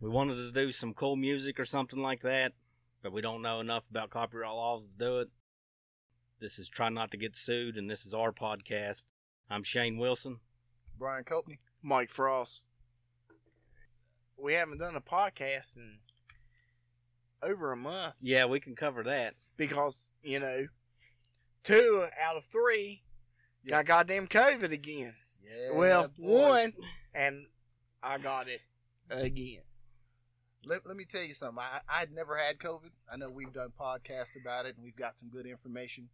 We 0.00 0.08
wanted 0.10 0.36
to 0.36 0.52
do 0.52 0.70
some 0.70 0.94
cool 0.94 1.16
music 1.16 1.58
or 1.58 1.64
something 1.64 2.00
like 2.00 2.22
that, 2.22 2.52
but 3.02 3.12
we 3.12 3.20
don't 3.20 3.42
know 3.42 3.60
enough 3.60 3.82
about 3.90 4.10
copyright 4.10 4.52
laws 4.52 4.84
to 4.84 5.04
do 5.04 5.18
it. 5.18 5.28
This 6.40 6.58
is 6.60 6.68
Try 6.68 6.88
Not 6.88 7.10
to 7.10 7.16
Get 7.16 7.34
Sued, 7.34 7.76
and 7.76 7.90
this 7.90 8.06
is 8.06 8.14
our 8.14 8.30
podcast. 8.30 9.04
I'm 9.50 9.64
Shane 9.64 9.98
Wilson. 9.98 10.38
Brian 10.98 11.24
Copley. 11.24 11.58
Mike 11.82 12.10
Frost. 12.10 12.66
We 14.36 14.52
haven't 14.54 14.78
done 14.78 14.94
a 14.94 15.00
podcast 15.00 15.76
in 15.76 15.98
over 17.42 17.72
a 17.72 17.76
month 17.76 18.14
Yeah, 18.20 18.44
we 18.46 18.60
can 18.60 18.76
cover 18.76 19.02
that. 19.04 19.34
because, 19.56 20.14
you 20.22 20.38
know, 20.38 20.66
two 21.64 22.06
out 22.20 22.36
of 22.36 22.44
three 22.44 23.02
got 23.66 23.84
goddamn 23.84 24.28
COVID 24.28 24.70
again. 24.72 25.14
Yeah. 25.42 25.72
well, 25.72 26.08
boy. 26.16 26.48
one, 26.48 26.72
and 27.14 27.46
I 28.00 28.18
got 28.18 28.46
it 28.48 28.60
again. 29.10 29.62
Let, 30.68 30.86
let 30.86 30.96
me 30.96 31.04
tell 31.04 31.22
you 31.22 31.34
something. 31.34 31.58
I 31.58 31.80
I 31.88 32.00
had 32.00 32.12
never 32.12 32.36
had 32.36 32.58
COVID. 32.58 32.90
I 33.12 33.16
know 33.16 33.30
we've 33.30 33.52
done 33.52 33.72
podcasts 33.80 34.36
about 34.40 34.66
it 34.66 34.76
and 34.76 34.84
we've 34.84 34.96
got 34.96 35.18
some 35.18 35.30
good 35.30 35.46
information. 35.46 36.08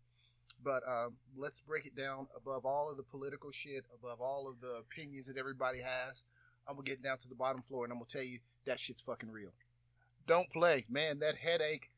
But 0.62 0.82
um, 0.88 1.14
let's 1.36 1.60
break 1.60 1.84
it 1.84 1.96
down 1.96 2.28
above 2.36 2.64
all 2.64 2.90
of 2.90 2.96
the 2.96 3.02
political 3.02 3.50
shit, 3.50 3.84
above 3.94 4.20
all 4.20 4.48
of 4.48 4.60
the 4.60 4.76
opinions 4.76 5.26
that 5.26 5.36
everybody 5.36 5.80
has. 5.80 6.22
I'm 6.66 6.76
gonna 6.76 6.86
get 6.86 7.02
down 7.02 7.18
to 7.18 7.28
the 7.28 7.34
bottom 7.34 7.62
floor 7.62 7.84
and 7.84 7.92
I'm 7.92 7.98
gonna 7.98 8.08
tell 8.08 8.22
you 8.22 8.38
that 8.64 8.80
shit's 8.80 9.02
fucking 9.02 9.30
real. 9.30 9.50
Don't 10.26 10.50
play, 10.50 10.86
man. 10.88 11.18
That 11.18 11.36
headache 11.36 11.90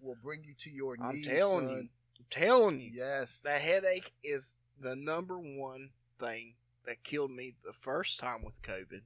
will 0.00 0.16
bring 0.22 0.44
you 0.44 0.54
to 0.60 0.70
your 0.70 0.96
knees. 0.96 1.26
I'm 1.26 1.36
telling 1.36 1.66
son. 1.66 1.74
you. 1.76 1.78
I'm 1.78 2.26
telling 2.30 2.80
you. 2.80 2.90
Yes. 2.94 3.40
That 3.44 3.60
headache 3.60 4.12
is 4.22 4.54
the 4.80 4.94
number 4.94 5.38
one 5.38 5.90
thing 6.20 6.54
that 6.86 7.02
killed 7.02 7.30
me 7.30 7.54
the 7.64 7.72
first 7.72 8.20
time 8.20 8.44
with 8.44 8.60
COVID. 8.62 9.00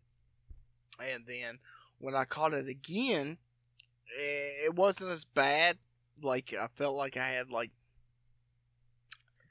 And 1.01 1.25
then 1.27 1.59
when 1.98 2.15
I 2.15 2.25
caught 2.25 2.55
it 2.55 2.69
again, 2.69 3.38
eh, 4.19 4.65
it 4.66 4.75
wasn't 4.75 5.11
as 5.12 5.25
bad. 5.25 5.78
Like 6.23 6.53
I 6.59 6.67
felt 6.77 6.97
like 6.97 7.17
I 7.17 7.28
had 7.28 7.50
like 7.50 7.70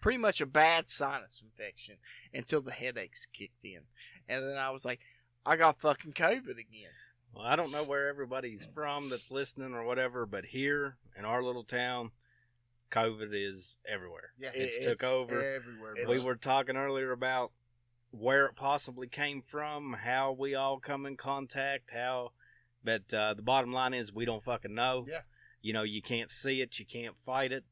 pretty 0.01 0.17
much 0.17 0.41
a 0.41 0.45
bad 0.45 0.89
sinus 0.89 1.41
infection 1.43 1.95
until 2.33 2.61
the 2.61 2.71
headaches 2.71 3.25
kicked 3.33 3.63
in. 3.63 3.81
And 4.29 4.43
then 4.43 4.57
I 4.57 4.69
was 4.71 4.85
like, 4.85 4.99
I 5.45 5.55
got 5.55 5.79
fucking 5.79 6.13
COVID 6.13 6.51
again. 6.59 6.91
Well, 7.33 7.45
I 7.45 7.55
don't 7.55 7.71
know 7.71 7.83
where 7.83 8.07
everybody's 8.09 8.67
from 8.73 9.09
that's 9.09 9.31
listening 9.31 9.73
or 9.73 9.83
whatever, 9.85 10.25
but 10.25 10.45
here 10.45 10.97
in 11.17 11.25
our 11.25 11.43
little 11.43 11.63
town, 11.63 12.11
COVID 12.91 13.29
is 13.33 13.69
everywhere. 13.87 14.31
yeah. 14.39 14.51
It's, 14.53 14.77
It- 14.77 14.83
took 14.89 15.03
over. 15.03 15.41
everywhere. 15.55 15.91
it's- 15.93 16.05
bro. 16.05 16.13
we 16.17 16.23
were 16.23 16.35
talking 16.35 16.77
earlier 16.77 17.11
about 17.11 17.51
where 18.11 18.45
it 18.45 18.55
possibly 18.55 19.07
came 19.07 19.41
from, 19.41 19.93
how 19.93 20.31
we 20.31 20.55
all 20.55 20.79
come 20.79 21.05
in 21.05 21.15
contact, 21.17 21.91
how. 21.91 22.31
But 22.87 23.13
uh, 23.13 23.33
the 23.33 23.41
bottom 23.41 23.73
line 23.73 23.93
is, 23.93 24.13
we 24.13 24.23
don't 24.23 24.41
fucking 24.41 24.73
know. 24.73 25.05
Yeah. 25.09 25.19
You 25.61 25.73
know, 25.73 25.83
you 25.83 26.01
can't 26.01 26.29
see 26.31 26.61
it, 26.61 26.79
you 26.79 26.85
can't 26.85 27.17
fight 27.25 27.51
it. 27.51 27.65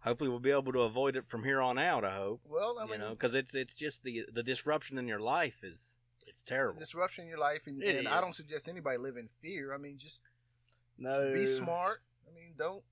Hopefully, 0.00 0.28
we'll 0.28 0.40
be 0.40 0.50
able 0.50 0.72
to 0.72 0.80
avoid 0.80 1.14
it 1.14 1.24
from 1.28 1.44
here 1.44 1.60
on 1.60 1.78
out. 1.78 2.04
I 2.04 2.16
hope. 2.16 2.40
well, 2.48 2.76
I 2.80 2.84
you 2.86 2.90
mean, 2.90 3.00
know, 3.00 3.10
because 3.10 3.34
it's 3.36 3.54
it's 3.54 3.72
just 3.72 4.02
the 4.02 4.24
the 4.34 4.42
disruption 4.42 4.98
in 4.98 5.06
your 5.06 5.20
life 5.20 5.62
is 5.62 5.80
it's 6.22 6.40
it's 6.40 6.42
terrible. 6.42 6.74
a 6.76 6.78
disruption 6.80 7.22
in 7.24 7.30
your 7.30 7.38
life, 7.38 7.62
and, 7.66 7.80
and 7.82 8.08
I 8.08 8.20
don't 8.20 8.34
suggest 8.34 8.66
anybody 8.68 8.98
live 8.98 9.16
in 9.16 9.28
fear. 9.40 9.72
I 9.72 9.78
mean, 9.78 9.96
just 9.96 10.22
No. 10.98 11.32
be 11.32 11.46
smart. 11.46 12.02
I 12.28 12.34
mean, 12.34 12.54
don't 12.58 12.82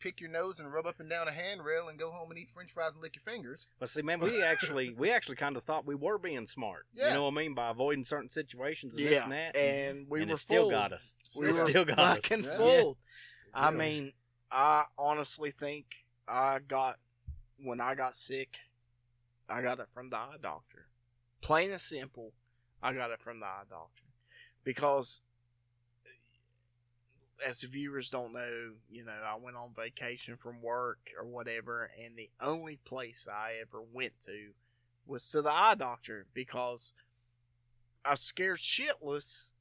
pick 0.00 0.20
your 0.20 0.30
nose 0.30 0.58
and 0.60 0.72
rub 0.72 0.86
up 0.86 1.00
and 1.00 1.08
down 1.10 1.28
a 1.28 1.32
handrail 1.32 1.88
and 1.88 1.98
go 1.98 2.10
home 2.10 2.30
and 2.30 2.38
eat 2.38 2.48
French 2.54 2.70
fries 2.72 2.92
and 2.94 3.02
lick 3.02 3.16
your 3.16 3.22
fingers. 3.22 3.66
But 3.80 3.90
see, 3.90 4.02
man, 4.02 4.20
we 4.20 4.42
actually 4.44 4.94
we 4.96 5.10
actually 5.10 5.36
kind 5.36 5.56
of 5.56 5.64
thought 5.64 5.86
we 5.86 5.94
were 5.94 6.18
being 6.18 6.46
smart. 6.46 6.86
Yeah. 6.94 7.08
You 7.08 7.14
know 7.14 7.24
what 7.24 7.32
I 7.32 7.36
mean 7.36 7.54
by 7.54 7.70
avoiding 7.70 8.04
certain 8.04 8.30
situations 8.30 8.94
and 8.94 9.04
this 9.04 9.22
and 9.22 9.32
that. 9.32 9.56
and 9.56 10.06
we 10.08 10.20
and 10.22 10.30
were 10.30 10.36
it 10.36 10.40
still 10.40 10.62
fooled. 10.64 10.72
got 10.72 10.92
us. 10.92 11.10
We 11.36 11.52
Still 11.52 11.54
were 11.54 11.60
got 11.64 11.70
still 11.70 11.84
got 11.84 11.98
us. 11.98 12.14
fucking 12.16 12.44
Yeah. 12.44 12.56
fooled. 12.56 12.96
I 13.54 13.70
mean, 13.70 14.12
I 14.50 14.84
honestly 14.98 15.50
think 15.50 15.86
I 16.26 16.58
got 16.60 16.96
when 17.62 17.80
I 17.80 17.94
got 17.94 18.14
sick, 18.14 18.56
I 19.48 19.62
got 19.62 19.80
it 19.80 19.88
from 19.92 20.10
the 20.10 20.16
eye 20.16 20.36
doctor. 20.40 20.86
Plain 21.40 21.70
and 21.72 21.80
simple, 21.80 22.32
I 22.82 22.92
got 22.92 23.10
it 23.10 23.20
from 23.20 23.40
the 23.40 23.46
eye 23.46 23.62
doctor 23.68 24.02
because, 24.64 25.20
as 27.46 27.60
the 27.60 27.68
viewers 27.68 28.10
don't 28.10 28.32
know, 28.32 28.72
you 28.90 29.04
know, 29.04 29.12
I 29.12 29.36
went 29.36 29.56
on 29.56 29.70
vacation 29.76 30.36
from 30.36 30.62
work 30.62 30.98
or 31.18 31.26
whatever, 31.26 31.90
and 32.02 32.16
the 32.16 32.30
only 32.40 32.78
place 32.84 33.26
I 33.30 33.54
ever 33.60 33.82
went 33.92 34.12
to 34.26 34.50
was 35.06 35.28
to 35.30 35.42
the 35.42 35.52
eye 35.52 35.74
doctor 35.74 36.26
because 36.34 36.92
I 38.04 38.10
was 38.10 38.20
scared 38.20 38.58
shitless 38.58 39.52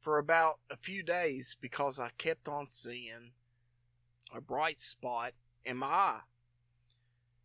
for 0.00 0.18
about 0.18 0.58
a 0.70 0.76
few 0.76 1.02
days 1.02 1.56
because 1.60 1.98
I 1.98 2.10
kept 2.18 2.48
on 2.48 2.66
seeing 2.66 3.32
a 4.34 4.40
bright 4.40 4.78
spot 4.78 5.32
in 5.64 5.78
my 5.78 5.86
eye. 5.86 6.20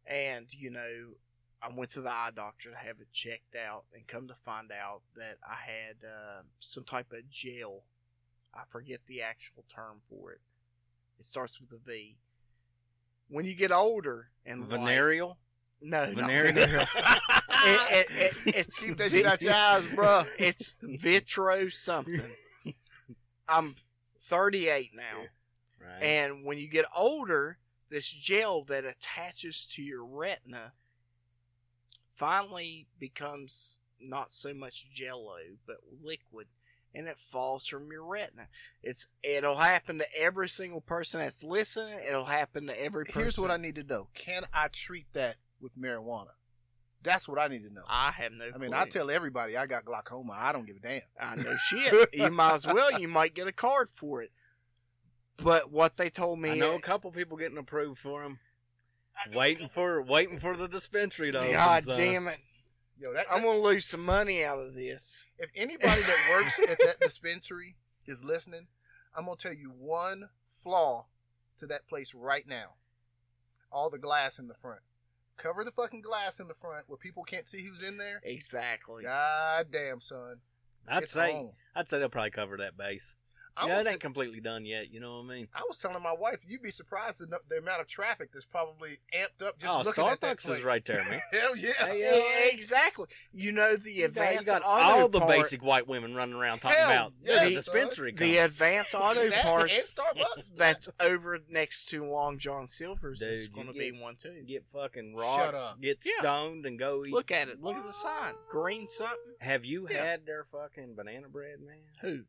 And, 0.05 0.51
you 0.53 0.69
know, 0.69 1.13
I 1.61 1.69
went 1.73 1.91
to 1.91 2.01
the 2.01 2.09
eye 2.09 2.31
doctor 2.35 2.71
to 2.71 2.77
have 2.77 2.99
it 2.99 3.11
checked 3.13 3.55
out 3.55 3.85
and 3.93 4.07
come 4.07 4.27
to 4.27 4.35
find 4.45 4.71
out 4.71 5.01
that 5.15 5.37
I 5.47 5.55
had 5.55 5.95
uh, 6.03 6.41
some 6.59 6.83
type 6.83 7.11
of 7.11 7.29
gel. 7.29 7.83
I 8.53 8.61
forget 8.69 8.99
the 9.07 9.21
actual 9.21 9.63
term 9.73 10.01
for 10.09 10.31
it. 10.33 10.41
It 11.19 11.25
starts 11.25 11.59
with 11.59 11.71
a 11.71 11.77
V. 11.85 12.17
When 13.29 13.45
you 13.45 13.55
get 13.55 13.71
older 13.71 14.29
and 14.45 14.61
like- 14.69 14.79
Venereal. 14.81 15.37
no, 15.81 16.05
not 16.05 16.15
Venereal. 16.15 16.53
venereal. 16.53 16.87
it, 17.49 17.81
it, 17.91 18.07
it, 18.45 18.55
it's 18.55 18.79
Keep 18.83 18.97
that 18.97 19.11
shit 19.11 19.25
out 19.25 19.41
your 19.41 19.53
eyes, 19.53 19.83
bro. 19.93 20.23
It's 20.37 20.75
vitro 20.81 21.69
something. 21.69 22.21
I'm 23.47 23.75
38 24.21 24.91
now, 24.95 25.23
Right. 25.81 26.03
and 26.03 26.45
when 26.45 26.57
you 26.57 26.67
get 26.67 26.85
older, 26.95 27.57
this 27.89 28.07
gel 28.09 28.63
that 28.65 28.85
attaches 28.85 29.65
to 29.73 29.81
your 29.81 30.05
retina 30.05 30.73
finally 32.15 32.85
becomes 32.99 33.79
not 34.01 34.29
so 34.31 34.53
much 34.53 34.87
jello 34.93 35.37
but 35.65 35.77
liquid 36.03 36.47
and 36.93 37.07
it 37.07 37.19
falls 37.19 37.67
from 37.67 37.91
your 37.91 38.03
retina 38.03 38.47
it's 38.83 39.07
it'll 39.23 39.57
happen 39.57 39.99
to 39.99 40.05
every 40.17 40.49
single 40.49 40.81
person 40.81 41.19
that's 41.19 41.43
listening 41.43 41.99
it'll 42.07 42.25
happen 42.25 42.67
to 42.67 42.81
every 42.81 43.05
person 43.05 43.21
Here's 43.21 43.37
what 43.37 43.51
I 43.51 43.57
need 43.57 43.75
to 43.75 43.83
know: 43.83 44.07
Can 44.15 44.43
I 44.53 44.67
treat 44.69 45.05
that 45.13 45.35
with 45.61 45.77
marijuana? 45.77 46.31
That's 47.01 47.27
what 47.27 47.39
I 47.39 47.47
need 47.47 47.63
to 47.63 47.73
know. 47.73 47.83
i 47.87 48.11
have 48.11 48.31
no 48.33 48.45
I 48.53 48.57
mean, 48.57 48.71
clue. 48.71 48.79
I 48.79 48.85
tell 48.89 49.09
everybody 49.09 49.55
I 49.55 49.65
got 49.67 49.85
glaucoma. 49.85 50.33
I 50.33 50.51
don't 50.51 50.65
give 50.65 50.75
a 50.75 50.79
damn. 50.79 51.01
I 51.19 51.35
know 51.35 51.55
shit. 51.69 52.09
You 52.13 52.29
might 52.29 52.55
as 52.55 52.67
well. 52.67 52.99
You 52.99 53.07
might 53.07 53.33
get 53.33 53.47
a 53.47 53.53
card 53.53 53.89
for 53.89 54.21
it. 54.21 54.31
But 55.37 55.71
what 55.71 55.95
they 55.95 56.09
told 56.09 56.39
me, 56.39 56.51
I 56.51 56.55
know 56.55 56.75
a 56.75 56.81
couple 56.81 57.11
people 57.11 57.37
getting 57.37 57.57
approved 57.57 57.99
for 57.99 58.21
them. 58.21 58.39
Waiting 59.33 59.69
for 59.73 60.01
waiting 60.01 60.39
for 60.39 60.55
the 60.57 60.67
dispensary 60.67 61.31
to 61.31 61.39
open. 61.39 61.53
God 61.53 61.85
so- 61.85 61.95
damn 61.95 62.27
it! 62.27 62.37
Yo, 62.99 63.13
that, 63.13 63.25
I'm 63.31 63.43
gonna 63.43 63.59
lose 63.59 63.85
some 63.85 64.03
money 64.03 64.43
out 64.43 64.59
of 64.59 64.73
this. 64.75 65.27
if 65.37 65.49
anybody 65.55 66.01
that 66.01 66.29
works 66.31 66.59
at 66.59 66.77
that 66.79 66.99
dispensary 67.01 67.75
is 68.05 68.23
listening, 68.23 68.67
I'm 69.15 69.25
gonna 69.25 69.37
tell 69.37 69.53
you 69.53 69.71
one 69.77 70.29
flaw 70.49 71.05
to 71.59 71.67
that 71.67 71.87
place 71.87 72.13
right 72.13 72.45
now. 72.47 72.73
All 73.71 73.89
the 73.89 73.97
glass 73.97 74.37
in 74.39 74.47
the 74.47 74.53
front. 74.53 74.81
Cover 75.37 75.63
the 75.63 75.71
fucking 75.71 76.01
glass 76.01 76.39
in 76.41 76.47
the 76.49 76.53
front 76.53 76.85
where 76.89 76.97
people 76.97 77.23
can't 77.23 77.47
see 77.47 77.61
who's 77.63 77.81
in 77.81 77.97
there. 77.97 78.19
Exactly. 78.23 79.03
God 79.03 79.67
damn, 79.71 80.01
son. 80.01 80.37
I'd 80.87 81.03
It's 81.03 81.13
say 81.13 81.31
on. 81.31 81.51
I'd 81.75 81.87
say 81.87 81.99
they'll 81.99 82.09
probably 82.09 82.31
cover 82.31 82.57
that 82.57 82.75
base. 82.77 83.15
I 83.59 83.67
yeah, 83.67 83.81
it 83.81 83.87
ain't 83.87 83.99
completely 83.99 84.39
done 84.39 84.65
yet. 84.65 84.91
You 84.91 84.99
know 84.99 85.17
what 85.17 85.25
I 85.31 85.35
mean? 85.35 85.47
I 85.53 85.61
was 85.67 85.77
telling 85.77 86.01
my 86.01 86.13
wife, 86.13 86.37
you'd 86.47 86.61
be 86.61 86.71
surprised 86.71 87.19
the, 87.19 87.39
the 87.49 87.57
amount 87.57 87.81
of 87.81 87.87
traffic 87.87 88.29
that's 88.33 88.45
probably 88.45 88.99
amped 89.13 89.45
up 89.45 89.59
just 89.59 89.71
oh, 89.73 89.81
looking 89.81 90.05
at 90.05 90.21
that 90.21 90.37
Starbucks 90.37 90.43
place. 90.45 90.57
is 90.59 90.63
right 90.63 90.85
there, 90.85 91.03
man. 91.09 91.21
Hell 91.31 91.55
yeah. 91.55 91.71
Hey, 91.79 91.99
Yeah, 91.99 92.15
yeah. 92.15 92.45
exactly. 92.53 93.07
You 93.33 93.51
know 93.51 93.75
the 93.75 93.91
You 93.91 94.07
got, 94.07 94.33
you 94.35 94.41
got 94.43 94.61
auto 94.63 95.01
all 95.01 95.07
the 95.09 95.19
part, 95.19 95.31
basic 95.31 95.63
white 95.63 95.87
women 95.87 96.15
running 96.15 96.35
around 96.35 96.59
talking 96.59 96.77
Hell 96.77 96.89
about 96.89 97.13
yeah, 97.23 97.35
there's 97.35 97.41
a 97.41 97.63
son. 97.63 97.75
dispensary. 97.75 98.11
the 98.11 98.17
coming. 98.17 98.37
advanced 98.39 98.95
auto 98.95 99.29
That 99.29 99.43
parts 99.43 99.93
Starbucks. 99.93 100.43
that's 100.55 100.89
over 100.99 101.39
next 101.49 101.85
to 101.89 102.05
Long 102.05 102.37
John 102.37 102.65
Silver's 102.67 103.21
is 103.21 103.47
going 103.47 103.67
to 103.67 103.73
be 103.73 103.91
one 103.91 104.15
too. 104.15 104.43
get 104.47 104.63
fucking 104.73 105.13
Shut 105.15 105.21
rocked, 105.21 105.55
up. 105.55 105.81
get 105.81 105.97
Yeah. 106.05 106.13
stoned, 106.19 106.65
and 106.65 106.79
go 106.79 107.03
eat. 107.05 107.13
Look 107.13 107.31
at 107.31 107.49
it. 107.49 107.61
Look 107.61 107.75
at 107.75 107.83
the 107.85 107.93
sign. 107.93 108.33
Green 108.49 108.87
something. 108.87 109.17
Have 109.39 109.65
you 109.65 109.87
Yeah. 109.89 110.03
had 110.05 110.25
their 110.25 110.45
fucking 110.51 110.95
banana 110.95 111.27
bread, 111.27 111.59
man? 111.61 111.77
Who? 112.01 112.23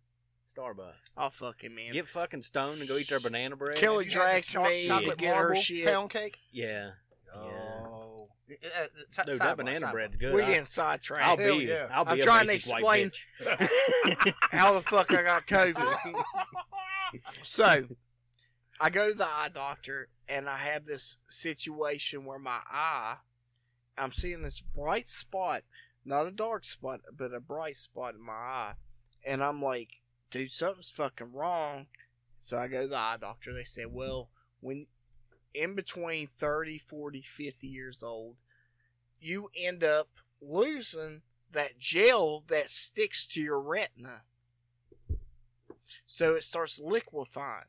Starbucks. 0.57 0.93
I'll 1.17 1.31
fucking 1.31 1.75
man. 1.75 1.93
Get 1.93 2.09
fucking 2.09 2.43
stoned 2.43 2.81
and 2.81 2.89
go 2.89 2.97
eat 2.97 3.09
their 3.09 3.21
banana 3.21 3.57
bread. 3.57 3.79
Kelly 3.79 4.07
You 4.07 4.11
had 4.11 4.21
the 4.21 4.25
drags 4.25 4.47
cho- 4.49 4.65
me 4.65 4.83
to 4.83 4.89
chocolate 4.89 5.19
get 5.19 5.37
her 5.37 5.43
marble 5.43 5.61
shit. 5.61 5.87
Pound 5.87 6.11
cake. 6.11 6.39
Yeah, 6.53 6.91
Oh. 7.35 8.29
Uh, 8.51 8.55
uh, 8.83 8.87
si- 9.11 9.23
dude, 9.27 9.35
sidebar, 9.37 9.39
that 9.39 9.57
banana 9.59 9.87
sidebar. 9.87 9.93
bread's 9.93 10.17
good. 10.17 10.35
We're 10.35 10.43
I, 10.43 10.47
getting 10.47 10.65
sidetracked. 10.65 11.25
I'll 11.25 11.37
Hell 11.37 11.59
be, 11.59 11.65
yeah. 11.67 11.87
I'll 11.93 12.05
be 12.05 12.11
I'm 12.11 12.19
a 12.19 12.23
trying 12.23 12.47
to 12.47 12.53
basic 12.55 12.83
white 12.83 13.13
explain- 13.39 13.59
bitch. 13.59 14.35
How 14.51 14.73
the 14.75 14.81
fuck 14.83 15.13
I 15.13 15.23
got 15.23 15.47
COVID? 15.47 16.25
so, 17.43 17.85
I 18.81 18.91
go 18.91 19.11
to 19.11 19.15
the 19.17 19.25
eye 19.25 19.51
doctor 19.55 20.09
and 20.29 20.49
I 20.49 20.57
have 20.57 20.85
this 20.85 21.19
situation 21.29 22.25
where 22.25 22.39
my 22.41 22.59
eye, 22.71 23.17
I'm 23.97 24.13
seeing 24.13 24.43
this 24.43 24.61
bright 24.61 25.07
spot, 25.07 25.63
not 26.05 26.27
a 26.27 26.31
dark 26.33 26.65
spot, 26.65 27.01
but 27.17 27.33
a 27.33 27.41
bright 27.41 27.77
spot 27.77 28.15
in 28.15 28.23
my 28.25 28.33
eye, 28.33 28.73
And 29.25 29.45
I'm 29.45 29.63
like, 29.63 30.00
dude, 30.31 30.51
something's 30.51 30.91
fucking 30.91 31.33
wrong. 31.33 31.87
So 32.39 32.57
I 32.59 32.69
go 32.69 32.83
to 32.83 32.89
the 32.89 32.97
eye 32.97 33.17
doctor. 33.21 33.53
They 33.53 33.65
said, 33.65 33.87
well, 33.93 34.31
when 34.61 34.87
in 35.55 35.75
between 35.75 36.29
30, 36.39 36.79
40, 36.79 37.23
50 37.23 37.67
years 37.67 38.03
old, 38.03 38.37
you 39.21 39.51
end 39.57 39.85
up 39.85 40.09
losing 40.41 41.23
that 41.53 41.79
gel 41.79 42.45
that 42.49 42.71
sticks 42.71 43.27
to 43.27 43.41
your 43.41 43.61
retina. 43.61 44.23
So 46.07 46.35
it 46.35 46.45
starts 46.45 46.79
liquefying. 46.79 47.65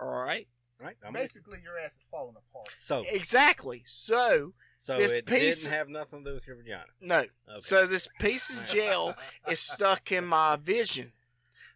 All 0.00 0.08
right? 0.08 0.46
Right. 0.80 0.96
I'm. 1.06 1.12
Basically, 1.14 1.58
your 1.62 1.78
ass 1.78 1.92
is 1.92 2.04
falling 2.10 2.34
apart. 2.36 2.68
So, 2.78 3.04
Exactly. 3.08 3.82
So, 3.86 4.52
so 4.78 4.98
this 4.98 5.12
it 5.12 5.26
piece- 5.26 5.62
didn't 5.62 5.72
have 5.74 5.88
nothing 5.88 6.22
to 6.24 6.30
do 6.30 6.34
with 6.34 6.46
your 6.46 6.56
vagina. 6.56 6.84
no. 7.00 7.18
Okay. 7.20 7.28
So 7.60 7.86
this 7.86 8.08
piece 8.20 8.50
of 8.50 8.66
gel 8.66 9.16
is 9.48 9.58
stuck 9.60 10.12
in 10.12 10.26
my 10.26 10.56
vision. 10.56 11.12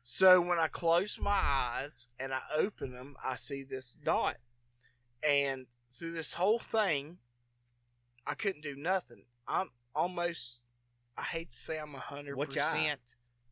So 0.02 0.40
when 0.40 0.58
I 0.58 0.66
close 0.68 1.18
my 1.20 1.30
eyes 1.30 2.08
and 2.18 2.32
I 2.32 2.40
open 2.56 2.92
them, 2.92 3.16
I 3.24 3.36
see 3.36 3.62
this 3.62 3.96
dot. 4.02 4.36
And 5.22 5.66
through 5.92 6.12
this 6.12 6.32
whole 6.32 6.58
thing, 6.58 7.18
I 8.26 8.34
couldn't 8.34 8.62
do 8.62 8.76
nothing. 8.76 9.24
I'm 9.46 9.70
almost, 9.94 10.60
I 11.18 11.22
hate 11.22 11.50
to 11.50 11.56
say 11.56 11.78
I'm 11.78 11.94
100% 11.94 12.34
Which 12.36 12.56
eye? 12.56 12.96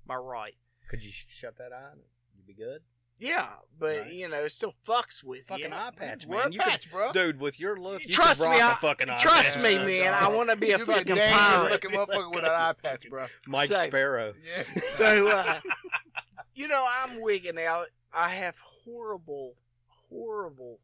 my 0.07 0.17
right. 0.17 0.55
Could 0.89 1.03
you 1.03 1.11
sh- 1.13 1.27
shut 1.41 1.59
that 1.59 1.73
eye 1.73 1.91
and 1.93 2.01
you'd 2.35 2.47
be 2.47 2.55
good? 2.55 2.81
Yeah, 3.21 3.49
but 3.81 4.03
Right. 4.03 4.13
you 4.13 4.29
know, 4.29 4.45
it 4.45 4.51
still 4.53 4.75
fucks 4.87 5.25
with 5.25 5.41
you. 5.41 5.45
Fucking 5.47 5.65
you. 5.67 5.73
eye 5.75 5.91
patch, 5.95 6.25
man. 6.29 6.47
a 6.47 6.51
You 6.53 6.61
could, 6.61 6.69
patch, 6.69 6.91
bro. 6.91 7.11
dude, 7.13 7.41
with 7.41 7.59
your 7.59 7.77
look, 7.77 8.01
you 8.07 8.15
Trust 8.15 8.41
could 8.41 8.51
me, 8.51 8.61
I- 8.61 8.73
a 8.75 8.77
fucking 8.77 9.11
eye 9.11 9.17
Trust 9.17 9.57
patch. 9.57 9.65
me, 9.65 9.73
Yeah, 9.99 10.13
man. 10.13 10.15
I 10.15 10.29
want 10.29 10.51
to 10.51 10.57
be 10.57 10.71
a 10.71 10.79
fucking 10.79 11.17
dangerous 11.17 11.33
pirate. 11.33 11.73
looking 11.73 11.91
motherfucker 11.91 12.31
with 12.33 12.45
an 12.45 12.51
eye 12.51 12.75
patch, 12.81 13.11
bro. 13.11 13.27
Mike 13.49 13.69
So- 13.71 13.87
Sparrow. 13.89 14.35
Yeah. 14.47 14.63
So, 14.91 15.27
uh, 15.29 15.61
you 16.59 16.67
know, 16.67 16.85
I'm 16.89 17.21
wigging 17.21 17.57
out. 17.59 17.87
I 18.13 18.31
have 18.31 18.57
horrible, 18.59 19.55
horrible 20.11 20.81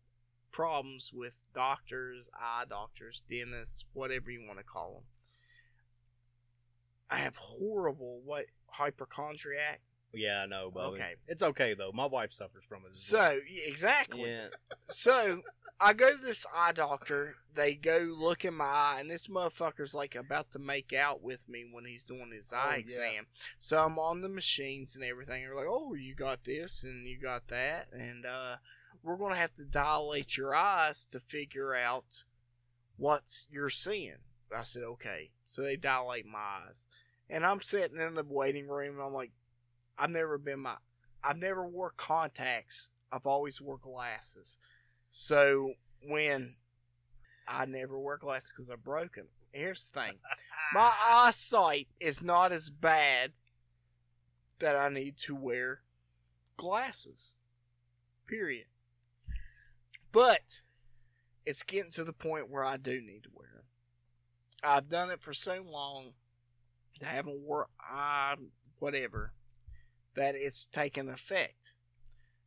problems 0.52 1.10
with 1.12 1.32
doctors, 1.52 2.28
eye 2.32 2.62
doctors, 2.70 3.24
dentists, 3.28 3.84
whatever 3.92 4.30
you 4.30 4.46
want 4.46 4.58
to 4.58 4.64
call 4.64 4.92
them. 4.94 5.02
I 7.10 7.16
have 7.16 7.34
horrible 7.36 8.20
what 8.24 8.44
hypochondriac. 8.66 9.80
Yeah, 10.12 10.42
I 10.42 10.46
know, 10.46 10.70
Bubby. 10.72 10.96
Okay. 10.98 11.14
It's 11.26 11.42
okay 11.42 11.74
though. 11.74 11.90
My 11.92 12.06
wife 12.06 12.32
suffers 12.32 12.62
from 12.68 12.82
it. 12.86 12.92
As 12.92 13.00
So 13.02 13.18
well. 13.18 13.40
exactly. 13.66 14.30
yeah, 14.30 14.46
So 14.90 15.42
I 15.84 15.92
go 15.92 16.16
to 16.16 16.22
this 16.22 16.46
eye 16.54 16.72
doctor. 16.72 17.36
They 17.54 17.74
go 17.74 17.98
look 17.98 18.46
in 18.46 18.54
my 18.54 18.64
eye, 18.64 18.96
and 19.00 19.10
this 19.10 19.26
motherfucker's 19.26 19.92
like 19.92 20.14
about 20.14 20.50
to 20.52 20.58
make 20.58 20.94
out 20.94 21.22
with 21.22 21.46
me 21.46 21.66
when 21.70 21.84
he's 21.84 22.04
doing 22.04 22.32
his 22.34 22.54
Oh, 22.54 22.56
eye 22.56 22.76
yeah. 22.76 22.78
exam. 22.78 23.26
So 23.60 23.84
I'm 23.84 23.98
on 23.98 24.22
the 24.22 24.30
machines 24.30 24.94
and 24.94 25.04
everything. 25.04 25.44
They're 25.44 25.54
like, 25.54 25.66
"Oh, 25.68 25.92
you 25.92 26.14
got 26.14 26.42
this 26.42 26.84
and 26.84 27.06
you 27.06 27.18
got 27.18 27.48
that, 27.48 27.88
and 27.92 28.24
uh, 28.24 28.56
we're 29.02 29.18
gonna 29.18 29.36
have 29.36 29.54
to 29.56 29.64
dilate 29.64 30.38
your 30.38 30.54
eyes 30.54 31.06
to 31.08 31.20
figure 31.20 31.74
out 31.74 32.24
what's 32.96 33.46
you're 33.50 33.68
seeing." 33.68 34.16
I 34.56 34.62
said, 34.62 34.84
"Okay." 34.84 35.32
So 35.46 35.60
they 35.60 35.76
dilate 35.76 36.24
my 36.24 36.38
eyes, 36.38 36.88
and 37.28 37.44
I'm 37.44 37.60
sitting 37.60 38.00
in 38.00 38.14
the 38.14 38.24
waiting 38.24 38.68
room. 38.68 38.94
And 38.94 39.02
I'm 39.02 39.12
like, 39.12 39.32
"I've 39.98 40.08
never 40.08 40.38
been 40.38 40.60
my, 40.60 40.76
I've 41.22 41.36
never 41.36 41.68
wore 41.68 41.92
contacts. 41.94 42.88
I've 43.12 43.26
always 43.26 43.60
wore 43.60 43.76
glasses." 43.76 44.56
So 45.16 45.74
when 46.02 46.56
I 47.46 47.66
never 47.66 47.96
wear 47.96 48.16
glasses 48.16 48.50
because 48.50 48.68
I 48.68 48.74
broke 48.74 49.14
them. 49.14 49.28
Here's 49.52 49.84
the 49.84 50.00
thing: 50.00 50.12
my 50.74 50.92
eyesight 51.08 51.86
is 52.00 52.20
not 52.20 52.50
as 52.50 52.68
bad 52.68 53.30
that 54.58 54.74
I 54.74 54.88
need 54.88 55.16
to 55.18 55.36
wear 55.36 55.82
glasses. 56.56 57.36
Period. 58.26 58.66
But 60.10 60.62
it's 61.46 61.62
getting 61.62 61.92
to 61.92 62.02
the 62.02 62.12
point 62.12 62.50
where 62.50 62.64
I 62.64 62.76
do 62.76 63.00
need 63.00 63.22
to 63.22 63.30
wear 63.32 63.50
them. 63.54 63.64
I've 64.64 64.88
done 64.88 65.12
it 65.12 65.20
for 65.20 65.32
so 65.32 65.64
long. 65.64 66.14
I 67.00 67.06
haven't 67.06 67.38
wore 67.38 67.68
I 67.78 68.34
whatever 68.80 69.32
that 70.16 70.34
it's 70.34 70.66
taken 70.66 71.08
effect. 71.08 71.73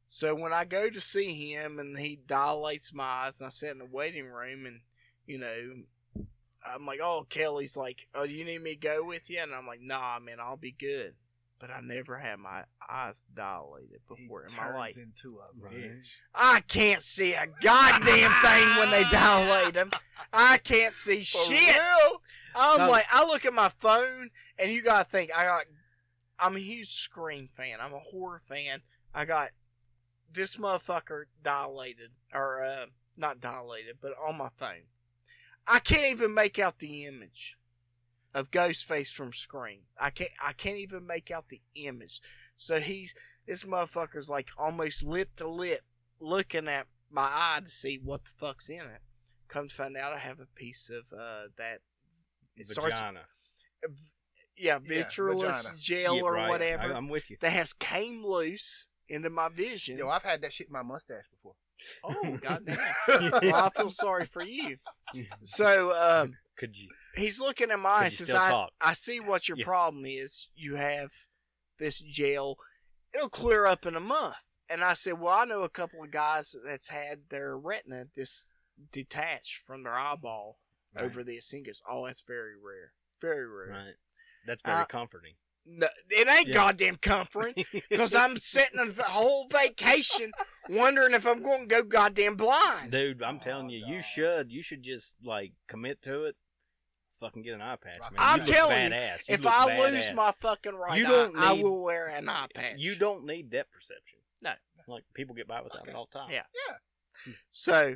So 0.07 0.33
when 0.33 0.53
I 0.53 0.63
go 0.65 0.89
to 0.89 1.01
see 1.01 1.51
him 1.53 1.79
and 1.79 1.97
he 1.97 2.19
dilates 2.27 2.93
my 2.93 3.03
eyes 3.03 3.39
and 3.41 3.47
I 3.47 3.49
sit 3.49 3.71
in 3.71 3.77
the 3.79 3.85
waiting 3.85 4.25
room 4.27 4.65
and 4.65 4.79
you 5.25 5.37
know 5.37 6.25
I'm 6.65 6.85
like, 6.85 6.99
oh 7.01 7.25
Kelly's 7.29 7.77
like, 7.77 8.07
oh 8.15 8.23
you 8.23 8.43
need 8.45 8.61
me 8.61 8.75
to 8.75 8.79
go 8.79 9.03
with 9.03 9.29
you? 9.29 9.39
And 9.39 9.53
I'm 9.53 9.67
like, 9.67 9.81
nah 9.81 10.19
man, 10.19 10.39
I'll 10.39 10.57
be 10.57 10.71
good. 10.71 11.13
But 11.59 11.71
I 11.71 11.81
never 11.81 12.17
had 12.17 12.39
my 12.39 12.63
eyes 12.87 13.25
dilated 13.35 13.99
before 14.07 14.45
in 14.45 14.55
my 14.55 14.71
life. 14.71 14.95
into 14.95 15.39
a 15.39 15.47
Right. 15.59 15.73
bitch. 15.73 16.07
I 16.33 16.61
can't 16.61 17.01
see 17.01 17.33
a 17.33 17.47
goddamn 17.61 18.31
thing 18.41 18.77
when 18.77 18.91
they 18.91 19.03
dilate 19.11 19.73
them. 19.73 19.91
I 20.31 20.57
can't 20.59 20.93
see 20.93 21.23
For 21.23 21.37
shit. 21.45 21.75
real? 21.75 22.21
I'm 22.53 22.77
No. 22.77 22.89
like, 22.89 23.05
I 23.11 23.25
look 23.25 23.45
at 23.45 23.53
my 23.53 23.69
phone, 23.69 24.29
and 24.59 24.71
you 24.71 24.83
gotta 24.83 25.09
think, 25.09 25.31
I 25.35 25.45
got, 25.45 25.65
I'm 26.39 26.55
a 26.55 26.59
huge 26.59 26.93
Scream 27.01 27.49
fan. 27.57 27.79
I'm 27.81 27.93
a 27.93 27.99
horror 27.99 28.41
fan. 28.47 28.81
I 29.15 29.25
got 29.25 29.49
this 30.33 30.55
motherfucker 30.57 31.23
dilated, 31.43 32.11
or 32.33 32.63
uh, 32.63 32.85
not 33.15 33.39
dilated, 33.41 33.97
but 34.01 34.13
on 34.25 34.37
my 34.37 34.49
phone. 34.57 34.85
I 35.67 35.79
can't 35.79 36.05
even 36.05 36.33
make 36.33 36.59
out 36.59 36.79
the 36.79 37.05
image 37.05 37.57
of 38.33 38.51
Ghostface 38.51 39.11
from 39.11 39.33
Scream. 39.33 39.81
I 39.99 40.09
can't, 40.11 40.29
I 40.41 40.53
can't 40.53 40.77
even 40.77 41.05
make 41.05 41.31
out 41.31 41.49
the 41.49 41.61
image. 41.75 42.21
So 42.57 42.79
he's, 42.79 43.13
this 43.45 43.63
motherfucker's 43.63 44.29
like 44.29 44.47
almost 44.57 45.03
lip 45.03 45.29
to 45.37 45.47
lip, 45.47 45.81
looking 46.19 46.67
at 46.67 46.87
my 47.11 47.27
eye 47.29 47.59
to 47.63 47.69
see 47.71 47.99
what 48.03 48.23
the 48.23 48.31
fuck's 48.39 48.69
in 48.69 48.81
it. 48.81 49.01
Comes 49.47 49.71
to 49.71 49.77
find 49.77 49.97
out 49.97 50.13
I 50.13 50.19
have 50.19 50.39
a 50.39 50.45
piece 50.55 50.89
of 50.89 51.17
uh, 51.17 51.47
that 51.57 51.79
it 52.57 52.67
vagina. 52.75 53.21
yeah, 54.57 54.77
Yeah, 54.77 54.79
vitreous 54.79 55.63
vagina. 55.67 55.77
gel 55.79 56.15
Yeah, 56.17 56.21
or 56.21 56.33
right. 56.33 56.49
whatever 56.49 56.93
I, 56.93 56.97
am 56.97 57.07
with 57.09 57.29
you. 57.29 57.37
that 57.41 57.51
has 57.51 57.73
came 57.73 58.25
loose 58.25 58.87
into 59.09 59.29
my 59.29 59.49
vision. 59.49 59.97
Yo, 59.97 60.09
I've 60.09 60.23
had 60.23 60.41
that 60.41 60.53
shit 60.53 60.67
in 60.67 60.73
my 60.73 60.83
mustache 60.83 61.25
before. 61.31 61.55
oh 62.03 62.37
goddamn! 62.41 62.79
well, 63.41 63.55
I 63.55 63.69
feel 63.69 63.91
sorry 63.91 64.25
for 64.25 64.41
you. 64.43 64.77
So 65.41 65.93
um, 65.95 66.37
Could 66.57 66.75
you? 66.75 66.89
he's 67.15 67.39
looking 67.39 67.71
at 67.71 67.79
my 67.79 67.89
Could 67.99 68.05
eyes. 68.05 68.19
you 68.19 68.25
Says, 68.25 68.35
"I 68.35 68.49
talk?" 68.49 68.71
I 68.81 68.93
see 68.93 69.19
what 69.21 69.47
your 69.47 69.57
Yeah. 69.57 69.63
problem 69.65 70.03
is. 70.05 70.49
You 70.55 70.75
have 70.75 71.11
this 71.79 71.99
gel. 71.99 72.57
It'll 73.13 73.29
clear 73.29 73.65
up 73.65 73.85
in 73.85 73.95
a 73.95 73.99
month." 74.01 74.35
And 74.69 74.83
I 74.83 74.93
said, 74.93 75.19
"Well, 75.19 75.33
I 75.33 75.45
know 75.45 75.61
a 75.61 75.69
couple 75.69 76.03
of 76.03 76.11
guys 76.11 76.53
that's 76.65 76.89
had 76.89 77.21
their 77.29 77.57
retina 77.57 78.05
dis 78.13 78.57
detached 78.91 79.63
from 79.65 79.83
their 79.83 79.93
eyeball 79.93 80.59
Right. 80.93 81.05
over 81.05 81.23
this." 81.23 81.53
And 81.53 81.59
he 81.61 81.65
goes, 81.65 81.81
"Oh, 81.89 82.05
that's 82.05 82.21
very 82.21 82.55
rare. 82.57 82.91
Very 83.21 83.47
rare." 83.47 83.69
Right. 83.85 83.95
That's 84.45 84.61
very 84.65 84.81
Uh, 84.81 84.85
comforting. 84.87 85.35
No, 85.69 85.87
it 86.09 86.27
ain't 86.29 86.47
Yeah. 86.47 86.53
goddamn 86.53 86.95
comforting. 86.97 87.65
Because 87.89 88.15
I'm 88.15 88.37
sitting 88.37 88.79
a 88.79 89.03
whole 89.03 89.47
vacation 89.49 90.31
wondering 90.69 91.13
if 91.13 91.25
I'm 91.27 91.41
going 91.43 91.61
to 91.61 91.65
go 91.67 91.83
goddamn 91.83 92.35
blind. 92.35 92.91
Dude, 92.91 93.21
I'm 93.21 93.35
Oh, 93.35 93.43
telling 93.43 93.69
you, 93.69 93.83
you 93.85 94.01
should. 94.01 94.49
You 94.51 94.63
should 94.63 94.81
just 94.83 95.13
like 95.23 95.51
commit 95.67 96.01
to 96.03 96.23
it. 96.23 96.35
Fucking 97.19 97.41
get 97.41 97.55
an 97.55 97.61
eye 97.61 97.75
patch, 97.75 97.97
man. 97.99 98.11
I'm 98.17 98.39
You 98.41 98.45
telling 98.45 98.91
you. 98.93 98.97
You 98.99 99.15
if 99.27 99.43
look 99.43 99.53
I 99.53 99.89
lose 99.89 100.13
my 100.13 100.33
fucking 100.39 100.73
right 100.75 100.97
You 100.99 101.05
eye, 101.07 101.09
don't 101.09 101.37
I 101.37 101.53
need- 101.55 101.63
will 101.63 101.83
wear 101.83 102.07
an 102.07 102.29
eye 102.29 102.47
patch. 102.53 102.75
you 102.77 102.95
don't 102.95 103.25
need 103.25 103.49
depth 103.49 103.71
perception. 103.73 104.19
No. 104.41 104.51
Like 104.87 105.03
people 105.15 105.35
get 105.35 105.47
by 105.47 105.61
without 105.61 105.87
it 105.87 105.95
all 105.95 106.07
the 106.11 106.19
time. 106.19 106.29
Yeah. 106.31 106.43
Yeah. 106.69 106.75
Hmm. 107.25 107.31
So, 107.49 107.95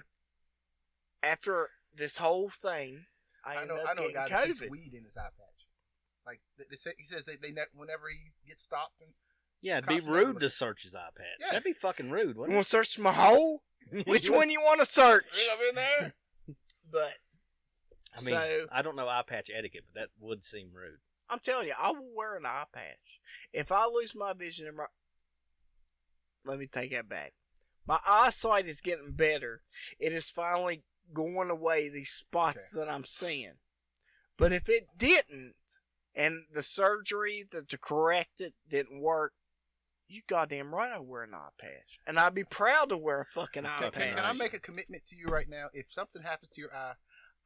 after 1.23 1.69
this 1.95 2.17
whole 2.17 2.49
thing, 2.49 3.05
I, 3.45 3.57
I 3.57 3.65
know. 3.65 3.75
up 3.75 3.85
I 3.89 3.93
know 3.93 4.03
a 4.07 4.11
getting 4.11 4.13
guy 4.15 4.29
that 4.29 4.47
keeps 4.47 4.61
COVID. 4.61 4.69
weed 4.71 4.93
in 4.93 5.03
his 5.03 5.15
eye 5.17 5.21
patch. 5.21 5.60
Like 6.25 6.39
they, 6.57 6.65
they 6.69 6.75
say, 6.75 6.91
he 6.97 7.05
says 7.05 7.25
they, 7.25 7.35
they 7.35 7.51
ne- 7.51 7.73
whenever 7.73 8.09
he 8.09 8.31
gets 8.47 8.63
stopped 8.63 9.01
and 9.01 9.11
Yeah, 9.61 9.77
it'd 9.77 9.89
be 9.89 9.99
rude 9.99 10.39
to 10.39 10.49
search 10.49 10.83
his 10.83 10.95
eye 10.95 11.09
patch. 11.15 11.25
Yeah. 11.39 11.47
That'd 11.51 11.63
be 11.63 11.73
fucking 11.73 12.09
rude, 12.09 12.35
You 12.35 12.41
wouldn't 12.41 12.55
want 12.55 12.65
to 12.65 12.69
search 12.69 12.99
my 12.99 13.11
hole? 13.11 13.63
Which 14.05 14.29
one 14.29 14.49
you 14.49 14.61
want 14.61 14.79
to 14.79 14.85
search? 14.85 15.47
up 15.51 15.59
in 15.69 15.75
there. 15.75 16.13
But 16.91 17.13
I 18.17 18.21
mean, 18.21 18.33
so 18.33 18.65
I 18.69 18.81
don't 18.81 18.97
know 18.97 19.07
eye 19.07 19.23
patch 19.25 19.49
etiquette, 19.49 19.85
but 19.93 20.01
that 20.01 20.09
would 20.19 20.43
seem 20.43 20.71
rude. 20.73 20.99
I'm 21.29 21.39
telling 21.39 21.67
you, 21.67 21.73
I 21.79 21.91
will 21.91 22.09
wear 22.13 22.35
an 22.35 22.45
eye 22.45 22.65
patch. 22.73 23.21
If 23.53 23.71
I 23.71 23.85
lose 23.85 24.13
my 24.13 24.33
vision, 24.33 24.67
in 24.67 24.75
my... 24.75 24.87
let 26.43 26.59
me 26.59 26.67
take 26.67 26.91
that 26.91 27.07
back. 27.07 27.31
My 27.87 27.99
eyesight 28.05 28.67
is 28.67 28.81
getting 28.81 29.11
better. 29.11 29.61
It 29.99 30.11
is 30.11 30.29
finally 30.29 30.83
going 31.13 31.49
away 31.49 31.87
these 31.87 32.11
spots 32.11 32.69
that 32.69 32.89
I'm 32.89 33.05
seeing. 33.05 33.53
But 34.37 34.53
if 34.53 34.67
it 34.69 34.87
didn't, 34.97 35.55
and 36.15 36.43
the 36.53 36.63
surgery 36.63 37.47
to, 37.51 37.61
to 37.63 37.77
correct 37.77 38.41
it 38.41 38.53
didn't 38.69 39.01
work, 39.01 39.33
you 40.07 40.21
goddamn 40.27 40.73
right 40.73 40.91
I 40.91 40.99
wear 40.99 41.23
an 41.23 41.33
eye 41.33 41.49
patch, 41.59 41.99
and 42.05 42.19
I'd 42.19 42.35
be 42.35 42.43
proud 42.43 42.89
to 42.89 42.97
wear 42.97 43.21
a 43.21 43.25
fucking 43.33 43.65
eye 43.65 43.77
Okay, 43.77 43.89
Can, 43.91 44.01
patch. 44.01 44.15
can 44.15 44.25
I 44.25 44.33
make 44.33 44.53
a 44.53 44.59
commitment 44.59 45.05
to 45.07 45.15
you 45.15 45.27
right 45.27 45.47
now? 45.49 45.67
If 45.73 45.85
something 45.89 46.21
happens 46.21 46.51
to 46.55 46.61
your 46.61 46.73
eye, 46.75 46.93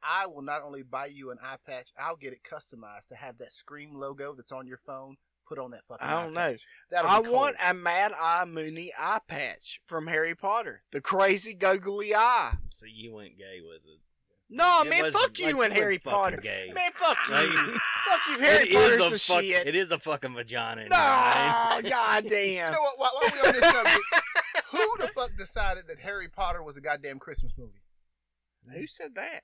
I 0.02 0.26
will 0.26 0.42
not 0.42 0.62
only 0.62 0.82
buy 0.82 1.06
you 1.06 1.30
an 1.30 1.38
eye 1.42 1.56
patch, 1.66 1.90
I'll 1.98 2.16
get 2.16 2.32
it 2.32 2.40
customized 2.50 3.08
to 3.08 3.14
have 3.16 3.38
that 3.38 3.52
Scream 3.52 3.90
logo 3.94 4.34
that's 4.34 4.52
on 4.52 4.66
your 4.66 4.78
phone 4.78 5.16
put 5.46 5.58
on 5.58 5.70
that 5.70 5.84
fucking. 5.86 6.06
I 6.06 6.22
don't 6.22 6.34
know. 6.34 6.40
patch. 6.52 6.66
That'll 6.90 7.10
I 7.10 7.22
be 7.22 7.28
want 7.28 7.56
a 7.64 7.72
Mad 7.72 8.12
Eye 8.18 8.44
Moody 8.44 8.92
eye 8.98 9.20
patch 9.28 9.80
from 9.86 10.06
Harry 10.08 10.34
Potter. 10.34 10.82
The 10.92 11.00
crazy 11.00 11.54
googly 11.54 12.14
eye. 12.14 12.54
So 12.74 12.86
you 12.86 13.14
went 13.14 13.38
gay 13.38 13.60
with 13.62 13.82
it. 13.86 14.00
No, 14.48 14.82
It 14.82 14.88
man, 14.90 15.10
fuck 15.10 15.38
you 15.38 15.58
like, 15.58 15.70
and 15.70 15.74
Harry 15.78 15.98
Potter. 15.98 16.36
Gay. 16.36 16.70
Man, 16.72 16.92
fuck 16.92 17.16
you. 17.28 17.34
Like, 17.34 17.48
fuck 18.08 18.20
you, 18.30 18.38
Harry 18.38 18.68
it 18.68 18.72
Potter's 18.74 19.00
is 19.00 19.10
the 19.10 19.16
a 19.34 19.34
fuck, 19.36 19.42
shit. 19.44 19.66
It 19.66 19.74
is 19.76 19.90
a 19.90 19.98
fucking 19.98 20.34
vagina. 20.34 20.82
In 20.82 20.88
no, 20.88 20.96
mine. 20.96 21.84
You 21.84 21.90
know 21.90 22.82
what? 22.82 22.98
While, 22.98 23.10
while 23.20 23.30
we 23.32 23.48
on 23.48 23.52
this 23.54 23.70
subject, 23.70 24.04
who 24.70 24.96
the 25.00 25.08
fuck 25.08 25.30
decided 25.36 25.84
that 25.88 25.98
Harry 25.98 26.28
Potter 26.28 26.62
was 26.62 26.76
a 26.76 26.80
goddamn 26.80 27.18
Christmas 27.18 27.52
movie? 27.58 27.82
Who 28.72 28.86
said 28.86 29.14
that? 29.16 29.42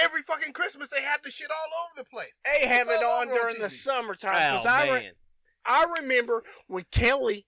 Every 0.00 0.22
fucking 0.22 0.52
Christmas 0.52 0.88
they 0.88 1.02
have 1.02 1.22
the 1.22 1.30
shit 1.30 1.48
all 1.50 1.84
over 1.84 1.92
the 2.04 2.08
place. 2.10 2.30
They 2.44 2.66
have 2.68 2.86
It's 2.88 3.02
it 3.02 3.04
on 3.04 3.28
over 3.28 3.32
on 3.32 3.36
during 3.38 3.58
the 3.60 3.66
TV. 3.68 3.70
summertime. 3.72 4.34
Oh, 4.54 4.58
Because 4.58 4.66
I, 4.66 4.94
re- 4.94 5.10
I 5.64 5.94
remember 6.00 6.44
when 6.68 6.84
Kelly 6.92 7.46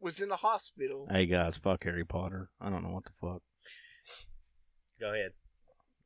was 0.00 0.20
in 0.20 0.28
the 0.28 0.36
hospital. 0.36 1.06
Hey 1.10 1.26
guys, 1.26 1.56
fuck 1.56 1.82
Harry 1.84 2.04
Potter. 2.04 2.50
I 2.60 2.70
don't 2.70 2.82
know 2.84 2.90
what 2.90 3.04
the 3.04 3.10
fuck. 3.20 3.42
Go 5.00 5.12
ahead. 5.12 5.32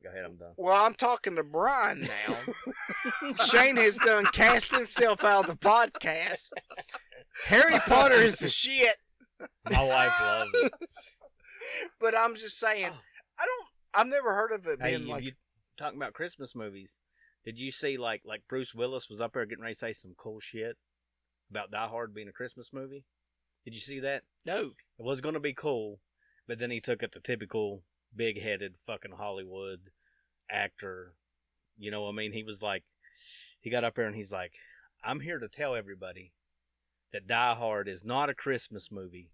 Go 0.05 0.11
ahead. 0.11 0.25
I'm 0.25 0.35
done. 0.35 0.53
Well, 0.57 0.85
I'm 0.85 0.93
talking 0.93 1.35
to 1.35 1.43
Brian 1.43 2.01
now. 2.01 3.33
Shane 3.45 3.77
has 3.77 3.95
done 3.95 4.25
cast 4.27 4.71
himself 4.71 5.23
out 5.23 5.45
of 5.45 5.49
the 5.49 5.57
podcast. 5.57 6.51
Harry 7.45 7.79
Potter 7.79 8.15
is 8.15 8.35
the 8.35 8.47
shit. 8.47 8.97
My 9.67 9.83
wife 9.83 10.13
loves 10.21 10.51
it. 10.53 10.73
But 11.99 12.15
I'm 12.17 12.35
just 12.35 12.59
saying, 12.59 12.85
I 12.85 13.43
don't. 13.45 13.67
I've 13.95 14.07
never 14.07 14.35
heard 14.35 14.51
of 14.51 14.67
it 14.67 14.79
being 14.79 15.01
if 15.01 15.07
like. 15.07 15.23
you 15.23 15.31
talking 15.77 15.97
about 15.97 16.13
Christmas 16.13 16.53
movies, 16.53 16.95
did 17.43 17.57
you 17.57 17.71
see 17.71 17.97
like 17.97 18.21
like 18.23 18.43
Bruce 18.47 18.75
Willis 18.75 19.09
was 19.09 19.19
up 19.19 19.33
there 19.33 19.45
getting 19.47 19.63
ready 19.63 19.73
to 19.73 19.79
say 19.79 19.91
some 19.91 20.13
cool 20.15 20.39
shit 20.39 20.77
about 21.49 21.71
Die 21.71 21.87
Hard 21.87 22.13
being 22.13 22.27
a 22.27 22.31
Christmas 22.31 22.69
movie? 22.71 23.03
Did 23.65 23.73
you 23.73 23.79
see 23.79 23.99
that? 24.01 24.21
No. 24.45 24.59
It 24.99 25.03
was 25.03 25.21
gonna 25.21 25.39
be 25.39 25.55
cool, 25.55 25.99
but 26.47 26.59
then 26.59 26.69
he 26.69 26.79
took 26.79 27.01
it 27.01 27.11
the 27.11 27.19
typical 27.19 27.81
big 28.15 28.41
headed 28.41 28.75
fucking 28.85 29.11
Hollywood 29.17 29.79
actor. 30.49 31.13
You 31.77 31.91
know 31.91 32.03
what 32.03 32.09
I 32.09 32.15
mean? 32.15 32.31
He 32.33 32.43
was 32.43 32.61
like 32.61 32.83
he 33.61 33.69
got 33.69 33.83
up 33.83 33.95
there 33.95 34.05
and 34.07 34.15
he's 34.15 34.31
like, 34.31 34.53
I'm 35.03 35.19
here 35.19 35.39
to 35.39 35.47
tell 35.47 35.75
everybody 35.75 36.31
that 37.13 37.27
Die 37.27 37.55
Hard 37.55 37.87
is 37.87 38.03
not 38.03 38.29
a 38.29 38.33
Christmas 38.35 38.91
movie. 38.91 39.31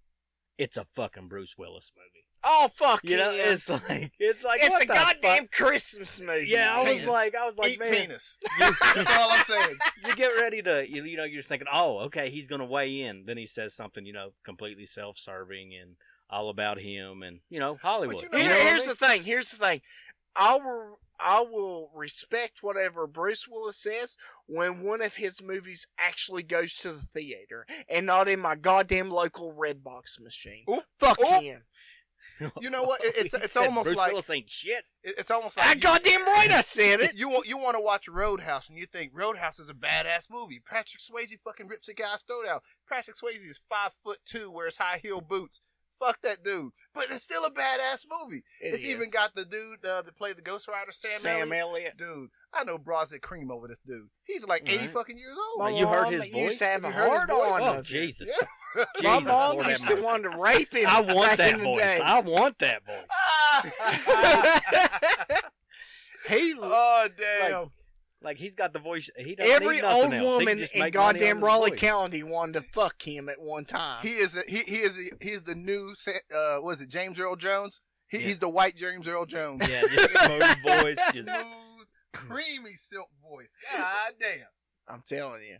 It's 0.57 0.77
a 0.77 0.85
fucking 0.95 1.27
Bruce 1.27 1.55
Willis 1.57 1.91
movie. 1.97 2.25
Oh 2.43 2.69
fuck 2.75 3.01
You 3.03 3.17
know, 3.17 3.31
it's 3.31 3.69
like 3.69 4.11
it's 4.19 4.43
like 4.43 4.61
it's 4.61 4.69
what 4.71 4.83
a 4.83 4.87
the 4.87 4.93
goddamn 4.93 5.43
fuck? 5.43 5.51
Christmas 5.51 6.19
movie. 6.19 6.47
Yeah, 6.47 6.75
I 6.75 6.91
was 6.91 7.03
like, 7.05 7.35
I 7.35 7.45
was 7.45 7.55
like, 7.55 7.71
Eat 7.73 7.79
man, 7.79 7.93
penis. 7.93 8.37
you, 8.59 8.71
That's 8.95 9.17
all 9.17 9.29
I'm 9.31 9.45
saying. 9.45 9.77
you 10.05 10.15
get 10.15 10.29
ready 10.29 10.61
to, 10.63 10.85
you, 10.89 11.03
you 11.03 11.17
know, 11.17 11.23
you're 11.23 11.39
just 11.39 11.49
thinking, 11.49 11.67
oh, 11.71 11.99
okay, 12.05 12.29
he's 12.31 12.47
gonna 12.47 12.65
weigh 12.65 13.01
in. 13.01 13.25
Then 13.25 13.37
he 13.37 13.45
says 13.45 13.75
something, 13.75 14.05
you 14.05 14.13
know, 14.13 14.29
completely 14.43 14.85
self-serving 14.87 15.71
and 15.79 15.95
all 16.31 16.49
about 16.49 16.79
him, 16.79 17.23
and 17.23 17.39
you 17.49 17.59
know, 17.59 17.77
Hollywood. 17.81 18.21
you 18.21 18.29
know 18.29 18.37
You 18.37 18.43
know 18.45 18.49
what 18.51 18.61
I 18.61 18.69
here's 18.69 18.81
mean? 18.81 18.89
the 18.89 18.95
thing. 19.07 19.23
Here's 19.23 19.51
the 19.51 19.57
thing. 19.57 19.81
I 20.35 20.55
will. 20.57 20.99
I 21.23 21.41
will 21.41 21.91
respect 21.93 22.63
whatever 22.63 23.05
Bruce 23.05 23.47
Willis 23.47 23.77
says 23.77 24.17
when 24.47 24.81
one 24.81 25.03
of 25.03 25.15
his 25.17 25.39
movies 25.43 25.85
actually 25.99 26.41
goes 26.41 26.73
to 26.77 26.93
the 26.93 27.05
theater 27.13 27.67
and 27.87 28.07
not 28.07 28.27
in 28.27 28.39
my 28.39 28.55
goddamn 28.55 29.11
local 29.11 29.53
red 29.53 29.83
box 29.83 30.19
machine. 30.19 30.63
Oop. 30.67 30.83
Fuck 30.97 31.19
Oop. 31.21 31.43
him. 31.43 31.61
You 32.59 32.71
know 32.71 32.81
what? 32.81 33.03
It- 33.05 33.15
it's 33.17 33.33
it's 33.35 33.53
said 33.53 33.67
almost 33.67 33.85
Bruce 33.85 33.97
like 33.97 34.11
Willis 34.13 34.31
ain't 34.31 34.49
shit. 34.49 34.83
it- 35.03 35.13
it's 35.19 35.29
almost 35.29 35.59
I 35.59 35.67
like 35.67 35.75
you- 35.75 35.81
goddamn 35.81 36.25
right 36.25 36.49
I 36.51 36.61
said 36.61 37.01
it. 37.01 37.13
You 37.13 37.29
want 37.29 37.45
you 37.47 37.55
want 37.59 37.77
to 37.77 37.81
watch 37.81 38.07
Roadhouse 38.07 38.67
and 38.69 38.79
you 38.79 38.87
think 38.87 39.11
Roadhouse 39.13 39.59
is 39.59 39.69
a 39.69 39.75
badass 39.75 40.25
movie. 40.27 40.59
Patrick 40.67 41.03
Swayze 41.03 41.37
fucking 41.45 41.67
rips 41.67 41.87
a 41.87 41.93
guy's 41.93 42.23
throat 42.23 42.47
out. 42.49 42.63
Patrick 42.89 43.15
Swayze 43.15 43.47
is 43.47 43.59
five 43.69 43.91
foot 44.03 44.17
two, 44.25 44.49
wears 44.49 44.77
high 44.77 44.99
heel 45.03 45.21
boots. 45.21 45.61
Fuck 46.01 46.21
that 46.23 46.43
dude. 46.43 46.71
But 46.93 47.05
it's 47.11 47.23
still 47.23 47.45
a 47.45 47.51
badass 47.51 48.05
movie. 48.09 48.43
It 48.59 48.73
it's 48.73 48.83
even 48.83 49.09
got 49.11 49.33
the 49.35 49.45
dude 49.45 49.85
uh, 49.85 50.01
that 50.01 50.17
played 50.17 50.35
the 50.35 50.41
Ghost 50.41 50.67
Rider, 50.67 50.91
Sam, 50.91 51.19
Sam 51.19 51.53
Elliott. 51.53 51.61
Elliott. 51.61 51.97
Dude, 51.97 52.29
I 52.53 52.63
know 52.63 52.77
bras 52.77 53.09
that 53.09 53.21
cream 53.21 53.51
over 53.51 53.67
this 53.67 53.79
dude. 53.85 54.09
He's 54.25 54.43
like 54.43 54.63
eighty 54.65 54.87
fucking 54.87 55.17
years 55.17 55.37
old. 55.37 55.59
My 55.59 55.71
My 55.71 55.77
you 55.77 55.87
heard 55.87 56.11
his 56.11 56.27
voice? 56.27 56.57
to 56.57 56.65
have 56.65 56.83
a 56.83 56.87
You 56.87 56.93
heard 56.93 57.09
his 57.11 57.17
hard 57.17 57.29
voice? 57.29 57.51
on. 57.51 57.61
Oh 57.61 57.73
of 57.73 57.79
it. 57.79 57.85
Jesus! 57.85 58.29
My 59.03 59.19
mom 59.19 59.55
Lord 59.57 59.67
used 59.67 59.83
have 59.83 59.95
to 59.95 60.01
want 60.03 60.23
to 60.23 60.29
rape 60.37 60.73
him. 60.73 60.85
I 60.87 61.01
want 61.01 61.29
back 61.29 61.37
that 61.37 61.53
in 61.53 61.57
the 61.59 61.63
voice. 61.63 61.81
day. 61.81 61.99
I 62.03 62.19
want 62.21 62.57
that 62.59 62.81
voice. 62.85 62.95
he 66.35 66.53
oh 66.59 67.07
damn. 67.17 67.51
Like, 67.53 67.67
Like 68.23 68.37
he's 68.37 68.55
got 68.55 68.71
the 68.73 68.79
voice. 68.79 69.09
He 69.17 69.35
doesn't 69.35 69.51
every 69.51 69.77
need 69.77 69.83
old 69.83 70.13
else. 70.13 70.23
Woman 70.23 70.59
just 70.59 70.75
in 70.75 70.89
goddamn 70.91 71.43
Raleigh. 71.43 71.71
County 71.71 72.21
wanted 72.23 72.53
to 72.53 72.61
fuck 72.71 73.01
him 73.01 73.29
at 73.29 73.41
one 73.41 73.65
time. 73.65 74.03
he 74.03 74.13
is 74.13 74.35
a, 74.37 74.43
he 74.47 74.59
he 74.59 74.77
is 74.77 74.97
a, 74.97 75.23
he's 75.23 75.41
the 75.41 75.55
new 75.55 75.95
Sa- 75.95 76.11
uh 76.35 76.57
what 76.57 76.71
is 76.73 76.81
it 76.81 76.89
James 76.89 77.19
Earl 77.19 77.35
Jones? 77.35 77.81
He, 78.07 78.17
Yeah. 78.19 78.27
He's 78.27 78.39
the 78.39 78.49
white 78.49 78.75
James 78.75 79.07
Earl 79.07 79.25
Jones. 79.25 79.61
Yeah, 79.67 79.81
just 79.87 80.09
smooth 80.25 80.63
voice. 80.63 80.97
Just, 81.13 81.29
Smooth, 81.29 81.87
creamy 82.13 82.73
silk 82.75 83.09
voice. 83.23 83.51
God 83.75 84.13
damn. 84.19 84.47
I'm 84.87 85.01
telling 85.07 85.43
you. 85.43 85.57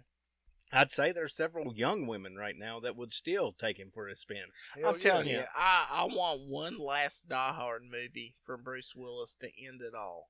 I'd 0.73 0.91
say 0.91 1.11
there's 1.11 1.35
several 1.35 1.73
young 1.75 2.07
women 2.07 2.35
right 2.37 2.55
now 2.57 2.79
that 2.79 2.95
would 2.95 3.13
still 3.13 3.51
take 3.51 3.77
him 3.77 3.91
for 3.93 4.07
a 4.07 4.15
spin. 4.15 4.43
Hell 4.79 4.91
I'm 4.91 4.99
telling 4.99 5.27
you, 5.27 5.43
I, 5.55 5.87
I 5.91 6.03
want 6.05 6.47
one 6.47 6.77
last 6.79 7.27
Die 7.27 7.53
Hard 7.53 7.83
movie 7.83 8.35
from 8.45 8.63
Bruce 8.63 8.93
Willis 8.95 9.35
to 9.41 9.47
end 9.47 9.81
it 9.81 9.93
all. 9.93 10.29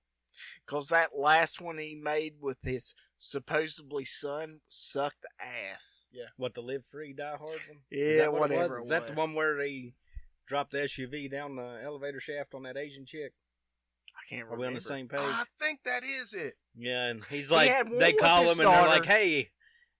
Because 0.65 0.87
that 0.89 1.17
last 1.17 1.61
one 1.61 1.77
he 1.77 1.95
made 1.95 2.35
with 2.41 2.57
his 2.63 2.93
supposedly 3.19 4.05
son 4.05 4.59
sucked 4.67 5.25
ass. 5.39 6.07
Yeah, 6.11 6.25
what 6.37 6.53
the 6.53 6.61
live 6.61 6.83
free 6.91 7.13
die 7.13 7.37
hard 7.37 7.59
one? 7.67 7.79
Yeah, 7.91 8.17
that 8.17 8.33
what 8.33 8.51
it 8.51 8.55
whatever. 8.55 8.79
was? 8.79 8.79
it 8.79 8.83
Is 8.85 8.89
that 8.89 9.07
the 9.07 9.13
one 9.13 9.33
where 9.33 9.57
they 9.57 9.93
dropped 10.47 10.71
the 10.71 10.79
SUV 10.79 11.29
down 11.31 11.55
the 11.55 11.81
elevator 11.83 12.19
shaft 12.19 12.53
on 12.53 12.63
that 12.63 12.77
Asian 12.77 13.05
chick? 13.05 13.33
I 14.15 14.29
can't 14.29 14.43
Are 14.43 14.45
remember. 14.55 14.61
we 14.61 14.67
on 14.67 14.73
the 14.73 14.81
same 14.81 15.07
page? 15.07 15.19
I 15.21 15.43
think 15.59 15.79
that 15.85 16.03
is 16.03 16.33
it. 16.33 16.55
Yeah, 16.77 17.07
and 17.07 17.23
he's 17.29 17.49
like, 17.49 17.69
had 17.69 17.89
one 17.89 17.99
they 17.99 18.13
call 18.13 18.43
him 18.43 18.59
and 18.59 18.67
they're 18.69 18.87
like, 18.87 19.05
hey, 19.05 19.49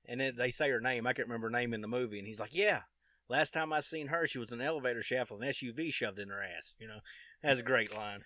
and 0.07 0.19
then 0.19 0.33
they 0.35 0.51
say 0.51 0.69
her 0.69 0.81
name. 0.81 1.07
I 1.07 1.13
can't 1.13 1.27
remember 1.27 1.47
her 1.47 1.51
name 1.51 1.73
in 1.73 1.81
the 1.81 1.87
movie, 1.87 2.19
and 2.19 2.27
he's 2.27 2.39
like, 2.39 2.53
yeah. 2.53 2.81
Last 3.29 3.53
time 3.53 3.71
I 3.71 3.79
seen 3.79 4.07
her, 4.07 4.27
she 4.27 4.39
was 4.39 4.51
in 4.51 4.59
an 4.59 4.67
elevator 4.67 5.01
shaft 5.01 5.31
with 5.31 5.41
an 5.41 5.47
SUV 5.47 5.93
shoved 5.93 6.19
in 6.19 6.27
her 6.27 6.43
ass. 6.43 6.73
You 6.79 6.87
know, 6.89 6.99
that's 7.43 7.59
a 7.59 7.63
great 7.63 7.95
line. 7.95 8.21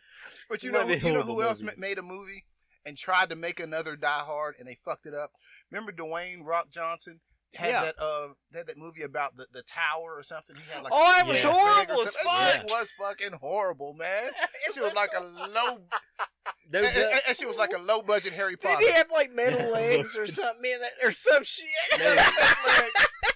But 0.50 0.63
you 0.63 0.72
know, 0.72 0.79
might 0.86 0.88
be 1.01 1.07
a 1.07 1.10
you 1.12 1.13
know 1.17 1.22
who 1.24 1.41
else 1.41 1.62
movie. 1.62 1.75
made 1.77 1.98
a 1.98 2.01
movie 2.03 2.45
and 2.86 2.98
tried 2.98 3.29
to 3.29 3.36
make 3.36 3.60
another 3.60 3.95
Die 3.95 4.07
Hard 4.25 4.55
and 4.60 4.67
they 4.67 4.77
fucked 4.84 5.05
it 5.05 5.13
up. 5.13 5.31
Remember 5.72 5.91
Dwayne 5.91 6.45
Rock 6.45 6.69
Johnson 6.72 7.19
had 7.55 7.69
Yeah. 7.69 7.81
that 7.86 7.95
uh 8.00 8.27
had 8.53 8.67
that 8.67 8.77
movie 8.77 9.03
about 9.03 9.38
the, 9.38 9.48
the 9.53 9.63
tower 9.63 10.13
or 10.17 10.24
something. 10.24 10.55
He 10.55 10.62
had 10.74 10.84
like 10.84 10.91
Oh, 10.93 11.15
a 11.17 11.19
it 11.22 11.27
was 11.27 11.36
leg 11.38 11.45
or 11.45 11.51
horrible 11.51 12.01
as 12.01 12.15
fuck. 12.17 12.55
It 12.65 12.69
was 12.69 12.91
fucking 13.00 13.31
horrible, 13.39 13.93
man. 13.93 14.31
She 14.74 14.79
was 14.81 14.93
like 14.93 15.12
a 15.15 15.22
low, 15.22 15.77
Dude, 16.72 16.84
and, 16.86 16.98
and- 16.98 17.22
and 17.27 17.38
she 17.38 17.45
was 17.45 17.55
like 17.55 17.72
a 17.74 17.79
low 17.79 18.01
budget 18.01 18.34
Harry 18.34 18.57
Potter. 18.57 18.77
Did 18.79 18.88
Potter. 18.88 18.91
he 18.91 18.98
have 18.98 19.12
like 19.12 19.31
metal 19.31 19.72
legs 19.74 20.17
or 20.17 20.27
something 20.27 20.65
in 20.69 20.79
it 20.81 20.93
or 21.05 21.12
some 21.12 21.43
shit? 21.43 21.65
Man. 21.98 22.00
He 22.00 22.05
had 22.05 22.17
a 22.17 22.24
fake 22.24 22.65
leg. 22.67 22.91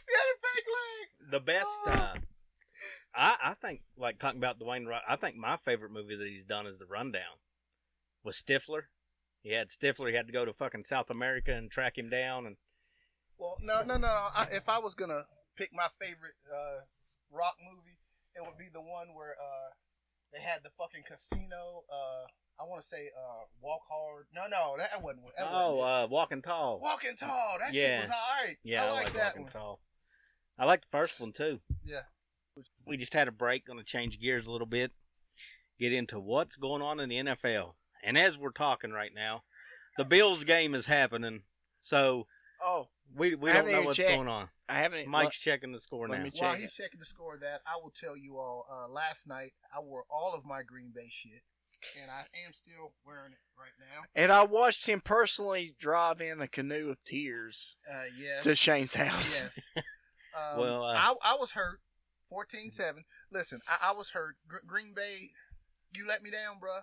He 0.07 0.13
had 0.15 0.27
a 0.27 0.37
fake 0.41 0.69
leg. 0.75 1.31
the 1.31 1.39
best. 1.39 1.67
Uh, 1.87 2.13
I 3.15 3.35
I 3.43 3.53
think 3.55 3.81
like 3.97 4.19
talking 4.19 4.39
about 4.39 4.59
Dwayne 4.59 4.87
Rock. 4.87 5.03
I 5.07 5.15
think 5.15 5.35
my 5.35 5.57
favorite 5.65 5.91
movie 5.91 6.15
that 6.15 6.27
he's 6.27 6.45
done 6.45 6.67
is 6.67 6.77
The 6.77 6.85
Rundown. 6.85 7.39
Was 8.23 8.35
Stifler. 8.35 8.83
He 9.41 9.53
had 9.53 9.69
Stifler. 9.69 10.09
He 10.09 10.15
had 10.15 10.27
to 10.27 10.33
go 10.33 10.45
to 10.45 10.53
fucking 10.53 10.83
South 10.83 11.09
America 11.09 11.53
and 11.53 11.71
track 11.71 11.97
him 11.97 12.09
down, 12.09 12.45
and 12.45 12.57
Well, 13.37 13.57
no, 13.61 13.83
no, 13.83 13.97
no. 13.97 14.07
I, 14.07 14.47
if 14.51 14.67
I 14.67 14.79
was 14.79 14.93
gonna 14.95 15.23
pick 15.55 15.69
my 15.73 15.87
favorite 15.99 16.35
uh, 16.51 16.81
rock 17.31 17.55
movie, 17.63 17.97
it 18.35 18.41
would 18.41 18.57
be 18.57 18.69
the 18.71 18.81
one 18.81 19.15
where 19.15 19.35
uh, 19.39 19.69
they 20.33 20.41
had 20.41 20.59
the 20.63 20.69
fucking 20.77 21.03
casino. 21.07 21.83
Uh, 21.91 22.27
I 22.59 22.65
want 22.65 22.81
to 22.81 22.87
say 22.87 23.09
uh, 23.15 23.45
Walk 23.61 23.81
Hard. 23.89 24.25
No, 24.35 24.43
no, 24.49 24.75
that 24.77 25.01
wasn't. 25.01 25.25
That 25.37 25.47
oh, 25.49 25.75
wasn't 25.75 26.11
uh, 26.11 26.13
Walking 26.13 26.41
Tall. 26.41 26.79
Walking 26.81 27.15
Tall. 27.17 27.57
That 27.59 27.73
yeah. 27.73 27.83
shit 27.83 28.01
was 28.01 28.09
alright. 28.09 28.57
Yeah, 28.63 28.85
I 28.85 28.91
like 28.91 29.13
that 29.13 29.27
Walking 29.27 29.43
one. 29.43 29.51
Tall. 29.51 29.79
I 30.57 30.65
like 30.65 30.81
the 30.81 30.87
first 30.91 31.19
one 31.21 31.31
too. 31.31 31.59
Yeah. 31.85 32.01
We 32.85 32.97
just 32.97 33.13
had 33.13 33.27
a 33.27 33.31
break. 33.31 33.65
Going 33.65 33.79
to 33.79 33.85
change 33.85 34.19
gears 34.19 34.45
a 34.47 34.51
little 34.51 34.67
bit. 34.67 34.91
Get 35.79 35.93
into 35.93 36.19
what's 36.19 36.57
going 36.57 36.81
on 36.81 36.99
in 36.99 37.09
the 37.09 37.15
NFL. 37.17 37.73
And 38.03 38.17
as 38.17 38.37
we're 38.37 38.51
talking 38.51 38.91
right 38.91 39.11
now, 39.15 39.43
the 39.97 40.05
Bills 40.05 40.43
game 40.43 40.75
is 40.75 40.85
happening. 40.85 41.43
So 41.81 42.27
Oh, 42.61 42.87
we 43.15 43.35
we 43.35 43.49
I 43.51 43.53
don't 43.61 43.71
know 43.71 43.81
what's 43.83 43.95
checked. 43.97 44.09
going 44.15 44.27
on. 44.27 44.49
I 44.67 44.75
haven't. 44.81 45.07
Mike's 45.07 45.39
checking 45.39 45.71
the 45.71 45.79
score 45.79 46.07
let 46.09 46.17
now. 46.17 46.23
me 46.25 46.31
While 46.37 46.55
he's 46.55 46.65
it. 46.71 46.73
checking 46.83 46.99
the 46.99 47.05
score 47.05 47.35
of 47.35 47.39
that, 47.41 47.61
I 47.65 47.77
will 47.81 47.93
tell 47.97 48.17
you 48.17 48.37
all. 48.37 48.65
Uh, 48.69 48.91
last 48.91 49.27
night 49.27 49.53
I 49.75 49.79
wore 49.79 50.03
all 50.09 50.33
of 50.35 50.43
my 50.45 50.61
Green 50.63 50.91
Bay 50.93 51.07
shit, 51.09 51.41
and 52.01 52.11
I 52.11 52.21
am 52.45 52.51
still 52.51 52.91
wearing 53.05 53.31
it 53.31 53.39
right 53.57 53.71
now. 53.79 54.03
And 54.13 54.31
I 54.31 54.43
watched 54.43 54.85
him 54.87 54.99
personally 55.01 55.73
drive 55.79 56.19
in 56.19 56.41
a 56.41 56.47
canoe 56.49 56.89
of 56.89 57.01
tears 57.05 57.77
Uh, 57.89 58.03
yes. 58.17 58.43
to 58.43 58.55
Shane's 58.55 58.93
house. 58.95 59.43
Yes. 59.75 59.85
Um, 60.37 60.59
Well, 60.59 60.83
uh, 60.85 60.93
I, 60.93 61.13
I 61.23 61.35
was 61.39 61.51
hurt. 61.51 61.79
14-7. 62.31 63.03
Listen, 63.31 63.59
I, 63.67 63.89
I 63.89 63.91
was 63.93 64.11
hurt. 64.11 64.35
Gr- 64.47 64.65
Green 64.65 64.93
Bay, 64.95 65.31
you 65.95 66.07
let 66.07 66.21
me 66.21 66.31
down, 66.31 66.61
bruh. 66.61 66.81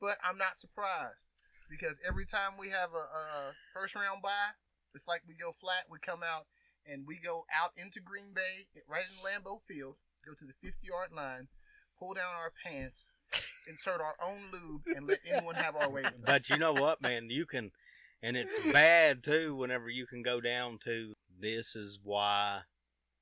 But 0.00 0.18
I'm 0.22 0.38
not 0.38 0.56
surprised 0.56 1.26
because 1.68 1.96
every 2.06 2.24
time 2.24 2.52
we 2.58 2.70
have 2.70 2.90
a, 2.94 3.02
a 3.02 3.52
first 3.74 3.94
round 3.94 4.22
bye, 4.22 4.54
it's 4.94 5.08
like 5.08 5.22
we 5.26 5.34
go 5.34 5.52
flat. 5.52 5.84
We 5.90 5.98
come 5.98 6.22
out 6.22 6.46
and 6.86 7.06
we 7.06 7.18
go 7.18 7.44
out 7.54 7.72
into 7.76 8.00
Green 8.00 8.32
Bay, 8.34 8.66
right 8.88 9.04
in 9.04 9.18
Lambeau 9.24 9.60
Field, 9.66 9.96
go 10.24 10.32
to 10.34 10.44
the 10.44 10.54
50 10.62 10.86
yard 10.86 11.10
line, 11.14 11.48
pull 11.98 12.14
down 12.14 12.34
our 12.34 12.52
pants, 12.64 13.08
insert 13.68 14.00
our 14.00 14.16
own 14.24 14.50
lube, 14.52 14.82
and 14.96 15.06
let 15.06 15.18
anyone 15.30 15.54
have 15.54 15.76
our 15.76 15.90
way 15.90 16.02
with 16.02 16.14
us. 16.14 16.20
But 16.24 16.48
you 16.48 16.58
know 16.58 16.72
what, 16.72 17.02
man? 17.02 17.28
You 17.30 17.44
can, 17.46 17.70
and 18.22 18.36
it's 18.36 18.54
bad 18.72 19.22
too. 19.22 19.54
Whenever 19.56 19.88
you 19.88 20.06
can 20.06 20.22
go 20.22 20.40
down 20.40 20.78
to 20.84 21.14
this 21.40 21.76
is 21.76 21.98
why 22.02 22.60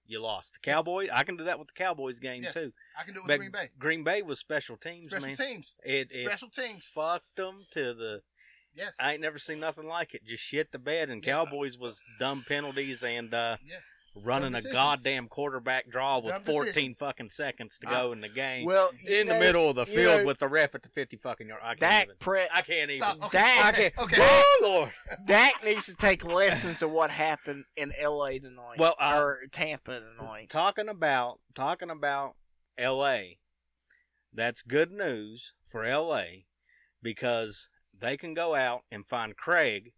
you 0.09 0.21
lost. 0.21 0.53
The 0.55 0.59
Cowboys. 0.61 1.09
I 1.13 1.23
can 1.25 1.37
do 1.37 1.45
that 1.45 1.59
with 1.59 1.69
the 1.69 1.75
Cowboys 1.75 2.19
game 2.19 2.43
Yes. 2.43 2.55
too. 2.55 2.73
I 2.99 3.05
can 3.05 3.15
do 3.15 3.21
it 3.21 3.23
with 3.25 3.29
But 3.29 3.39
Green 3.39 3.51
Bay. 3.51 3.71
Green 3.79 4.05
Bay 4.05 4.23
was 4.23 4.39
special 4.39 4.77
teams, 4.77 5.11
Special 5.11 5.27
man. 5.29 5.37
teams. 5.37 5.75
It, 5.85 6.13
it 6.13 6.27
Special 6.27 6.49
teams. 6.51 6.89
fucked 6.95 7.37
them 7.37 7.67
to 7.73 7.95
the. 7.95 8.23
Yes. 8.75 8.95
I 9.01 9.13
ain't 9.15 9.23
never 9.23 9.39
seen 9.39 9.59
nothing 9.61 9.87
like 9.87 10.15
it. 10.15 10.25
Just 10.27 10.43
shit 10.43 10.71
the 10.71 10.79
bed, 10.79 11.09
and 11.09 11.25
Yeah. 11.25 11.33
Cowboys 11.45 11.79
was 11.79 12.01
dumb 12.19 12.45
penalties 12.47 13.03
and 13.03 13.33
uh, 13.33 13.57
Yeah. 13.65 13.77
Running 14.23 14.55
a 14.55 14.63
goddamn 14.63 15.29
quarterback 15.29 15.89
draw 15.89 16.19
with 16.19 16.35
Dumb 16.35 16.43
14 16.45 16.65
decisions. 16.67 16.99
fucking 16.99 17.31
seconds 17.31 17.79
to 17.81 17.89
I- 17.89 17.93
go 17.93 18.13
in 18.13 18.21
the 18.21 18.29
game. 18.29 18.65
Well, 18.67 18.91
you 19.05 19.17
in 19.17 19.27
the 19.29 19.35
middle 19.39 19.69
of 19.71 19.77
the 19.77 19.87
field 19.87 20.21
know, 20.21 20.27
with 20.27 20.39
the 20.39 20.49
ref 20.49 20.75
at 20.75 20.83
the 20.83 20.89
50 20.89 21.17
fucking 21.19 21.49
yard. 21.49 21.61
I 21.63 21.69
can't 21.69 21.81
Dak 21.81 22.05
even. 22.05 22.17
Pre- 22.19 22.49
I 22.53 22.63
can't 22.63 22.91
even. 22.91 23.03
Stop. 23.03 23.23
Okay. 23.25 23.39
Dak- 23.39 23.75
okay. 23.75 23.93
I 23.99 24.03
okay. 24.03 24.17
Oh 24.21 24.59
Lord. 24.63 24.91
Dak 25.27 25.65
needs 25.65 25.87
to 25.87 25.95
take 25.95 26.25
lessons 26.25 26.83
of 26.83 26.91
what 26.91 27.11
happened 27.11 27.65
in 27.77 27.93
L.A. 27.99 28.39
tonight. 28.39 28.79
Well, 28.79 28.95
uh, 29.01 29.15
or 29.17 29.41
Tampa 29.53 30.01
tonight. 30.01 30.49
talking 30.51 30.89
about 30.89 31.41
talking 31.55 31.91
about 31.91 32.35
L.A. 32.79 33.39
That's 34.33 34.63
good 34.63 34.93
news 34.93 35.53
for 35.71 35.85
L.A. 35.85 36.47
because 37.03 37.69
they 37.99 38.17
can 38.17 38.35
go 38.35 38.55
out 38.55 38.83
and 38.91 39.07
find 39.07 39.37
Craig 39.37 39.93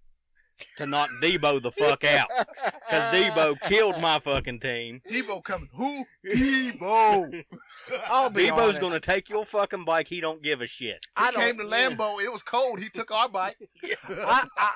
to 0.77 0.87
knock 0.87 1.11
Deebo 1.23 1.63
the 1.63 1.71
fuck 1.73 2.05
out 2.05 2.29
because 2.65 3.15
Deebo 3.15 3.61
killed 3.63 4.01
my 4.01 4.19
fucking 4.19 4.61
team. 4.61 5.01
Deebo 5.09 5.43
coming. 5.45 5.69
Who? 5.75 6.05
Deebo. 6.27 7.45
I'll 8.09 8.31
be 8.31 8.45
Deebo's 8.47 8.59
honest. 8.61 8.81
gonna 8.81 9.01
take 9.01 9.29
your 9.29 9.45
fucking 9.45 9.85
bike. 9.85 10.09
He 10.09 10.21
don't 10.21 10.43
give 10.43 10.61
a 10.61 10.67
shit. 10.67 11.07
I 11.17 11.31
He 11.31 11.37
came 11.37 11.59
to 11.59 11.65
don't- 11.69 12.21
It 12.25 12.33
was 12.33 12.43
cold. 12.43 12.81
He 12.81 12.89
took 12.89 13.11
our 13.11 13.29
bike. 13.29 13.57
I, 14.09 14.47
I, 14.57 14.71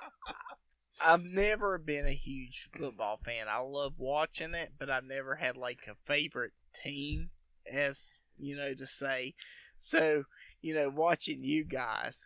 I've 1.04 1.24
never 1.24 1.78
been 1.78 2.06
a 2.06 2.12
huge 2.12 2.68
football 2.76 3.18
fan. 3.24 3.46
I 3.48 3.58
love 3.58 3.94
watching 3.98 4.54
it, 4.54 4.72
but 4.78 4.90
I've 4.90 5.04
never 5.04 5.34
had 5.36 5.56
like 5.56 5.80
a 5.88 5.94
favorite 6.06 6.52
team, 6.84 7.30
as 7.70 8.14
you 8.38 8.56
know, 8.56 8.74
to 8.74 8.86
say. 8.86 9.34
So, 9.78 10.24
you 10.60 10.74
know, 10.74 10.88
watching 10.90 11.42
you 11.42 11.64
guys 11.64 12.16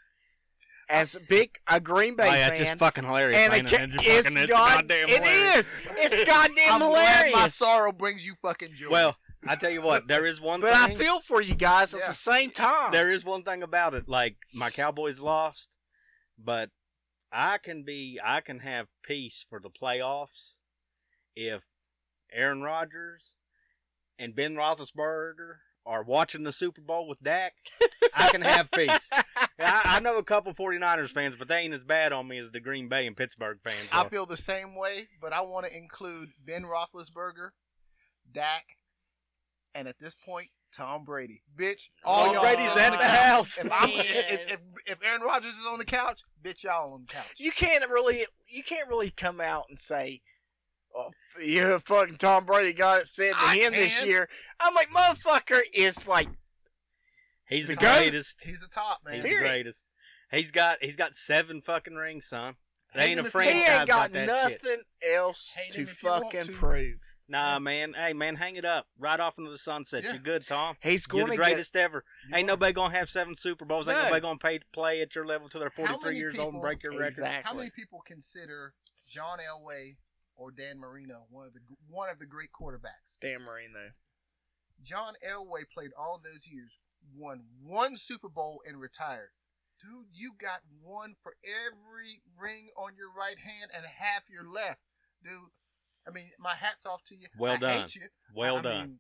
as 0.88 1.16
big 1.28 1.59
a 1.69 1.81
Green 1.81 2.14
Bay 2.16 2.28
Oh, 2.28 2.33
yeah, 2.33 2.49
fan. 2.49 2.50
it's 2.61 2.69
just 2.71 2.78
fucking 2.78 3.05
hilarious. 3.05 3.38
and 3.38 3.52
a, 3.52 3.57
man. 3.62 3.66
ca- 3.66 3.76
It's 3.85 3.93
just 3.95 4.07
it's, 4.07 4.23
fucking- 4.28 4.38
it's 4.43 4.50
god, 4.52 4.75
goddamn 4.75 5.09
it 5.09 5.16
hilarious. 5.25 5.59
is. 5.66 5.73
It's 5.97 6.25
goddamn 6.26 6.83
I'm 6.83 6.88
glad 6.90 7.33
my 7.33 7.49
sorrow 7.49 7.93
brings 7.93 8.25
you 8.25 8.35
fucking 8.35 8.75
joy. 8.75 8.90
Well, 8.90 9.16
I 9.49 9.57
tell 9.57 9.71
you 9.71 9.83
what, 9.83 10.09
there 10.09 10.26
is 10.26 10.40
one 10.40 10.61
thing. 10.61 10.71
but 10.71 10.76
I 10.78 10.95
feel 10.95 11.21
for 11.21 11.40
you 11.40 11.55
guys 11.55 11.95
at 11.95 12.07
the 12.07 12.12
same 12.12 12.50
time. 12.50 12.90
there 12.93 13.11
is 13.11 13.25
one 13.25 13.43
thing 13.43 13.62
about 13.62 13.95
it. 13.95 14.09
Like 14.09 14.37
my 14.55 14.71
Cowboys 14.71 15.19
lost, 15.21 15.69
but 16.43 16.71
I 17.33 17.59
can 17.59 17.83
be 17.85 18.19
I 18.25 18.40
can 18.40 18.61
have 18.61 18.87
peace 19.05 19.45
for 19.49 19.61
the 19.61 19.71
playoffs 19.71 20.52
if 21.35 21.62
Aaron 22.33 22.62
Rodgers 22.62 23.35
and 24.19 24.35
Ben 24.35 24.55
Roethlisberger 24.55 25.57
are 25.87 26.02
watching 26.02 26.43
the 26.43 26.52
Super 26.52 26.81
Bowl 26.81 27.09
with 27.09 27.23
Dak. 27.23 27.55
I 28.14 28.31
can 28.31 28.43
have 28.43 28.71
peace. 28.73 28.90
I, 29.59 29.83
I 29.85 30.00
know 30.00 30.19
a 30.19 30.25
couple 30.25 30.52
49ers 30.52 31.11
fans, 31.11 31.37
but 31.37 31.49
they 31.49 31.59
ain't 31.59 31.75
as 31.75 31.85
bad 31.85 32.12
on 32.12 32.26
me 32.28 32.38
as 32.38 32.50
the 32.50 32.61
Green 32.61 32.88
Bay 32.88 33.07
and 33.07 33.16
Pittsburgh 33.16 33.59
fans. 33.62 33.88
I 33.93 34.09
feel 34.09 34.26
the 34.26 34.37
same 34.37 34.75
way, 34.75 35.09
but 35.21 35.33
I 35.33 35.43
want 35.43 35.66
to 35.66 35.76
include 35.76 36.31
Ben 36.45 36.64
Roethlisberger, 36.64 37.50
Dak, 38.33 38.64
and 39.75 39.87
at 39.87 39.97
this 40.00 40.14
point, 40.14 40.49
Tom 40.76 41.05
Brady. 41.05 41.43
Bitch, 41.59 41.88
all 42.05 42.27
Tom 42.27 42.35
y'all 42.35 42.42
Brady's 42.42 42.72
sit 42.72 42.79
at 42.79 42.92
on 42.92 42.99
the 42.99 43.05
house. 43.05 43.59
If, 43.59 43.72
I'm, 43.72 43.88
Man. 43.96 44.01
if, 44.01 44.53
if 44.53 44.61
if 44.87 44.99
Aaron 45.03 45.22
Rodgers 45.22 45.53
is 45.53 45.64
on 45.70 45.79
the 45.79 45.85
couch, 45.85 46.22
bitch, 46.42 46.64
y'all 46.64 46.94
on 46.94 47.03
the 47.03 47.12
couch. 47.12 47.27
you 47.38 47.53
can't 47.53 47.88
really 47.88 48.27
you 48.49 48.62
can't 48.62 48.88
really 48.88 49.11
come 49.11 49.40
out 49.40 49.64
and 49.68 49.79
say 49.79 50.20
oh 50.96 51.11
yeah 51.42 51.78
fucking 51.78 52.16
tom 52.16 52.44
brady 52.46 52.72
got 52.72 53.00
it 53.02 53.06
said 53.09 53.32
to 53.32 53.38
I 53.38 53.56
him 53.59 53.72
this 53.72 54.04
year 54.04 54.28
i'm 54.61 54.74
like 54.74 54.88
motherfucker 54.90 55.61
it's 55.72 56.06
like 56.09 56.28
He's 57.48 57.66
the 57.68 57.74
The 57.74 57.80
goat. 57.80 57.96
greatest. 57.98 58.35
He's 58.42 58.61
a 58.62 58.68
top 58.68 59.02
man. 59.04 59.14
He's 59.14 59.22
Period. 59.22 59.44
the 59.44 59.48
greatest. 59.48 59.85
He's 60.32 60.50
got 60.50 60.78
he's 60.80 60.96
got 60.96 61.14
seven 61.14 61.62
fucking 61.64 61.94
rings, 61.94 62.26
son. 62.26 62.54
There 62.92 63.04
Hate 63.04 63.11
ain't 63.16 63.20
a 63.20 63.26
if 63.26 63.35
you 63.35 63.40
he 63.40 63.46
want. 63.46 63.56
franchise 63.66 63.78
ain't 63.80 63.88
got 63.88 63.98
like 64.00 64.12
that 64.12 64.48
shit. 64.50 64.62
nothing 64.64 64.82
else 65.14 65.56
Hate 65.56 65.72
to 65.72 65.78
him 65.78 65.82
if 65.85 66.02
you 66.02 66.09
want 66.09 66.24
fucking 66.24 66.42
to. 66.46 66.52
prove 66.52 66.94
Nah, 67.28 67.59
man. 67.61 67.92
Hey, 67.96 68.12
man, 68.14 68.35
hang 68.37 68.54
it 68.56 68.64
up. 68.64 68.87
Right 68.98 69.18
off 69.20 69.35
into 69.38 69.50
the 69.52 69.59
sunset. 69.59 70.02
Yeah. 70.04 70.12
You're 70.14 70.22
good, 70.22 70.46
Tom. 70.46 70.74
he's 70.80 71.06
You're 71.12 71.22
the 71.26 71.32
to 71.32 71.37
get 71.37 71.44
greatest 71.44 71.76
ever. 71.76 72.02
You 72.30 72.37
Ain't 72.37 72.48
are. 72.48 72.52
nobody 72.54 72.72
gonna 72.72 72.96
have 72.96 73.09
seven 73.11 73.37
Super 73.37 73.64
Bowls. 73.64 73.87
Ain't 73.88 73.98
nobody 73.98 74.20
gonna 74.20 74.38
pay 74.38 74.59
to 74.59 74.64
play 74.72 75.00
at 75.02 75.14
your 75.14 75.24
level 75.26 75.48
till 75.48 75.61
they're 75.61 75.70
43 75.70 75.98
many 76.04 76.18
years 76.18 76.38
old 76.40 76.54
and 76.54 76.61
break 76.62 76.82
your 76.82 76.92
record. 76.92 77.06
Exactly. 77.06 77.42
How 77.48 77.56
many 77.56 77.70
people 77.70 78.00
consider 78.06 78.74
John 79.09 79.38
Elway 79.38 79.96
or 80.37 80.51
Dan 80.51 80.79
Marino 80.79 81.27
one 81.31 81.46
of 81.46 81.55
the 81.55 81.61
one 81.88 82.09
of 82.11 82.18
the 82.18 82.27
great 82.27 82.51
quarterbacks? 82.59 83.18
Dan 83.20 83.42
Marino. 83.42 83.90
John 84.83 85.14
Elway 85.27 85.62
played 85.72 85.90
all 85.99 86.20
those 86.22 86.46
years, 86.46 86.72
won 87.16 87.44
one 87.62 87.96
Super 87.96 88.29
Bowl, 88.29 88.61
and 88.66 88.79
retired. 88.81 89.31
Dude, 89.81 90.07
you 90.12 90.33
got 90.40 90.61
one 90.83 91.14
for 91.22 91.37
every 91.44 92.22
ring 92.38 92.68
on 92.77 92.96
your 92.96 93.09
right 93.16 93.38
hand 93.38 93.70
and 93.75 93.85
half 93.85 94.22
your 94.31 94.44
left. 94.51 94.81
Dude, 95.22 95.51
I 96.07 96.11
mean, 96.11 96.31
my 96.38 96.55
hat's 96.55 96.87
off 96.87 97.03
to 97.09 97.14
you. 97.16 97.27
Well 97.38 97.53
I 97.55 97.57
done. 97.57 97.81
Hate 97.83 97.94
you. 97.94 98.03
Well 98.35 98.59
I 98.59 98.62
done. 98.62 98.87
Mean, 98.88 98.99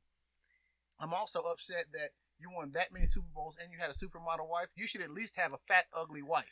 I'm 1.00 1.14
also 1.14 1.40
upset 1.42 1.86
that 1.92 2.10
you 2.38 2.50
won 2.50 2.72
that 2.72 2.92
many 2.92 3.06
Super 3.06 3.28
Bowls 3.34 3.56
and 3.60 3.70
you 3.72 3.78
had 3.78 3.90
a 3.90 3.94
supermodel 3.94 4.48
wife. 4.48 4.68
You 4.76 4.86
should 4.86 5.00
at 5.02 5.10
least 5.10 5.34
have 5.36 5.52
a 5.52 5.58
fat, 5.68 5.84
ugly 5.94 6.22
wife. 6.22 6.44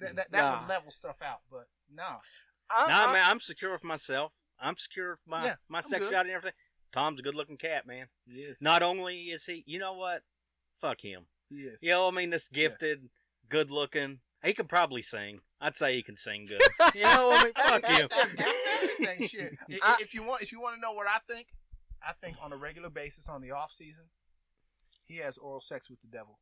That, 0.00 0.14
that, 0.16 0.30
that 0.30 0.38
Nah. 0.42 0.60
would 0.60 0.68
level 0.68 0.90
stuff 0.92 1.16
out, 1.22 1.40
but 1.50 1.66
no. 1.92 2.18
I, 2.70 2.88
nah, 2.88 3.06
I- 3.10 3.12
man, 3.12 3.24
I'm 3.26 3.40
secure 3.40 3.72
with 3.72 3.84
myself. 3.84 4.32
I'm 4.60 4.76
secure 4.76 5.10
with 5.12 5.20
my 5.26 5.44
Yeah, 5.44 5.54
my 5.68 5.78
I'm 5.78 5.82
good. 5.84 5.90
sexuality 5.90 6.30
and 6.30 6.36
everything. 6.36 6.56
Tom's 6.92 7.20
a 7.20 7.22
good 7.22 7.34
looking 7.34 7.56
cat, 7.58 7.86
man. 7.86 8.06
Yes. 8.26 8.60
Not 8.60 8.82
only 8.82 9.24
is 9.26 9.44
he, 9.44 9.62
you 9.66 9.78
know 9.78 9.92
what? 9.94 10.22
Fuck 10.80 11.00
him. 11.02 11.26
Yes. 11.50 11.76
You 11.80 11.90
know, 11.90 12.08
I 12.08 12.10
mean, 12.10 12.30
this 12.30 12.48
gifted, 12.48 13.08
good 13.48 13.70
looking. 13.70 14.18
He 14.44 14.52
could 14.54 14.68
probably 14.68 15.02
sing. 15.02 15.40
I'd 15.60 15.76
say 15.76 15.94
he 15.96 16.02
can 16.02 16.16
sing 16.16 16.46
good. 16.46 16.60
you 16.94 17.02
know, 17.02 17.30
I 17.32 17.44
mean, 17.44 17.52
fuck 17.56 17.84
him. 17.84 18.08
Everything, 18.82 19.28
shit. 19.28 19.58
I- 19.70 19.76
I- 19.98 20.02
if 20.02 20.14
you 20.14 20.22
want, 20.24 20.42
if 20.42 20.50
you 20.52 20.60
want 20.60 20.76
to 20.76 20.80
know 20.80 20.92
what 20.92 21.06
I 21.06 21.18
think, 21.32 21.48
I 22.02 22.12
think 22.20 22.36
on 22.42 22.52
a 22.52 22.56
regular 22.56 22.90
basis 22.90 23.28
on 23.28 23.42
the 23.42 23.50
off 23.52 23.72
season, 23.72 24.04
he 25.06 25.16
has 25.18 25.36
oral 25.38 25.60
sex 25.60 25.88
with 25.90 26.00
the 26.00 26.08
devil. 26.08 26.38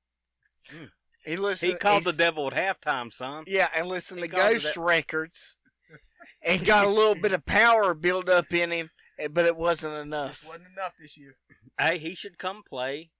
Mm. 0.74 0.90
he 1.24 1.36
listened. 1.36 1.72
He 1.72 1.78
called 1.78 2.04
the 2.04 2.12
devil 2.12 2.50
at 2.52 2.54
halftime, 2.82 3.12
son. 3.12 3.44
Yeah, 3.46 3.68
and 3.74 3.86
listen 3.88 4.18
He 4.18 4.22
to 4.22 4.28
Ghost 4.28 4.74
that- 4.74 4.80
Records, 4.80 5.56
and 6.42 6.64
got 6.64 6.84
a 6.84 6.88
little 6.90 7.14
bit 7.14 7.32
of 7.32 7.44
power 7.46 7.94
built 7.94 8.28
up 8.28 8.52
in 8.52 8.70
him, 8.72 8.90
eh, 9.18 9.28
but 9.28 9.44
it 9.46 9.56
wasn't 9.56 9.94
enough. 9.94 10.40
This 10.40 10.48
wasn't 10.48 10.68
enough 10.76 10.92
this 11.00 11.16
year. 11.16 11.36
Hey, 11.80 11.98
he 11.98 12.14
should 12.14 12.38
come 12.38 12.62
play 12.68 13.10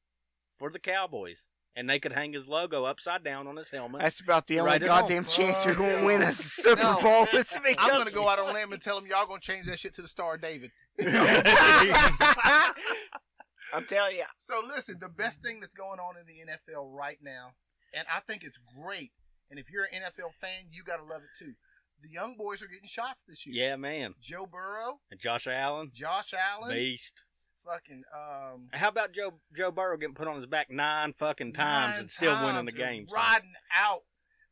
for 0.59 0.71
the 0.71 0.79
Cowboys, 0.79 1.47
and 1.75 1.89
they 1.91 1.99
could 1.99 2.13
hang 2.13 2.33
his 2.33 2.49
logo 2.49 2.85
upside 2.85 3.23
down 3.23 3.47
on 3.47 3.57
his 3.57 3.71
helmet. 3.71 4.01
That's 4.01 4.21
about 4.21 4.47
the 4.47 4.61
only 4.61 4.73
Right 4.73 4.81
goddamn 4.83 5.25
home. 5.25 5.31
chance 5.31 5.65
you're 5.67 5.75
going 5.75 5.91
to 5.97 6.01
Oh, 6.03 6.07
win 6.07 6.23
a 6.23 6.33
Super 6.33 6.83
No. 6.83 7.01
Bowl 7.03 7.27
this 7.33 7.57
week. 7.65 7.77
I'm 7.79 7.91
gonna 7.91 8.11
go 8.11 8.29
out 8.29 8.39
on 8.39 8.49
a 8.49 8.53
limb 8.53 8.73
and 8.73 8.81
tell 8.81 8.99
him 8.99 9.07
y'all 9.07 9.27
gonna 9.27 9.41
change 9.41 9.67
that 9.67 9.79
shit 9.79 9.95
to 9.97 10.03
the 10.03 10.09
Star 10.09 10.35
of 10.37 10.41
David. 10.41 10.71
I'm 13.75 13.85
telling 13.89 14.17
you, 14.17 14.25
So 14.39 14.63
listen, 14.67 14.97
the 15.01 15.09
best 15.09 15.43
thing 15.43 15.61
that's 15.61 15.75
going 15.75 15.99
on 16.01 16.15
in 16.17 16.25
the 16.27 16.41
NFL 16.53 16.93
right 16.97 17.19
now, 17.23 17.51
and 17.93 18.07
I 18.15 18.21
think 18.21 18.43
it's 18.45 18.59
great. 18.81 19.11
And 19.51 19.59
if 19.61 19.71
you're 19.71 19.85
an 19.93 20.03
NFL 20.03 20.33
fan, 20.41 20.69
you 20.71 20.83
gotta 20.85 21.03
love 21.05 21.23
it 21.23 21.39
too. 21.39 21.55
The 22.03 22.09
young 22.11 22.37
boys 22.37 22.63
are 22.63 22.67
getting 22.67 22.89
shots 22.89 23.23
this 23.29 23.45
year. 23.47 23.69
yeah, 23.71 23.77
man. 23.77 24.15
Joe 24.23 24.47
Burrow, 24.47 25.01
And 25.11 25.19
Josh 25.21 25.47
Allen, 25.47 25.91
Josh 25.95 26.35
Allen, 26.35 26.73
beast. 26.75 27.25
fucking 27.65 28.03
um, 28.15 28.69
How 28.73 28.89
about 28.89 29.13
Joe 29.13 29.33
Joe 29.57 29.71
Burrow 29.71 29.97
getting 29.97 30.15
put 30.15 30.29
on 30.29 30.37
his 30.37 30.47
back 30.47 30.71
nine 30.71 31.15
fucking 31.19 31.53
times 31.55 31.93
nine 31.95 32.01
and 32.01 32.11
still 32.11 32.45
winning 32.45 32.65
the 32.67 32.73
game? 32.73 33.07
riding 33.13 33.53
out. 33.75 34.03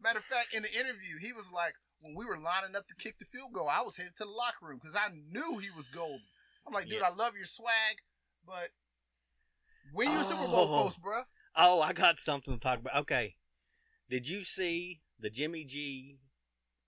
Matter 0.02 0.18
of 0.18 0.24
fact, 0.24 0.54
in 0.54 0.62
the 0.62 0.72
interview, 0.72 1.18
he 1.20 1.32
was 1.32 1.46
like, 1.52 1.74
when 2.00 2.14
we 2.14 2.24
were 2.26 2.36
lining 2.38 2.74
up 2.76 2.86
to 2.88 2.94
kick 2.94 3.18
the 3.18 3.24
field 3.26 3.52
goal, 3.54 3.68
I 3.68 3.82
was 3.82 3.96
headed 3.96 4.16
to 4.16 4.24
the 4.24 4.30
locker 4.30 4.66
room 4.66 4.78
because 4.82 4.96
I 4.96 5.08
knew 5.30 5.58
he 5.58 5.68
was 5.76 5.86
golden. 5.94 6.20
I'm 6.66 6.72
like, 6.74 6.84
dude, 6.88 6.98
Yeah. 7.00 7.08
I 7.08 7.14
love 7.14 7.34
your 7.36 7.46
swag, 7.46 7.96
but 8.46 8.68
win 9.94 10.10
you 10.10 10.18
a 10.20 10.24
Super 10.24 10.46
Bowl, 10.46 10.68
Oh. 10.70 10.82
folks, 10.84 10.96
bruh. 10.98 11.24
Oh, 11.56 11.80
I 11.80 11.92
got 11.92 12.18
something 12.18 12.54
to 12.54 12.60
talk 12.60 12.80
about. 12.80 12.96
Okay, 13.02 13.36
did 14.10 14.28
you 14.28 14.44
see 14.44 15.00
the 15.20 15.30
Jimmy 15.30 15.64
G 15.64 16.18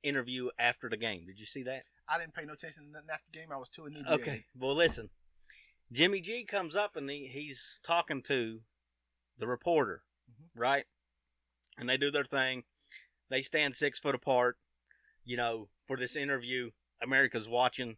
interview 0.03 0.49
after 0.59 0.89
the 0.89 0.97
game? 0.97 1.27
Did 1.27 1.39
you 1.39 1.47
see 1.47 1.63
that? 1.65 1.83
I 2.09 2.19
didn't 2.19 2.35
pay 2.35 2.45
no 2.45 2.53
attention 2.53 2.85
to 2.85 2.91
nothing 2.91 3.11
after 3.13 3.25
the 3.33 3.39
game. 3.39 3.53
I 3.53 3.57
was 3.57 3.69
too 3.69 3.87
inebriated. 3.87 4.21
Okay. 4.29 4.45
Well, 4.59 4.75
listen. 4.75 5.11
Jimmy 5.93 6.21
G 6.21 6.45
comes 6.45 6.75
up 6.77 6.97
and 6.97 7.09
he, 7.09 7.29
he's 7.33 7.79
talking 7.85 8.23
to 8.25 8.61
the 9.39 9.47
reporter, 9.47 10.03
Mhm. 10.31 10.49
right? 10.55 10.85
And 11.79 11.89
they 11.89 11.97
do 11.97 12.11
their 12.11 12.25
thing. 12.25 12.65
They 13.29 13.43
stand 13.43 13.77
six 13.77 13.99
foot 14.01 14.15
apart, 14.15 14.59
you 15.25 15.37
know, 15.37 15.69
for 15.87 15.97
this 15.97 16.17
interview. 16.17 16.71
America's 17.03 17.49
watching. 17.49 17.97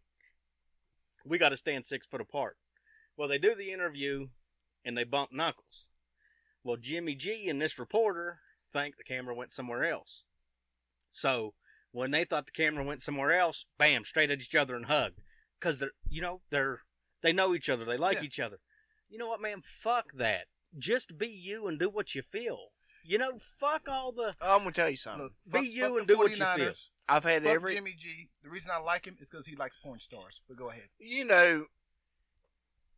we 1.24 1.37
got 1.38 1.50
to 1.50 1.56
stand 1.56 1.84
six 1.84 2.06
foot 2.06 2.20
apart. 2.22 2.56
Well, 3.16 3.28
they 3.28 3.38
do 3.38 3.54
the 3.54 3.70
interview 3.72 4.28
and 4.84 4.96
they 4.96 5.04
bump 5.04 5.30
knuckles. 5.32 5.88
Well, 6.64 6.76
Jimmy 6.76 7.14
G 7.14 7.48
and 7.50 7.61
this 7.61 7.78
reporter 7.78 8.40
think 8.72 8.96
the 8.96 9.04
camera 9.04 9.34
went 9.34 9.52
somewhere 9.52 9.84
else. 9.84 10.24
So 11.11 11.54
when 11.92 12.11
they 12.11 12.24
thought 12.24 12.46
the 12.46 12.53
camera 12.53 12.85
went 12.85 13.03
somewhere 13.03 13.33
else, 13.38 13.64
bam, 13.79 14.05
straight 14.05 14.31
at 14.31 14.40
each 14.40 14.55
other 14.55 14.77
and 14.77 14.87
hugged. 14.87 15.20
Cause 15.61 15.79
they're, 15.79 15.90
you 16.09 16.20
know, 16.22 16.40
they're, 16.51 16.81
they 17.22 17.33
know 17.33 17.55
each 17.55 17.68
other. 17.68 17.85
They 17.85 17.96
like 17.96 18.18
Yeah. 18.18 18.24
each 18.24 18.38
other. 18.40 18.59
You 19.09 19.18
know 19.18 19.27
what, 19.29 19.40
man? 19.40 19.62
Fuck 19.64 20.12
that. 20.16 20.46
Just 20.79 21.16
be 21.18 21.29
you 21.29 21.66
and 21.66 21.79
do 21.79 21.88
what 21.88 22.14
you 22.14 22.22
feel. 22.22 22.68
You 23.03 23.16
know, 23.18 23.38
fuck 23.59 23.88
all 23.88 24.12
the, 24.12 24.35
oh, 24.40 24.53
I'm 24.57 24.59
gonna 24.61 24.72
tell 24.72 24.90
you 24.90 24.96
something. 24.96 25.22
Look, 25.24 25.33
Be 25.46 25.59
fuck- 25.66 25.74
you 25.74 25.88
fuck 25.88 25.98
and 25.98 26.07
do 26.07 26.18
what 26.18 26.31
you 26.38 26.44
feel. 26.44 26.72
I've 27.09 27.24
had 27.24 27.42
Fuck 27.42 27.53
every 27.53 27.74
Jimmy 27.74 27.94
G. 27.98 28.29
The 28.42 28.51
reason 28.51 28.70
I 28.70 28.79
like 28.79 29.07
him 29.07 29.16
is 29.18 29.31
because 29.31 29.46
he 29.46 29.57
likes 29.57 29.79
porn 29.83 29.98
stars. 29.98 30.42
But 30.46 30.59
go 30.59 30.68
ahead. 30.70 30.88
you 30.98 31.24
know 31.24 31.66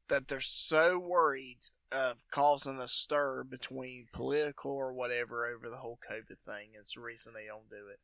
that 0.08 0.26
they're 0.26 0.40
so 0.40 0.98
worried 0.98 1.60
of 1.92 2.16
causing 2.30 2.78
a 2.78 2.88
stir 2.88 3.44
between 3.44 4.06
political 4.12 4.72
or 4.72 4.92
whatever 4.92 5.46
over 5.46 5.68
the 5.68 5.76
whole 5.78 5.98
COVID 6.10 6.38
thing. 6.46 6.70
It's 6.78 6.94
the 6.94 7.00
reason 7.00 7.32
they 7.34 7.46
don't 7.46 7.68
do 7.68 7.88
it. 7.92 7.98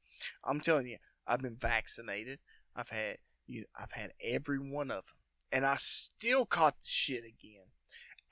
I'm 0.45 0.61
telling 0.61 0.87
you, 0.87 0.99
I've 1.27 1.41
been 1.43 1.57
vaccinated. 1.57 2.39
I've 2.75 2.89
had 2.89 3.19
you. 3.47 3.65
I've 3.79 3.93
had 3.93 4.13
every 4.23 4.59
one 4.59 4.91
of 4.91 5.05
them, 5.05 5.15
and 5.53 5.67
I 5.67 5.77
still 5.79 6.47
caught 6.47 6.79
the 6.81 6.87
shit 6.89 7.25
again. 7.25 7.67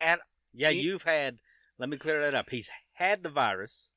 And 0.00 0.20
yeah, 0.52 0.70
He- 0.70 0.80
you've 0.80 1.02
had, 1.04 1.38
let 1.78 1.88
me 1.88 1.96
clear 1.98 2.20
that 2.20 2.34
up. 2.34 2.50
He's 2.50 2.68
had 2.94 3.22
the 3.22 3.30
virus. 3.30 3.90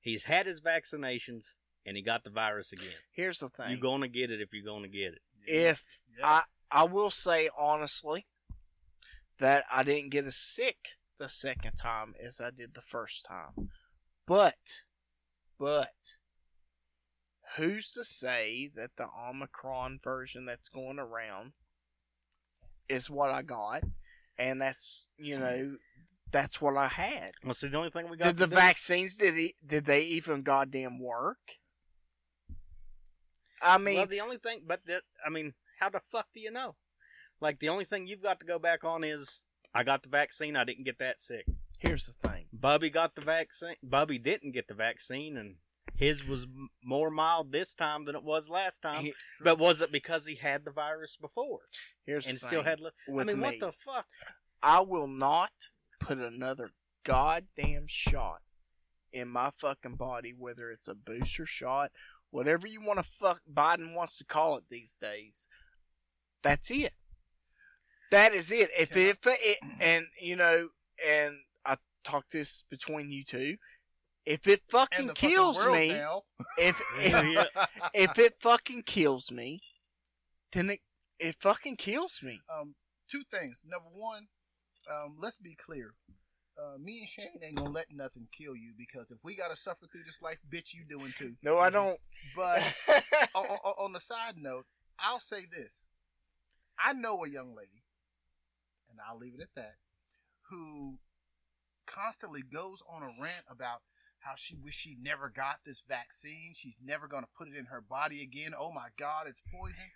He's 0.00 0.24
had 0.24 0.46
his 0.46 0.60
vaccinations 0.60 1.44
and 1.84 1.96
he 1.96 2.02
got 2.02 2.24
the 2.24 2.30
virus 2.30 2.72
again. 2.72 2.92
here's 3.12 3.38
the 3.38 3.48
thing: 3.48 3.70
You're 3.70 3.80
going 3.80 4.00
to 4.02 4.08
get 4.08 4.30
it 4.30 4.40
if 4.40 4.50
you're 4.52 4.64
going 4.64 4.82
to 4.82 4.88
get 4.88 5.12
it. 5.14 5.18
if 5.46 6.00
Yeah. 6.18 6.26
I 6.26 6.42
I 6.70 6.84
will 6.84 7.10
say 7.10 7.50
honestly 7.58 8.26
that 9.40 9.64
I 9.70 9.82
didn't 9.82 10.10
get 10.10 10.26
as 10.26 10.36
sick 10.36 10.76
the 11.18 11.28
second 11.28 11.72
time 11.72 12.14
as 12.22 12.40
I 12.40 12.50
did 12.50 12.74
the 12.74 12.82
first 12.82 13.24
time. 13.24 13.70
But 14.26 14.82
but 15.58 16.14
who's 17.56 17.90
to 17.92 18.04
say 18.04 18.70
that 18.76 18.92
the 18.96 19.06
Omicron 19.28 20.00
version 20.02 20.46
that's 20.46 20.68
going 20.68 20.98
around 20.98 21.52
is 22.88 23.10
what 23.10 23.30
I 23.30 23.42
got 23.42 23.82
and 24.38 24.60
that's 24.60 25.06
you 25.18 25.38
know 25.38 25.76
that's 26.32 26.60
what 26.60 26.76
I 26.76 26.86
had. 26.86 27.32
Well, 27.44 27.54
see, 27.54 27.68
the 27.68 27.76
only 27.76 27.90
thing 27.90 28.08
we 28.08 28.16
got 28.16 28.26
Did 28.26 28.36
the 28.36 28.46
do- 28.46 28.54
vaccines 28.54 29.16
did 29.16 29.34
he, 29.34 29.54
did 29.66 29.84
they 29.84 30.02
even 30.02 30.42
goddamn 30.42 31.00
work? 31.00 31.38
I 33.60 33.78
mean 33.78 33.96
well, 33.96 34.06
the 34.06 34.20
only 34.20 34.38
thing, 34.38 34.62
but 34.66 34.80
the, 34.86 35.00
I 35.26 35.30
mean, 35.30 35.54
how 35.80 35.90
the 35.90 36.00
fuck 36.10 36.26
do 36.32 36.40
you 36.40 36.50
know? 36.50 36.76
Like, 37.40 37.58
the 37.58 37.68
only 37.70 37.84
thing 37.84 38.06
you've 38.06 38.22
got 38.22 38.40
to 38.40 38.46
go 38.46 38.58
back 38.58 38.84
on 38.84 39.04
is 39.04 39.40
I 39.74 39.82
got 39.82 40.02
the 40.02 40.08
vaccine. 40.08 40.56
I 40.56 40.64
didn't 40.64 40.84
get 40.84 40.98
that 40.98 41.20
sick. 41.20 41.46
here's 41.78 42.04
the 42.06 42.28
thing. 42.28 42.44
Bubby 42.52 42.90
got 42.90 43.14
the 43.14 43.22
vaccine. 43.22 43.76
Bubby 43.82 44.18
didn't 44.18 44.52
get 44.52 44.68
the 44.68 44.74
vaccine, 44.74 45.36
and 45.38 45.54
his 45.96 46.26
was 46.26 46.42
m- 46.42 46.68
more 46.84 47.10
mild 47.10 47.52
this 47.52 47.72
time 47.74 48.04
than 48.04 48.14
it 48.16 48.22
was 48.22 48.50
last 48.50 48.82
time. 48.82 49.04
He- 49.06 49.14
but 49.42 49.58
was 49.58 49.80
it 49.80 49.90
because 49.92 50.26
he 50.26 50.34
had 50.34 50.64
the 50.64 50.70
virus 50.70 51.16
before 51.20 51.60
Here's 52.04 52.26
and 52.26 52.36
the 52.36 52.46
still 52.46 52.62
thing 52.62 52.70
had? 52.70 52.80
Li- 52.80 52.90
I 53.08 53.24
mean, 53.24 53.36
me. 53.40 53.42
what 53.42 53.60
the 53.60 53.72
fuck? 53.72 54.06
I 54.62 54.80
will 54.80 55.06
not 55.08 55.52
put 56.00 56.18
another 56.18 56.72
goddamn 57.04 57.86
shot 57.86 58.42
in 59.12 59.28
my 59.28 59.50
fucking 59.60 59.94
body, 59.96 60.34
whether 60.36 60.70
it's 60.70 60.88
a 60.88 60.94
booster 60.94 61.46
shot, 61.46 61.90
whatever 62.30 62.66
you 62.66 62.80
want 62.84 62.98
to 62.98 63.02
fuck 63.10 63.40
Biden 63.50 63.94
wants 63.94 64.18
to 64.18 64.24
call 64.24 64.56
it 64.58 64.64
these 64.70 64.96
days. 65.00 65.48
That's 66.42 66.70
it. 66.70 66.92
That 68.10 68.34
is 68.34 68.50
it. 68.52 68.70
If 68.76 68.96
Yeah. 68.96 69.10
if 69.10 69.18
it, 69.26 69.58
and 69.80 70.06
you 70.20 70.36
know, 70.36 70.70
and 71.04 71.36
I 71.64 71.76
talk 72.04 72.28
this 72.28 72.64
between 72.70 73.10
you 73.10 73.24
two, 73.24 73.56
if 74.26 74.46
it 74.46 74.62
fucking 74.68 75.06
the 75.08 75.14
fucking 75.14 75.30
kills 75.30 75.66
me, 75.66 75.88
now. 75.92 76.22
if 76.58 76.80
if, 76.96 77.46
if 77.94 78.18
it 78.18 78.40
fucking 78.40 78.82
kills 78.84 79.30
me, 79.30 79.60
then 80.52 80.70
it 80.70 80.80
it 81.18 81.36
fucking 81.40 81.76
kills 81.76 82.20
me. 82.22 82.40
um, 82.48 82.74
two 83.10 83.22
things. 83.30 83.58
Number 83.64 83.90
one, 83.92 84.26
um, 84.90 85.16
let's 85.20 85.36
be 85.36 85.54
clear. 85.56 85.94
Uh, 86.58 86.76
me 86.78 87.00
and 87.00 87.08
Shane 87.08 87.40
ain't 87.42 87.56
gonna 87.56 87.70
let 87.70 87.86
nothing 87.90 88.26
kill 88.36 88.54
you 88.54 88.72
because 88.76 89.10
if 89.10 89.18
we 89.22 89.34
gotta 89.36 89.56
suffer 89.56 89.86
through 89.90 90.04
this 90.04 90.20
life, 90.20 90.38
bitch, 90.52 90.74
you 90.74 90.84
doing 90.84 91.14
too. 91.16 91.34
No, 91.42 91.58
I 91.58 91.70
don't. 91.70 91.98
But 92.36 92.62
on, 93.34 93.46
on, 93.46 93.74
on 93.78 93.92
the 93.92 94.00
side 94.00 94.34
note, 94.36 94.66
I'll 94.98 95.20
say 95.20 95.46
this: 95.50 95.84
I 96.78 96.92
know 96.92 97.24
a 97.24 97.28
young 97.28 97.54
lady, 97.54 97.79
and 99.00 99.08
I'll 99.08 99.18
leave 99.18 99.34
it 99.34 99.40
at 99.42 99.54
that, 99.56 99.74
who 100.50 100.98
constantly 101.86 102.42
goes 102.42 102.78
on 102.88 103.02
a 103.02 103.10
rant 103.20 103.44
about 103.50 103.80
how 104.20 104.32
she 104.36 104.54
wish 104.54 104.74
she 104.74 104.96
never 105.00 105.30
got 105.34 105.56
this 105.64 105.82
vaccine. 105.88 106.52
She's 106.54 106.76
never 106.84 107.08
gonna 107.08 107.26
put 107.36 107.48
it 107.48 107.56
in 107.56 107.66
her 107.66 107.80
body 107.80 108.22
again. 108.22 108.52
Oh 108.58 108.70
my 108.72 108.88
God, 108.98 109.26
it's 109.26 109.42
poison. 109.52 109.90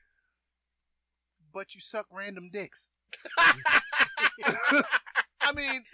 But 1.53 1.75
you 1.75 1.81
suck 1.81 2.07
random 2.11 2.51
dicks. 2.53 2.88
I 5.40 5.53
mean, 5.55 5.85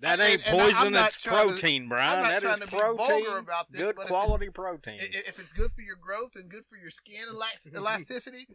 That 0.00 0.20
ain't 0.20 0.42
and 0.46 0.58
poison. 0.58 0.94
It's 0.96 1.16
trying 1.22 1.46
to- 1.46 1.52
protein, 1.52 1.88
Brian. 1.88 2.22
That 2.24 2.42
is 2.42 2.68
protein. 2.68 3.26
about 3.38 3.70
this, 3.70 3.80
good 3.80 3.96
quality 3.96 4.50
protein. 4.50 4.98
if 5.00 5.38
it's 5.38 5.52
good 5.52 5.72
for 5.72 5.80
your 5.82 5.96
growth 5.96 6.32
and 6.34 6.50
good 6.50 6.64
for 6.68 6.76
your 6.76 6.90
skin 6.90 7.26
elasticity, 7.74 8.46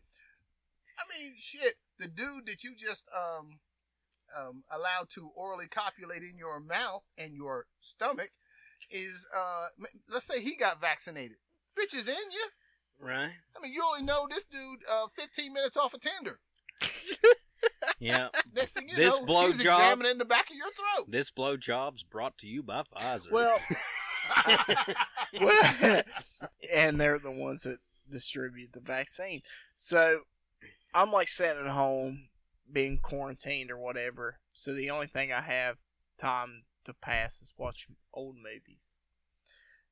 I 1.00 1.04
mean, 1.18 1.34
shit. 1.40 1.76
The 1.98 2.08
dude 2.08 2.46
that 2.48 2.64
you 2.64 2.76
just 2.76 3.06
um, 3.16 3.60
um, 4.38 4.64
allowed 4.72 5.10
to 5.12 5.30
orally 5.36 5.68
copulate 5.68 6.24
in 6.24 6.38
your 6.38 6.60
mouth 6.60 7.04
and 7.18 7.34
your 7.34 7.66
stomach 7.82 8.32
is, 8.92 9.28
uh, 9.36 9.68
let's 10.12 10.26
say 10.26 10.42
he 10.42 10.56
got 10.56 10.82
vaccinated. 10.82 11.38
Bitch 11.78 11.94
is 11.96 12.08
in 12.08 12.14
you. 12.16 12.48
right? 13.06 13.32
I 13.56 13.62
mean, 13.62 13.74
you 13.74 13.84
only 13.86 14.04
know 14.04 14.28
this 14.30 14.44
dude 14.46 14.80
uh, 14.92 15.08
15 15.16 15.54
minutes 15.54 15.78
off 15.78 15.94
of 15.94 16.02
Tinder. 16.02 16.40
Yeah. 18.00 18.30
Next 18.56 18.72
thing 18.74 18.88
you 18.88 18.96
This 18.96 19.14
know, 19.20 19.26
blow 19.26 19.48
he's 19.48 19.58
job- 19.62 19.82
examining 19.82 20.18
the 20.18 20.24
back 20.26 20.50
of 20.50 20.56
your 20.56 20.68
throat. 20.72 21.12
This 21.12 21.32
blowjob's 21.32 22.04
brought 22.04 22.38
to 22.38 22.48
you 22.48 22.64
by 22.64 22.84
Pfizer. 22.84 23.30
Well, 23.30 23.60
well, 25.42 26.02
and 26.72 27.00
they're 27.00 27.20
the 27.20 27.32
ones 27.32 27.64
that 27.64 27.80
distribute 28.10 28.72
the 28.72 28.80
vaccine. 28.80 29.42
So 29.76 30.22
I'm 30.94 31.12
like 31.12 31.28
sitting 31.28 31.66
at 31.66 31.72
home, 31.72 32.29
being 32.72 33.00
quarantined 33.02 33.72
or 33.72 33.78
whatever. 33.78 34.40
So 34.54 34.74
the 34.74 34.90
only 34.90 35.08
thing 35.08 35.32
I 35.32 35.42
have 35.42 35.78
time 36.20 36.64
to 36.86 36.94
pass 36.94 37.42
is 37.42 37.54
watching 37.58 37.96
old 38.14 38.36
movies. 38.36 38.96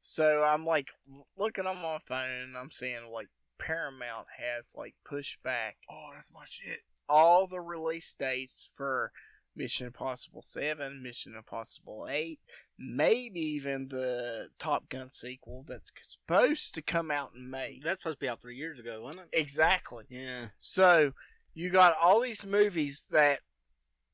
So 0.02 0.44
I'm 0.44 0.66
like 0.66 0.90
looking 1.38 1.66
on 1.66 1.78
my 1.78 2.00
phone, 2.08 2.30
and 2.30 2.58
I'm 2.58 2.72
seeing 2.72 3.12
like 3.12 3.28
Paramount 3.60 4.28
has 4.38 4.74
like 4.76 4.96
pushed 5.06 5.42
back 5.44 5.78
oh, 5.90 6.10
that's 6.14 6.32
my 6.32 6.46
shit. 6.48 6.80
all 7.10 7.48
the 7.48 7.60
release 7.60 8.16
dates 8.18 8.70
for 8.76 9.12
Mission 9.58 9.88
Impossible 9.88 10.44
7, 10.44 11.02
Mission 11.02 11.34
Impossible 11.36 12.08
8, 12.10 12.40
maybe 12.78 13.40
even 13.40 13.88
the 13.88 14.50
Top 14.60 14.88
Gun 14.88 15.10
sequel 15.10 15.66
that's 15.68 15.92
supposed 16.04 16.76
to 16.76 16.82
come 16.82 17.10
out 17.10 17.32
in 17.36 17.50
May. 17.50 17.82
that's 17.84 18.00
supposed 18.00 18.20
to 18.20 18.26
be 18.26 18.30
out 18.30 18.40
three 18.40 18.56
years 18.56 18.80
ago, 18.80 19.02
wasn't 19.02 19.24
it? 19.24 19.40
Exactly. 19.40 20.06
Yeah. 20.10 20.50
So, 20.60 21.14
you 21.58 21.72
got 21.72 21.96
all 22.00 22.22
these 22.22 22.46
movies 22.46 23.08
that 23.10 23.40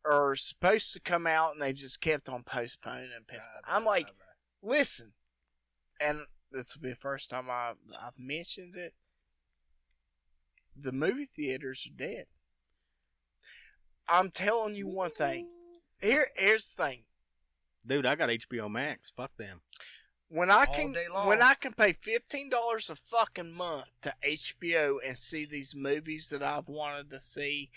are 0.06 0.34
supposed 0.34 0.94
to 0.94 1.02
come 1.02 1.28
out 1.28 1.52
and 1.52 1.62
they've 1.62 1.76
just 1.76 2.00
kept 2.00 2.30
on 2.30 2.42
postponing 2.42 3.10
and 3.14 3.28
postponing. 3.28 3.64
I'm 3.68 3.84
like, 3.84 4.08
listen, 4.62 5.12
and 6.00 6.20
this 6.54 6.74
will 6.74 6.84
be 6.84 6.92
the 6.92 6.96
first 6.96 7.30
time 7.30 7.50
I've, 7.50 7.76
I've 8.02 8.18
mentioned 8.18 8.78
it. 8.78 8.94
The 10.80 10.94
movie 10.94 11.30
theaters 11.36 11.86
are 11.86 11.98
dead. 11.98 12.28
I'm 14.08 14.32
telling 14.32 14.76
you 14.76 14.88
one 14.88 15.12
thing. 15.12 15.50
Here, 16.02 16.28
here's 16.38 16.70
the 16.70 16.82
thing. 16.82 17.04
Dude, 17.86 18.06
I 18.06 18.16
got 18.16 18.30
HBO 18.30 18.72
Max. 18.72 19.12
Fuck 19.18 19.36
them. 19.38 19.60
When 20.34 20.50
I 20.50 20.66
All 20.66 20.74
can, 20.74 20.96
when 21.26 21.44
I 21.44 21.54
can 21.54 21.74
pay 21.74 21.94
fifteen 21.94 22.50
dollars 22.50 22.90
a 22.90 22.96
fucking 22.96 23.52
month 23.52 23.86
to 24.02 24.16
HBO 24.26 24.98
and 25.06 25.16
see 25.16 25.46
these 25.46 25.76
movies 25.76 26.30
that 26.30 26.42
I've 26.42 26.68
wanted 26.68 27.12
to 27.12 27.20
see 27.20 27.70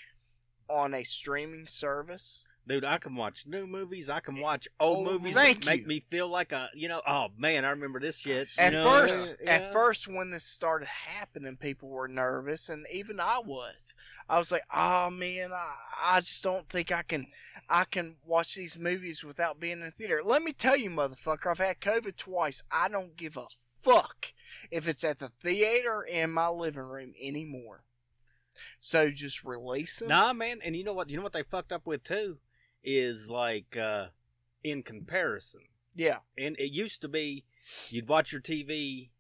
on 0.66 0.94
a 0.94 1.04
streaming 1.04 1.66
service, 1.66 2.46
Dude, 2.68 2.84
I 2.84 2.98
can 2.98 3.14
watch 3.14 3.44
new 3.46 3.64
movies. 3.64 4.08
I 4.10 4.18
can 4.18 4.40
watch 4.40 4.66
old 4.80 5.06
Old 5.06 5.22
movies 5.22 5.34
Thank 5.34 5.60
that 5.60 5.66
make 5.70 5.82
you. 5.82 5.86
me 5.86 6.04
feel 6.10 6.26
like 6.28 6.50
a, 6.50 6.68
you 6.74 6.88
know, 6.88 7.00
oh 7.06 7.28
man, 7.38 7.64
I 7.64 7.70
remember 7.70 8.00
this 8.00 8.16
shit. 8.16 8.48
At 8.58 8.72
you 8.72 8.78
know? 8.80 8.90
first, 8.90 9.30
Yeah. 9.40 9.50
at 9.50 9.72
first, 9.72 10.08
when 10.08 10.30
this 10.30 10.44
started 10.44 10.88
happening, 10.88 11.56
people 11.56 11.88
were 11.90 12.08
nervous, 12.08 12.68
and 12.68 12.84
even 12.90 13.20
I 13.20 13.38
was. 13.38 13.94
I 14.28 14.38
was 14.38 14.50
like, 14.50 14.64
"Oh 14.74 15.10
man, 15.10 15.52
I, 15.52 15.74
I 16.02 16.20
just 16.20 16.42
don't 16.42 16.68
think 16.68 16.90
I 16.90 17.02
can, 17.02 17.28
I 17.68 17.84
can 17.84 18.16
watch 18.26 18.56
these 18.56 18.76
movies 18.76 19.22
without 19.22 19.60
being 19.60 19.74
in 19.74 19.80
the 19.82 19.90
theater." 19.92 20.22
Let 20.24 20.42
me 20.42 20.52
tell 20.52 20.76
you, 20.76 20.90
motherfucker, 20.90 21.46
I've 21.52 21.58
had 21.58 21.80
COVID 21.80 22.16
twice. 22.16 22.64
I 22.72 22.88
don't 22.88 23.16
give 23.16 23.36
a 23.36 23.46
fuck 23.80 24.32
if 24.72 24.88
it's 24.88 25.04
at 25.04 25.20
the 25.20 25.28
theater 25.40 25.98
or 25.98 26.04
in 26.04 26.32
my 26.32 26.48
living 26.48 26.82
room 26.82 27.14
anymore. 27.22 27.84
So 28.80 29.10
just 29.10 29.44
release 29.44 30.00
them. 30.00 30.08
Nah, 30.08 30.32
man, 30.32 30.58
and 30.64 30.74
you 30.74 30.82
know 30.82 30.94
what? 30.94 31.08
You 31.10 31.16
know 31.18 31.22
what 31.22 31.32
they 31.32 31.44
fucked 31.44 31.70
up 31.70 31.86
with 31.86 32.02
too 32.02 32.38
is 32.86 33.28
like 33.28 33.76
uh 33.76 34.06
in 34.64 34.82
comparison. 34.82 35.60
Yeah. 35.94 36.18
And 36.38 36.56
it 36.58 36.72
used 36.72 37.00
to 37.02 37.08
be 37.08 37.44
you'd 37.90 38.08
watch 38.08 38.32
your 38.32 38.40
TV 38.40 39.10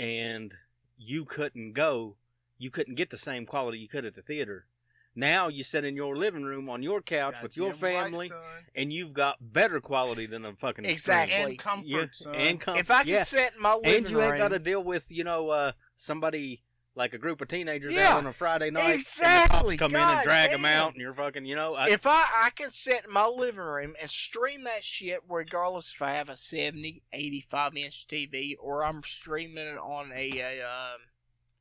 and 0.00 0.54
you 0.96 1.24
couldn't 1.24 1.72
go, 1.72 2.16
you 2.58 2.70
couldn't 2.70 2.94
get 2.94 3.10
the 3.10 3.18
same 3.18 3.44
quality 3.46 3.78
you 3.78 3.88
could 3.88 4.04
at 4.04 4.14
the 4.14 4.22
theater. 4.22 4.66
Now 5.14 5.48
you 5.48 5.64
sit 5.64 5.84
in 5.84 5.96
your 5.96 6.16
living 6.16 6.44
room 6.44 6.68
on 6.70 6.82
your 6.82 7.00
couch 7.02 7.34
with 7.42 7.56
your 7.56 7.70
Goddamn 7.70 7.82
right, 7.94 8.04
family, 8.04 8.30
and 8.76 8.92
you've 8.92 9.12
got 9.12 9.36
better 9.40 9.80
quality 9.80 10.26
than 10.26 10.44
a 10.44 10.54
fucking 10.54 10.84
screen. 10.84 10.92
Exactly. 10.92 11.36
and 11.42 11.58
comfort, 11.58 11.86
Yeah, 11.88 12.06
son. 12.12 12.34
and 12.36 12.60
com- 12.60 12.76
If 12.76 12.90
I 12.90 13.02
can 13.02 13.08
yeah. 13.12 13.22
sit 13.24 13.52
in 13.56 13.60
my 13.62 13.74
living 13.74 13.90
room, 13.90 14.04
and 14.04 14.10
you 14.10 14.22
ain't 14.22 14.38
got 14.38 14.48
to 14.48 14.60
deal 14.60 14.82
with 14.84 15.10
you 15.10 15.24
know 15.24 15.50
uh 15.50 15.72
somebody 15.96 16.62
like 16.98 17.14
a 17.14 17.18
group 17.18 17.40
of 17.40 17.48
teenagers 17.48 17.94
Yeah. 17.94 18.10
out 18.10 18.18
on 18.18 18.26
a 18.26 18.32
Friday 18.32 18.70
night. 18.70 18.94
Exactly. 18.96 19.58
And 19.58 19.78
the 19.78 19.78
cops 19.78 19.92
come 19.92 19.94
in 19.96 20.08
and 20.16 20.22
drag 20.24 20.50
them 20.50 20.64
out, 20.66 20.92
and 20.92 21.00
you're 21.00 21.14
fucking 21.14 21.46
you 21.46 21.54
know. 21.56 21.74
I, 21.74 21.88
if 21.88 22.06
I 22.06 22.24
I 22.34 22.50
can 22.50 22.70
sit 22.70 23.04
in 23.06 23.12
my 23.12 23.26
living 23.26 23.60
room 23.64 23.94
and 23.98 24.10
stream 24.10 24.64
that 24.64 24.84
shit 24.84 25.20
regardless 25.28 25.92
if 25.94 26.02
I 26.02 26.12
have 26.12 26.28
a 26.28 26.36
70, 26.36 27.02
85 27.12 27.76
inch 27.76 28.06
TV 28.06 28.56
or 28.60 28.84
I'm 28.84 29.02
streaming 29.02 29.66
it 29.66 29.78
on 29.78 30.12
a, 30.14 30.38
a 30.40 30.60
um, 30.60 31.00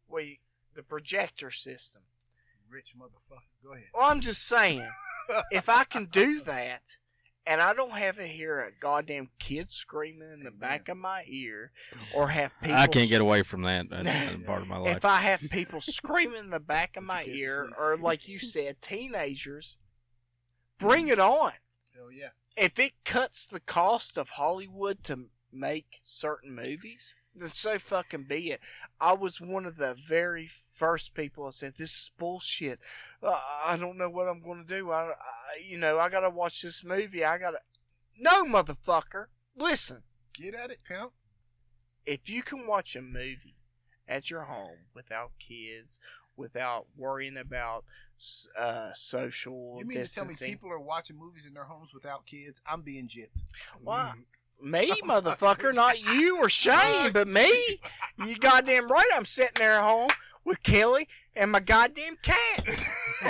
what 0.08 0.24
the 0.76 0.84
projector 0.84 1.52
system. 1.52 2.02
Rich 2.70 2.96
motherfucker. 3.00 3.40
Go 3.64 3.74
ahead. 3.74 3.86
Well, 3.94 4.10
I'm 4.10 4.20
just 4.20 4.46
saying, 4.46 4.86
if 5.52 5.70
I 5.70 5.86
can 5.86 6.06
do 6.06 6.42
that, 6.42 6.98
and 7.48 7.62
I 7.62 7.74
don't 7.74 7.92
have 7.92 8.18
to 8.18 8.28
hear 8.28 8.62
a 8.62 8.72
goddamn 8.72 9.30
kid 9.40 9.72
screaming 9.72 10.32
in 10.34 10.44
the 10.44 10.52
back 10.52 10.90
of 10.90 10.98
my 10.98 11.24
ear, 11.28 11.72
or 12.14 12.28
have 12.28 12.52
people, 12.62 12.78
I 12.78 12.88
can't 12.88 13.10
get 13.10 13.22
away 13.22 13.44
from 13.44 13.62
that. 13.64 13.90
That's, 13.90 14.04
that's 14.06 14.44
part 14.46 14.62
of 14.62 14.68
my 14.68 14.78
life. 14.78 14.98
If 14.98 15.06
I 15.06 15.18
have 15.18 15.42
people 15.50 15.82
screaming 15.82 16.40
in 16.40 16.50
the 16.50 16.60
back 16.60 16.98
of 16.98 17.04
my 17.04 17.24
ear, 17.26 17.70
or 17.80 17.98
like 17.98 18.28
you 18.28 18.38
said, 18.40 18.82
teenagers, 18.82 19.78
bring 20.78 21.08
it 21.08 21.20
on. 21.20 21.54
Hell 21.96 22.12
yeah. 22.12 22.30
If 22.56 22.80
it 22.80 22.94
cuts 23.06 23.46
the 23.46 23.60
cost 23.60 24.18
of 24.18 24.32
Hollywood 24.32 25.04
to 25.06 25.30
make 25.52 26.02
certain 26.04 26.54
movies, 26.54 27.16
then 27.42 27.50
so 27.52 27.78
fucking 27.80 28.24
be 28.24 28.52
it. 28.52 28.60
I 29.00 29.14
was 29.14 29.40
one 29.42 29.66
of 29.66 29.78
the 29.78 29.96
very 30.08 30.50
first 30.74 31.14
people 31.14 31.46
that 31.46 31.54
said 31.54 31.74
this 31.78 31.92
is 31.92 32.12
bullshit. 32.18 32.80
Uh, 33.22 33.40
I 33.66 33.78
don't 33.78 33.98
know 33.98 34.10
what 34.10 34.28
I'm 34.28 34.42
going 34.42 34.66
to 34.66 34.68
do. 34.78 34.92
I, 34.92 35.04
I, 35.10 35.14
you 35.68 35.78
know, 35.78 35.98
I 36.00 36.10
gotta 36.10 36.30
watch 36.30 36.62
this 36.62 36.84
movie. 36.84 37.24
I 37.24 37.38
gotta. 37.38 37.60
No, 38.20 38.44
motherfucker. 38.44 39.26
Listen, 39.56 40.04
Get 40.34 40.54
at 40.54 40.72
it, 40.72 40.80
pimp. 40.88 41.12
if 42.06 42.30
you 42.30 42.44
can 42.44 42.68
watch 42.68 42.96
a 42.96 43.02
movie 43.02 43.56
at 44.08 44.30
your 44.30 44.44
home 44.44 44.78
without 44.94 45.32
kids, 45.40 45.98
without 46.36 46.86
worrying 46.96 47.38
about 47.38 47.84
uh, 48.58 48.92
social 48.94 49.78
You 49.80 49.88
mean 49.88 50.04
to 50.06 50.14
tell 50.14 50.26
me 50.26 50.34
people 50.40 50.72
are 50.72 50.80
watching 50.80 51.18
movies 51.18 51.46
in 51.48 51.54
their 51.54 51.66
homes 51.66 51.90
without 51.94 52.26
kids? 52.26 52.62
I'm 52.66 52.82
being 52.82 53.08
gypped. 53.08 53.42
Why? 53.82 54.14
Me, 54.62 54.92
oh, 55.04 55.08
motherfucker, 55.08 55.74
not 55.74 56.02
you 56.02 56.38
or 56.38 56.50
Shane, 56.50 57.12
but 57.12 57.28
me. 57.28 57.80
You 58.26 58.38
goddamn 58.40 58.92
right. 58.92 59.10
I'm 59.16 59.26
sitting 59.26 59.52
there 59.56 59.74
at 59.80 59.84
home 59.84 60.10
with 60.44 60.64
Kelly 60.64 61.08
and 61.36 61.52
my 61.52 61.60
goddamn 61.60 62.18
cat. 62.22 62.66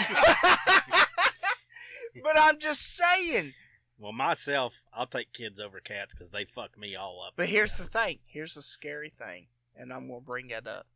but 2.24 2.40
I'm 2.40 2.58
just 2.60 2.96
saying. 2.96 3.54
well, 4.00 4.14
myself, 4.14 4.74
I'll 4.94 5.08
take 5.08 5.34
kids 5.34 5.60
over 5.60 5.80
cats 5.80 6.14
because 6.14 6.32
they 6.32 6.46
fuck 6.46 6.78
me 6.78 6.96
all 6.96 7.24
up. 7.26 7.34
But 7.36 7.50
here's 7.50 7.78
the 7.78 7.84
thing. 7.84 8.20
Here's 8.26 8.56
the 8.56 8.62
scary 8.62 9.12
thing, 9.18 9.48
and 9.76 9.92
I'm 9.92 10.08
gonna 10.08 10.22
bring 10.22 10.50
it 10.52 10.68
up. 10.68 10.88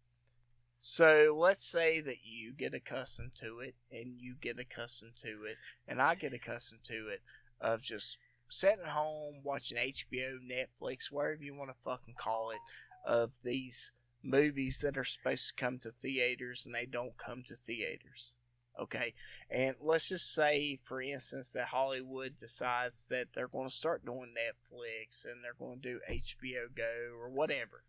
So 0.80 1.36
let's 1.38 1.66
say 1.66 2.02
that 2.02 2.24
you 2.24 2.54
get 2.54 2.74
accustomed 2.74 3.36
to 3.42 3.60
it, 3.60 3.76
and 3.92 4.16
you 4.18 4.36
get 4.42 4.58
accustomed 4.58 5.16
to 5.22 5.44
it, 5.46 5.58
and 5.88 6.02
I 6.02 6.16
get 6.16 6.34
accustomed 6.34 6.84
to 6.86 7.10
it 7.10 7.22
of 7.60 7.82
just 7.82 8.18
sitting 8.52 8.86
home 8.86 9.42
watching 9.44 9.78
HBO, 9.78 10.38
Netflix, 10.46 11.06
wherever 11.10 11.42
you 11.42 11.56
want 11.56 11.72
to 11.72 11.76
fucking 11.84 12.16
call 12.18 12.52
it, 12.52 12.60
of 13.06 13.32
these 13.44 13.92
movies 14.24 14.80
that 14.80 14.98
are 14.98 15.04
supposed 15.04 15.48
to 15.48 15.54
come 15.56 15.80
to 15.80 15.92
theaters 15.92 16.66
and 16.66 16.76
they 16.76 16.86
don't 16.86 17.18
come 17.18 17.44
to 17.44 17.56
theaters. 17.56 18.36
Okay, 18.80 19.14
and 19.50 19.76
let's 19.82 20.10
just 20.10 20.34
say, 20.34 20.80
for 20.84 21.02
instance, 21.02 21.52
that 21.52 21.68
Hollywood 21.68 22.38
decides 22.38 23.08
that 23.10 23.28
they're 23.34 23.48
going 23.48 23.68
to 23.68 23.76
start 23.76 24.06
doing 24.06 24.34
Netflix 24.34 25.26
and 25.26 25.44
they're 25.44 25.54
going 25.60 25.82
to 25.82 25.94
do 25.94 26.00
HBO 26.10 26.74
Go 26.76 27.14
or 27.20 27.30
whatever, 27.30 27.84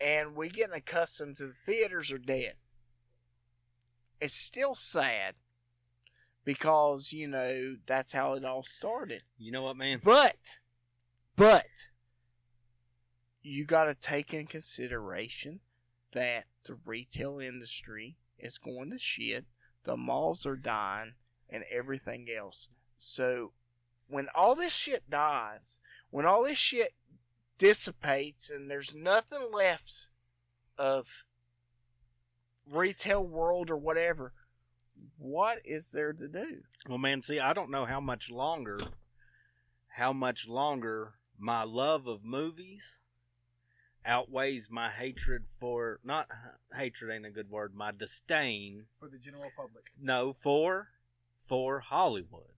and 0.00 0.36
we 0.36 0.50
getting 0.50 0.74
accustomed 0.74 1.38
to 1.38 1.46
the 1.46 1.54
theaters 1.66 2.12
are 2.12 2.18
dead. 2.18 2.54
It's 4.20 4.34
still 4.34 4.74
sad 4.74 5.34
because 6.48 7.12
you 7.12 7.28
know 7.28 7.76
that's 7.84 8.12
how 8.12 8.32
it 8.32 8.42
all 8.42 8.62
started. 8.62 9.20
You 9.36 9.52
know 9.52 9.64
what, 9.64 9.76
man? 9.76 10.00
But, 10.02 10.38
but, 11.36 11.66
you 13.42 13.66
got 13.66 13.84
to 13.84 13.94
take 13.94 14.32
in 14.32 14.46
consideration 14.46 15.60
that 16.14 16.46
the 16.64 16.78
retail 16.86 17.38
industry 17.38 18.16
is 18.38 18.56
going 18.56 18.92
to 18.92 18.98
shit, 18.98 19.44
the 19.84 19.94
malls 19.94 20.46
are 20.46 20.56
dying, 20.56 21.12
and 21.50 21.64
everything 21.70 22.28
else. 22.34 22.70
So, 22.96 23.52
when 24.08 24.28
all 24.34 24.54
this 24.54 24.74
shit 24.74 25.10
dies, 25.10 25.76
when 26.08 26.24
all 26.24 26.44
this 26.44 26.56
shit 26.56 26.94
dissipates, 27.58 28.48
and 28.48 28.70
there's 28.70 28.94
nothing 28.94 29.50
left 29.52 30.06
of 30.78 31.24
retail 32.66 33.22
world 33.22 33.68
or 33.68 33.76
whatever, 33.76 34.32
what 35.18 35.58
is 35.64 35.90
there 35.92 36.12
to 36.12 36.28
do? 36.28 36.62
Well, 36.88 36.98
man, 36.98 37.22
see, 37.22 37.38
I 37.40 37.52
don't 37.52 37.70
know 37.70 37.84
how 37.86 38.00
much 38.00 38.30
longer, 38.30 38.78
how 39.88 40.12
much 40.12 40.46
longer 40.48 41.14
my 41.38 41.62
love 41.64 42.06
of 42.06 42.24
movies 42.24 42.82
outweighs 44.04 44.68
my 44.70 44.90
hatred 44.90 45.44
for 45.60 46.00
not 46.04 46.28
hatred 46.74 47.14
ain't 47.14 47.26
a 47.26 47.30
good 47.30 47.50
word. 47.50 47.74
My 47.74 47.90
disdain, 47.92 48.84
For 49.00 49.08
the 49.08 49.18
general 49.18 49.50
public. 49.56 49.84
no, 50.00 50.32
for 50.32 50.88
for 51.46 51.80
Hollywood 51.80 52.52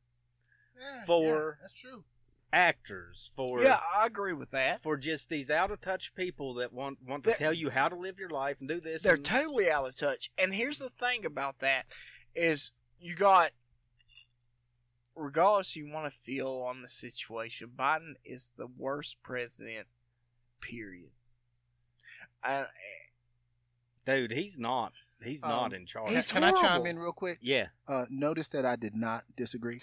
Yeah, 0.81 1.05
For- 1.07 1.57
yeah, 1.59 1.62
that's 1.62 1.74
true. 1.81 2.05
actors, 2.53 3.31
for 3.37 3.62
yeah, 3.62 3.81
I 3.94 4.07
agree 4.07 4.33
with 4.33 4.50
that. 4.53 4.83
for 4.83 4.96
just 4.96 5.29
these 5.29 5.50
out 5.50 5.70
of 5.70 5.81
touch 5.81 6.14
people 6.14 6.55
that 6.55 6.72
want 6.72 6.98
want 7.07 7.24
to 7.24 7.31
That- 7.31 7.38
tell 7.38 7.53
you 7.55 7.70
how 7.70 7.88
to 7.88 7.96
live 7.96 8.18
your 8.18 8.31
life 8.31 8.57
and 8.61 8.68
do 8.68 8.81
this. 8.81 9.03
They're 9.03 9.14
and, 9.14 9.24
totally 9.24 9.70
out 9.70 9.88
of 9.88 9.96
touch. 9.96 10.31
And 10.38 10.55
here's 10.55 10.79
the 10.79 10.90
thing 10.90 11.24
about 11.24 11.59
that 11.61 11.87
is 12.35 12.73
you 13.01 13.14
got 13.14 13.51
regardless 15.16 15.77
you 15.77 15.87
want 15.90 16.12
to 16.12 16.19
feel 16.21 16.64
on 16.66 16.83
the 16.83 16.88
situation, 16.88 17.71
Biden 17.77 18.14
is 18.25 18.51
the 18.57 18.66
worst 18.66 19.16
president 19.23 19.87
period. 20.61 21.11
And 22.45 22.66
dude, 24.07 24.31
he's 24.33 24.59
not. 24.59 24.93
He's 25.23 25.43
Um, 25.43 25.51
not 25.51 25.73
in 25.75 25.85
charge. 25.85 26.07
Can, 26.07 26.14
He's 26.16 26.33
can 26.33 26.45
I 26.45 26.51
chime 26.53 26.87
in 26.87 26.99
real 26.99 27.12
quick? 27.12 27.38
yeah, 27.43 27.66
Uh, 27.87 28.07
notice 28.09 28.49
that 28.49 28.64
I 28.64 28.77
did 28.77 28.95
not 28.95 29.25
disagree. 29.37 29.83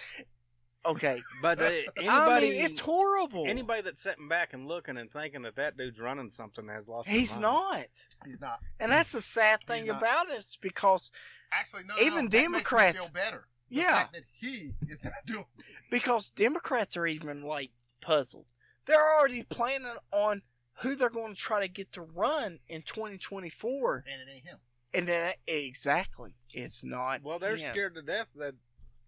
okay, 0.84 1.22
but 1.44 1.62
uh, 1.62 1.66
anybody, 1.98 2.08
I 2.08 2.40
mean 2.40 2.54
it's 2.66 2.80
horrible. 2.80 3.46
anybody 3.48 3.82
that's 3.84 4.02
sitting 4.02 4.28
back 4.28 4.54
and 4.54 4.68
looking 4.68 4.98
and 4.98 5.12
thinking 5.12 5.44
that 5.44 5.56
that 5.58 5.78
dude's 5.78 6.00
running 6.00 6.32
something 6.32 6.68
has 6.70 6.88
lost. 6.88 7.08
their 7.08 7.16
He's 7.20 7.34
mind. 7.34 7.42
not. 7.44 7.88
He's 8.26 8.42
not. 8.42 8.60
And 8.80 8.92
that's 8.92 9.12
the 9.12 9.22
sad 9.22 9.60
thing 9.68 9.90
about 9.90 10.30
it. 10.30 10.38
It's 10.40 10.58
because 10.58 11.12
Actually, 11.52 11.84
no. 11.84 11.96
Even 12.00 12.08
no, 12.08 12.16
that 12.16 12.24
makes 12.24 12.34
me 12.34 12.40
Democrats- 12.42 12.98
feel 12.98 13.14
better. 13.14 13.48
The 13.70 13.76
yeah, 13.76 13.96
fact 13.96 14.14
that 14.14 14.24
he 14.40 14.74
is 14.88 15.04
not 15.04 15.14
doing. 15.26 15.46
because 15.92 16.30
Democrats 16.30 16.96
are 16.96 17.06
even 17.06 17.42
like 17.44 17.72
puzzled. 18.02 18.46
They're 18.86 19.18
already 19.18 19.44
planning 19.44 19.92
on 20.12 20.42
who 20.76 20.96
they're 20.96 21.10
going 21.10 21.34
to 21.34 21.40
try 21.40 21.60
to 21.62 21.68
get 21.68 21.92
to 21.94 22.02
run 22.02 22.60
in 22.70 22.84
2024. 22.84 24.06
And 24.08 24.22
it 24.22 24.34
ain't 24.34 24.46
him. 24.46 24.58
And 24.94 25.08
then 25.08 25.34
exactly, 25.46 26.34
it's 26.52 26.84
not. 26.86 27.22
Well, 27.24 27.40
they're 27.40 27.58
him. 27.58 27.72
scared 27.72 27.96
to 27.96 28.02
death 28.02 28.28
that 28.38 28.56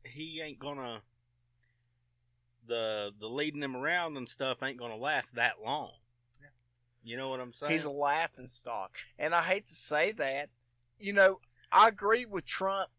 he 0.03 0.41
ain't 0.43 0.59
gonna 0.59 1.01
the 2.67 3.11
the 3.19 3.27
leading 3.27 3.63
him 3.63 3.75
around 3.75 4.17
and 4.17 4.27
stuff 4.27 4.61
ain't 4.61 4.77
gonna 4.77 4.97
last 4.97 5.35
that 5.35 5.55
long. 5.63 5.91
Yeah. 6.39 6.47
You 7.03 7.17
know 7.17 7.29
what 7.29 7.39
I'm 7.39 7.53
saying? 7.53 7.71
He's 7.71 7.85
a 7.85 7.91
laughing 7.91 8.47
stock, 8.47 8.97
and 9.17 9.33
I 9.33 9.41
hate 9.41 9.67
to 9.67 9.73
say 9.73 10.11
that. 10.13 10.49
You 10.99 11.13
know, 11.13 11.39
I 11.71 11.87
agree 11.87 12.25
with 12.25 12.45
Trump 12.45 12.89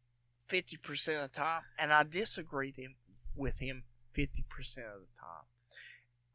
50 0.48 0.76
percent 0.78 1.22
of 1.22 1.32
the 1.32 1.36
time, 1.38 1.62
and 1.78 1.92
I 1.92 2.02
disagree 2.02 2.72
him, 2.72 2.96
with 3.34 3.58
him 3.58 3.84
50 4.12 4.44
percent 4.48 4.86
of 4.86 5.00
the 5.00 5.06
time. 5.20 5.44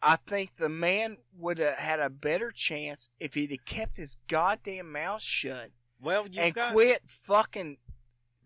I 0.02 0.18
think 0.28 0.58
the 0.58 0.70
man 0.70 1.18
would 1.38 1.58
have 1.58 1.76
had 1.78 2.00
a 2.00 2.10
better 2.10 2.52
chance 2.52 3.10
if 3.20 3.34
he'd 3.34 3.52
have 3.52 3.66
kept 3.66 3.98
his 3.98 4.18
goddamn 4.28 4.92
mouth 4.92 5.22
shut 5.22 5.72
well, 6.00 6.28
and 6.38 6.54
got 6.54 6.74
quit 6.74 7.02
fucking 7.08 7.78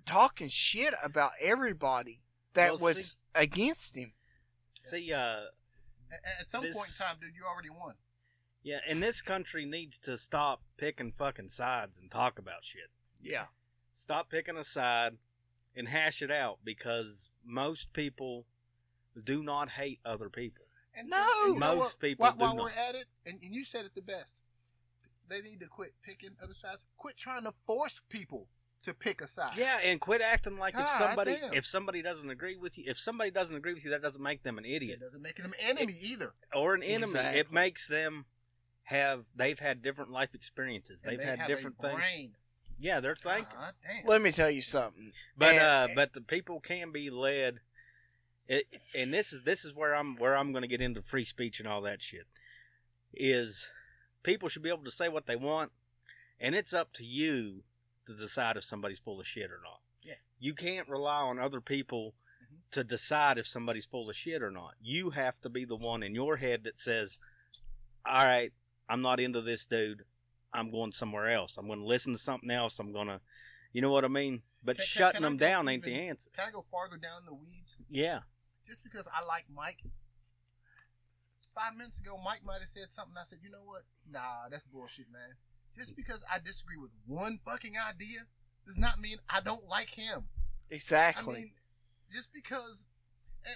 talking 0.06 0.48
shit 0.48 0.94
about 1.04 1.32
everybody 1.42 2.22
that 2.54 2.74
Well, 2.74 2.80
was 2.80 3.12
see- 3.12 3.16
against 3.36 3.96
him. 3.98 4.14
see. 4.80 5.12
Uh, 5.14 5.46
At, 6.12 6.22
at 6.42 6.50
some 6.50 6.64
This- 6.64 6.76
point 6.76 6.90
in 6.90 6.96
time, 6.96 7.18
dude, 7.20 7.36
you 7.36 7.44
already 7.46 7.70
won. 7.70 7.96
yeah, 8.64 8.80
and 8.88 9.04
this 9.04 9.22
country 9.22 9.66
needs 9.66 10.00
to 10.00 10.18
stop 10.18 10.64
picking 10.78 11.12
fucking 11.12 11.50
sides 11.50 11.98
and 12.00 12.10
talk 12.10 12.40
about 12.40 12.64
shit. 12.66 12.90
Yeah. 13.22 13.48
Stop 14.00 14.30
picking 14.30 14.58
a 14.58 14.64
side 14.64 15.18
and 15.76 15.88
hash 15.88 16.22
it 16.24 16.32
out 16.32 16.58
because 16.64 17.30
most 17.46 17.94
people 17.94 18.46
do 19.24 19.44
not 19.44 19.70
hate 19.70 20.00
other 20.04 20.30
people. 20.30 20.66
And, 20.96 21.10
No! 21.10 21.18
and 21.46 21.54
you 21.54 21.60
know 21.60 21.76
Most 21.76 21.80
what? 21.80 22.00
people 22.00 22.24
while, 22.24 22.32
do 22.34 22.40
while 22.40 22.56
not. 22.56 22.64
we're 22.64 22.70
at 22.72 22.96
it, 22.96 23.06
and, 23.26 23.40
and 23.44 23.54
you 23.54 23.64
said 23.64 23.86
it 23.86 23.92
the 23.96 24.02
best, 24.02 24.34
they 25.30 25.42
need 25.42 25.60
to 25.60 25.68
quit 25.68 25.94
picking 26.04 26.32
other 26.42 26.56
sides. 26.60 26.80
Quit 26.98 27.16
trying 27.18 27.44
to 27.44 27.54
force 27.68 28.02
people 28.10 28.48
to 28.82 28.94
pick 28.94 29.22
a 29.22 29.28
side. 29.28 29.54
Yeah, 29.58 29.78
and 29.84 30.00
quit 30.02 30.22
acting 30.22 30.58
like 30.58 30.74
if 30.78 30.88
somebody 30.98 31.36
damn. 31.40 31.54
if 31.54 31.66
somebody 31.66 32.02
doesn't 32.02 32.30
agree 32.30 32.56
with 32.58 32.78
you, 32.78 32.86
if 32.88 32.98
somebody 32.98 33.30
doesn't 33.30 33.56
agree 33.56 33.74
with 33.74 33.84
you, 33.84 33.92
that 33.92 34.02
doesn't 34.02 34.24
make 34.24 34.42
them 34.44 34.58
an 34.58 34.66
idiot. 34.66 35.00
It 35.02 35.06
doesn't 35.06 35.22
make 35.22 35.36
them 35.38 35.54
an 35.60 35.78
enemy 35.78 35.96
either. 36.02 36.32
or 36.56 36.74
an 36.76 36.82
enemy. 36.84 37.04
Exactly. 37.12 37.40
It 37.42 37.52
makes 37.52 37.88
them 37.88 38.26
have 38.84 39.26
they've 39.36 39.60
had 39.60 39.82
different 39.84 40.12
life 40.12 40.30
experiences. 40.34 40.98
And 41.04 41.12
They've 41.12 41.20
they 41.20 41.26
had 41.26 41.40
have 41.40 41.48
different 41.48 41.76
a 41.80 41.82
things. 41.84 41.96
brain. 41.96 42.32
Yeah, 42.80 43.00
they're 43.02 43.16
thinking. 43.16 43.46
God 43.54 43.74
damn. 43.84 44.06
Let 44.06 44.22
me 44.22 44.32
tell 44.32 44.50
you 44.50 44.62
something. 44.62 45.12
But 45.38 45.56
And- 45.56 45.60
uh, 45.92 45.94
but 45.96 46.14
the 46.14 46.22
people 46.22 46.60
can 46.60 46.92
be 46.92 47.10
led. 47.10 47.60
It, 48.48 48.66
and 48.96 49.14
this 49.14 49.32
is 49.34 49.44
this 49.44 49.64
is 49.66 49.74
where 49.76 49.94
I'm 49.94 50.16
where 50.16 50.36
I'm 50.36 50.52
going 50.52 50.64
to 50.64 50.68
get 50.68 50.82
into 50.82 51.02
free 51.04 51.26
speech 51.26 51.60
and 51.60 51.68
all 51.68 51.82
that 51.82 52.02
shit. 52.02 52.26
Is 53.14 53.68
people 54.24 54.50
should 54.50 54.64
be 54.64 54.70
able 54.70 54.84
to 54.86 54.92
say 54.92 55.10
what 55.10 55.26
they 55.28 55.36
want, 55.36 55.72
and 56.40 56.56
it's 56.56 56.74
up 56.74 56.94
to 56.94 57.04
you 57.04 57.64
to 58.08 58.16
decide 58.16 58.58
if 58.58 58.64
somebody's 58.64 59.00
full 59.00 59.20
of 59.20 59.28
shit 59.28 59.52
or 59.52 59.60
not. 59.64 59.82
Yeah. 60.02 60.14
You 60.40 60.54
can't 60.56 60.88
rely 60.90 61.22
on 61.22 61.38
other 61.38 61.62
people 61.62 62.16
Mhm. 62.42 62.72
to 62.72 62.84
decide 62.84 63.38
if 63.38 63.46
somebody's 63.46 63.86
full 63.86 64.10
of 64.10 64.16
shit 64.16 64.42
or 64.42 64.50
not. 64.52 64.76
You 64.82 65.12
have 65.12 65.40
to 65.42 65.50
be 65.50 65.66
the 65.66 65.76
one 65.76 66.02
in 66.02 66.16
your 66.16 66.38
head 66.38 66.64
that 66.64 66.80
says, 66.80 67.18
"All 68.06 68.26
right, 68.26 68.52
I'm 68.88 69.02
not 69.02 69.20
into 69.20 69.42
this 69.42 69.66
dude. 69.68 70.06
I'm 70.54 70.72
going 70.72 70.92
somewhere 70.92 71.30
else. 71.32 71.56
I'm 71.58 71.68
going 71.68 71.80
to 71.80 71.86
listen 71.86 72.14
to 72.14 72.20
something 72.20 72.50
else. 72.52 72.80
I'm 72.80 72.92
going 72.92 73.08
to, 73.08 73.20
you 73.74 73.82
know 73.82 73.92
what 73.92 74.06
I 74.06 74.08
mean." 74.08 74.42
But 74.64 74.78
Can- 74.78 74.84
can- 74.84 74.88
shutting 74.88 75.14
can 75.22 75.24
I 75.26 75.28
them 75.30 75.38
go 75.38 75.46
down 75.46 75.70
ain't 75.70 75.84
the 75.84 75.94
answer. 75.94 76.30
Can 76.36 76.46
I 76.48 76.52
go 76.52 76.66
farther 76.70 76.98
down 76.98 77.22
the 77.26 77.34
weeds? 77.34 77.78
Yeah. 77.90 78.20
Just 78.68 78.84
because 78.84 79.06
I 79.14 79.24
like 79.26 79.46
Mike. 79.54 79.80
Five 81.56 81.76
minutes 81.76 82.00
ago, 82.00 82.18
Mike 82.24 82.42
might 82.46 82.60
have 82.62 82.70
said 82.74 82.92
something. 82.92 83.16
I 83.20 83.24
said, 83.24 83.40
you 83.44 83.50
know 83.50 83.64
what? 83.66 83.84
Nah, 84.10 84.50
that's 84.50 84.64
bullshit, 84.66 85.08
man. 85.12 85.36
Just 85.78 85.96
because 85.96 86.20
I 86.32 86.40
disagree 86.40 86.78
with 86.78 86.92
one 87.08 87.40
fucking 87.46 87.74
idea 87.78 88.20
does 88.66 88.78
not 88.78 89.00
mean 89.00 89.18
I 89.30 89.42
don't 89.42 89.68
like 89.68 89.90
him. 89.90 90.26
Exactly. 90.70 91.36
I 91.36 91.40
mean, 91.40 91.52
just 92.12 92.32
because. 92.34 92.86
and 93.46 93.56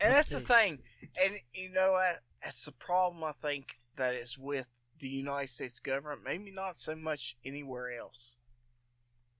and 0.00 0.12
that's 0.14 0.30
the 0.30 0.40
thing. 0.40 0.80
And 1.22 1.34
you 1.54 1.70
know 1.70 1.92
what? 1.92 2.20
That's 2.42 2.64
the 2.64 2.72
problem 2.72 3.22
I 3.22 3.32
think 3.40 3.76
that 3.96 4.14
is 4.14 4.36
with 4.36 4.66
the 5.02 5.08
United 5.08 5.48
States 5.48 5.80
government, 5.80 6.22
maybe 6.24 6.52
not 6.52 6.76
so 6.76 6.94
much 6.94 7.36
anywhere 7.44 7.90
else. 7.98 8.38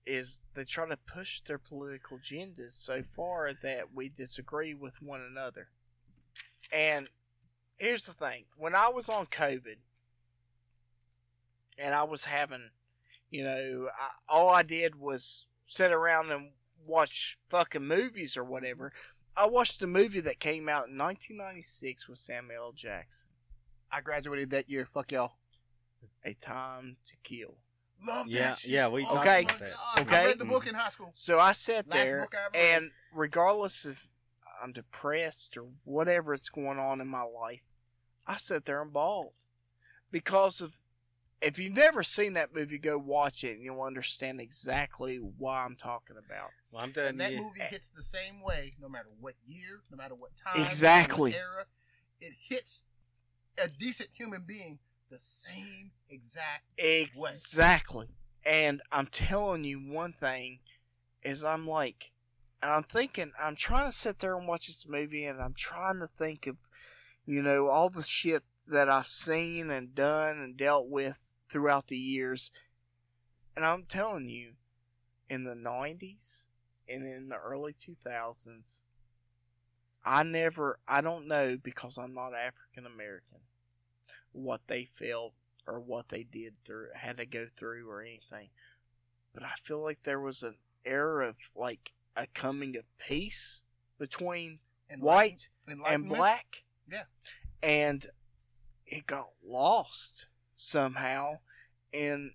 Is 0.05 0.41
they 0.55 0.65
try 0.65 0.89
to 0.89 0.97
push 0.97 1.41
their 1.41 1.59
political 1.59 2.19
agendas 2.19 2.73
so 2.73 3.03
far 3.05 3.53
that 3.63 3.95
we 3.95 4.09
disagree 4.09 4.75
with 4.75 5.01
one 5.01 5.21
another. 5.21 5.69
And 6.73 7.09
here's 7.77 8.05
the 8.05 8.13
thing 8.13 8.45
when 8.57 8.75
I 8.75 8.89
was 8.89 9.09
on 9.09 9.27
COVID 9.27 9.77
and 11.79 11.95
I 11.95 12.03
was 12.03 12.25
having, 12.25 12.71
you 13.31 13.45
know, 13.45 13.89
I, 13.97 14.09
all 14.29 14.51
I 14.51 14.65
did 14.65 14.97
was 14.97 15.47
sit 15.65 15.93
around 15.93 16.33
and 16.33 16.51
watch 16.85 17.39
fucking 17.49 17.87
movies 17.87 18.37
or 18.37 18.43
whatever. 18.43 18.91
I 19.37 19.47
watched 19.47 19.81
a 19.83 19.87
movie 19.87 20.21
that 20.21 20.41
came 20.41 20.69
out 20.69 20.89
in 20.89 20.99
1996 20.99 22.09
with 22.09 22.19
Samuel 22.19 22.65
L. 22.65 22.73
Jackson, 22.73 23.29
I 23.93 24.01
graduated 24.01 24.51
that 24.51 24.69
year. 24.69 24.85
Fuck 24.85 25.13
y'all. 25.13 25.35
A 26.25 26.35
Time 26.35 26.97
to 27.07 27.13
Kill. 27.23 27.55
Love 28.05 28.27
Yeah, 28.29 28.51
that 28.51 28.59
shit. 28.59 28.71
yeah, 28.71 28.89
we 28.89 29.03
oh, 29.09 29.15
talked 29.15 29.27
my. 29.27 29.43
God. 29.45 29.63
Okay. 30.01 30.17
I 30.17 30.25
read 30.27 30.39
the 30.39 30.45
book 30.45 30.67
in 30.67 30.75
high 30.75 30.89
school. 30.91 31.07
Mm-hmm. 31.07 31.13
So 31.15 31.39
I 31.39 31.53
sat 31.53 31.89
Last 31.89 31.97
there, 31.97 32.29
I 32.55 32.57
and 32.57 32.91
regardless 33.15 33.85
if 33.85 34.09
I'm 34.63 34.73
depressed 34.73 35.57
or 35.57 35.67
whatever 35.85 36.35
is 36.35 36.49
going 36.49 36.79
on 36.79 37.01
in 37.01 37.07
my 37.09 37.23
life, 37.23 37.63
I 38.27 38.37
sat 38.37 38.65
there 38.65 38.83
and 38.83 38.93
bawled 38.93 39.35
because 40.11 40.61
of. 40.61 40.77
If 41.41 41.59
you've 41.59 41.75
never 41.77 42.05
seen 42.05 42.35
that 42.35 42.55
movie, 42.55 42.79
go 42.79 42.97
watch 42.97 43.43
it, 43.43 43.55
and 43.57 43.65
you'll 43.65 43.83
understand 43.83 44.41
exactly 44.41 45.17
why 45.17 45.65
I'm 45.65 45.75
talking 45.75 46.15
about. 46.17 46.51
Well, 46.71 46.85
I'm 46.85 46.93
telling 46.93 47.09
And 47.11 47.21
that 47.21 47.33
you. 47.33 47.39
movie 47.43 47.59
hits 47.63 47.91
the 47.91 48.01
same 48.01 48.41
way, 48.45 48.71
no 48.81 48.89
matter 48.89 49.09
what 49.21 49.35
year, 49.45 49.81
no 49.91 49.97
matter 49.97 50.15
what 50.15 50.31
time, 50.37 50.53
no 50.55 50.63
what 50.63 50.73
Exactly. 50.73 51.35
era. 51.35 51.65
It 52.21 52.33
hits 52.49 52.85
a 53.59 53.67
decent 53.69 54.11
human 54.13 54.45
being 54.47 54.79
the 55.13 55.21
same 55.21 55.91
exact. 56.09 56.65
Exactly. 56.79 58.07
And 58.45 58.81
I'm 58.91 59.07
telling 59.07 59.63
you 59.63 59.79
one 59.79 60.15
thing 60.15 60.61
is 61.23 61.45
I'm 61.45 61.69
like 61.69 62.11
and 62.63 62.71
I'm 62.71 62.83
thinking 62.83 63.33
I'm 63.41 63.55
trying 63.55 63.91
to 63.91 63.97
sit 63.97 64.21
there 64.21 64.37
and 64.37 64.49
watch 64.49 64.67
this 64.67 64.87
movie 64.89 65.27
and 65.27 65.41
I'm 65.41 65.55
trying 65.55 66.01
to 66.01 66.09
think 66.19 66.47
of 66.47 66.57
you 67.27 67.43
know 67.43 67.69
all 67.69 67.91
the 67.91 68.03
shit 68.03 68.43
that 68.67 68.89
I've 68.89 69.07
seen 69.07 69.71
and 69.71 69.95
done 69.95 70.39
and 70.39 70.57
dealt 70.57 70.89
with 70.89 71.21
throughout 71.49 71.89
the 71.89 71.99
years. 71.99 72.51
And 73.55 73.67
I'm 73.67 73.85
telling 73.85 74.31
you 74.31 74.53
in 75.29 75.45
the 75.45 75.55
90s 75.55 76.47
and 76.89 77.07
in 77.07 77.29
the 77.29 77.37
early 77.37 77.75
2000s 77.75 78.81
I 80.05 80.23
never 80.23 80.79
I 80.89 81.03
don't 81.03 81.29
know 81.29 81.59
because 81.63 81.99
I'm 81.99 82.15
not 82.15 82.33
African 82.35 82.87
American 82.87 83.41
what 84.33 84.61
they 84.67 84.89
felt 84.99 85.35
or 85.67 85.81
what 85.81 86.09
they 86.09 86.25
did 86.25 86.55
through 86.65 86.89
had 86.95 87.19
to 87.19 87.27
go 87.27 87.47
through 87.57 87.89
or 87.89 88.03
anything. 88.03 88.49
But 89.35 89.45
I 89.45 89.53
feel 89.63 89.83
like 89.83 90.03
there 90.03 90.21
was 90.21 90.43
an 90.43 90.57
era 90.85 91.29
of 91.29 91.37
like 91.55 91.93
a 92.17 92.27
coming 92.35 92.77
of 92.77 92.85
peace 92.99 93.63
between 93.99 94.57
white 94.99 95.49
and 95.67 96.09
black. 96.09 96.63
Yeah. 96.91 97.05
And 97.63 98.07
it 98.87 99.07
got 99.07 99.29
lost 99.45 100.27
somehow 100.57 101.39
in 101.93 102.33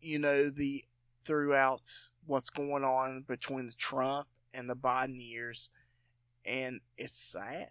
you 0.00 0.18
know 0.18 0.50
the 0.50 0.84
throughout 1.24 1.90
what's 2.26 2.50
going 2.50 2.84
on 2.84 3.24
between 3.26 3.66
the 3.66 3.74
Trump 3.74 4.28
and 4.54 4.68
the 4.68 4.76
Biden 4.76 5.20
years 5.20 5.70
and 6.44 6.80
it's 6.96 7.18
sad. 7.18 7.68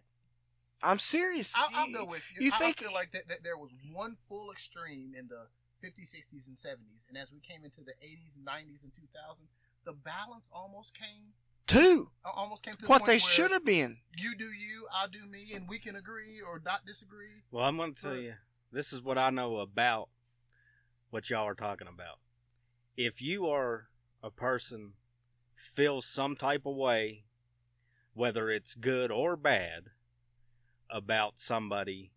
I'm 0.82 1.00
serious. 1.00 1.54
I'll, 1.56 1.70
I'll 1.74 1.88
You- 1.88 1.94
go 1.96 2.06
with 2.06 2.24
you. 2.36 2.46
you 2.46 2.52
I, 2.54 2.58
think- 2.58 2.82
I 2.82 2.84
feel 2.86 2.94
like 2.94 3.12
that, 3.12 3.28
that 3.30 3.44
there 3.44 3.58
was 3.58 3.72
one 3.92 4.18
full 4.28 4.52
extreme 4.52 5.14
in 5.18 5.28
the 5.28 5.48
50s, 5.84 6.10
60s, 6.16 6.48
and 6.48 6.58
70s, 6.58 7.08
and 7.10 7.18
as 7.18 7.32
we 7.32 7.40
came 7.40 7.64
into 7.64 7.82
the 7.82 7.94
80s, 8.04 8.34
90s, 8.44 8.84
and 8.84 8.92
2000, 8.96 9.48
the 9.86 9.94
balance 9.94 10.50
almost 10.52 10.94
came 10.94 11.34
two. 11.68 12.10
almost 12.26 12.64
came 12.64 12.76
to 12.76 12.82
the 12.82 12.88
What 12.88 13.00
point 13.02 13.08
they 13.08 13.18
should 13.20 13.52
have 13.52 13.64
been. 13.66 13.98
You 14.18 14.36
do 14.36 14.46
you, 14.46 14.86
I'll 14.92 15.08
do 15.08 15.24
me, 15.26 15.52
and 15.54 15.68
we 15.70 15.80
can 15.80 15.96
agree 15.96 16.42
or 16.42 16.62
not 16.66 16.86
disagree. 16.86 17.44
Well, 17.52 17.64
I'm 17.66 17.78
going 17.78 17.94
to 17.94 18.02
tell 18.02 18.16
you. 18.16 18.34
This 18.72 18.92
is 18.92 19.02
what 19.02 19.18
I 19.18 19.30
know 19.30 19.58
about 19.58 20.10
what 21.10 21.30
y'all 21.30 21.48
are 21.48 21.56
talking 21.56 21.88
about. 21.88 22.20
If 22.98 23.22
you 23.22 23.48
are 23.48 23.88
a 24.24 24.30
person 24.32 24.94
feels 25.76 26.06
some 26.06 26.36
type 26.36 26.66
of 26.66 26.76
way, 26.76 27.24
whether 28.14 28.50
it's 28.50 28.74
good 28.76 29.12
or 29.12 29.36
bad, 29.38 29.84
about 30.90 31.34
somebody, 31.40 32.12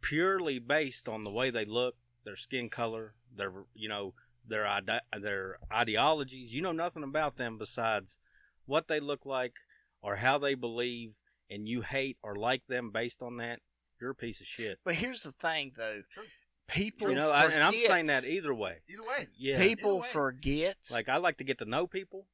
purely 0.00 0.58
based 0.58 1.08
on 1.08 1.24
the 1.24 1.30
way 1.30 1.50
they 1.50 1.64
look, 1.64 1.94
their 2.24 2.36
skin 2.36 2.68
color, 2.68 3.14
their 3.36 3.52
you 3.74 3.88
know 3.88 4.14
their 4.48 4.66
ide- 4.66 5.00
their 5.20 5.58
ideologies, 5.72 6.52
you 6.52 6.62
know 6.62 6.72
nothing 6.72 7.02
about 7.02 7.36
them 7.36 7.58
besides 7.58 8.18
what 8.66 8.88
they 8.88 9.00
look 9.00 9.24
like 9.24 9.54
or 10.02 10.16
how 10.16 10.38
they 10.38 10.54
believe, 10.54 11.12
and 11.50 11.68
you 11.68 11.80
hate 11.82 12.16
or 12.22 12.34
like 12.36 12.62
them 12.68 12.90
based 12.90 13.22
on 13.22 13.36
that, 13.36 13.60
you're 14.00 14.10
a 14.10 14.14
piece 14.14 14.40
of 14.40 14.46
shit. 14.46 14.78
But 14.84 14.94
here's 14.96 15.22
the 15.22 15.30
thing, 15.32 15.72
though. 15.76 16.02
True. 16.10 16.24
People, 16.68 17.10
You 17.10 17.16
know, 17.16 17.30
I, 17.30 17.44
and 17.50 17.62
I'm 17.62 17.74
saying 17.86 18.06
that 18.06 18.24
either 18.24 18.54
way. 18.54 18.78
Either 18.88 19.02
way, 19.02 19.28
Yeah. 19.36 19.58
people 19.60 20.00
way. 20.00 20.08
forget. 20.08 20.76
Like 20.90 21.08
I 21.08 21.18
like 21.18 21.38
to 21.38 21.44
get 21.44 21.58
to 21.58 21.64
know 21.64 21.86
people, 21.86 22.26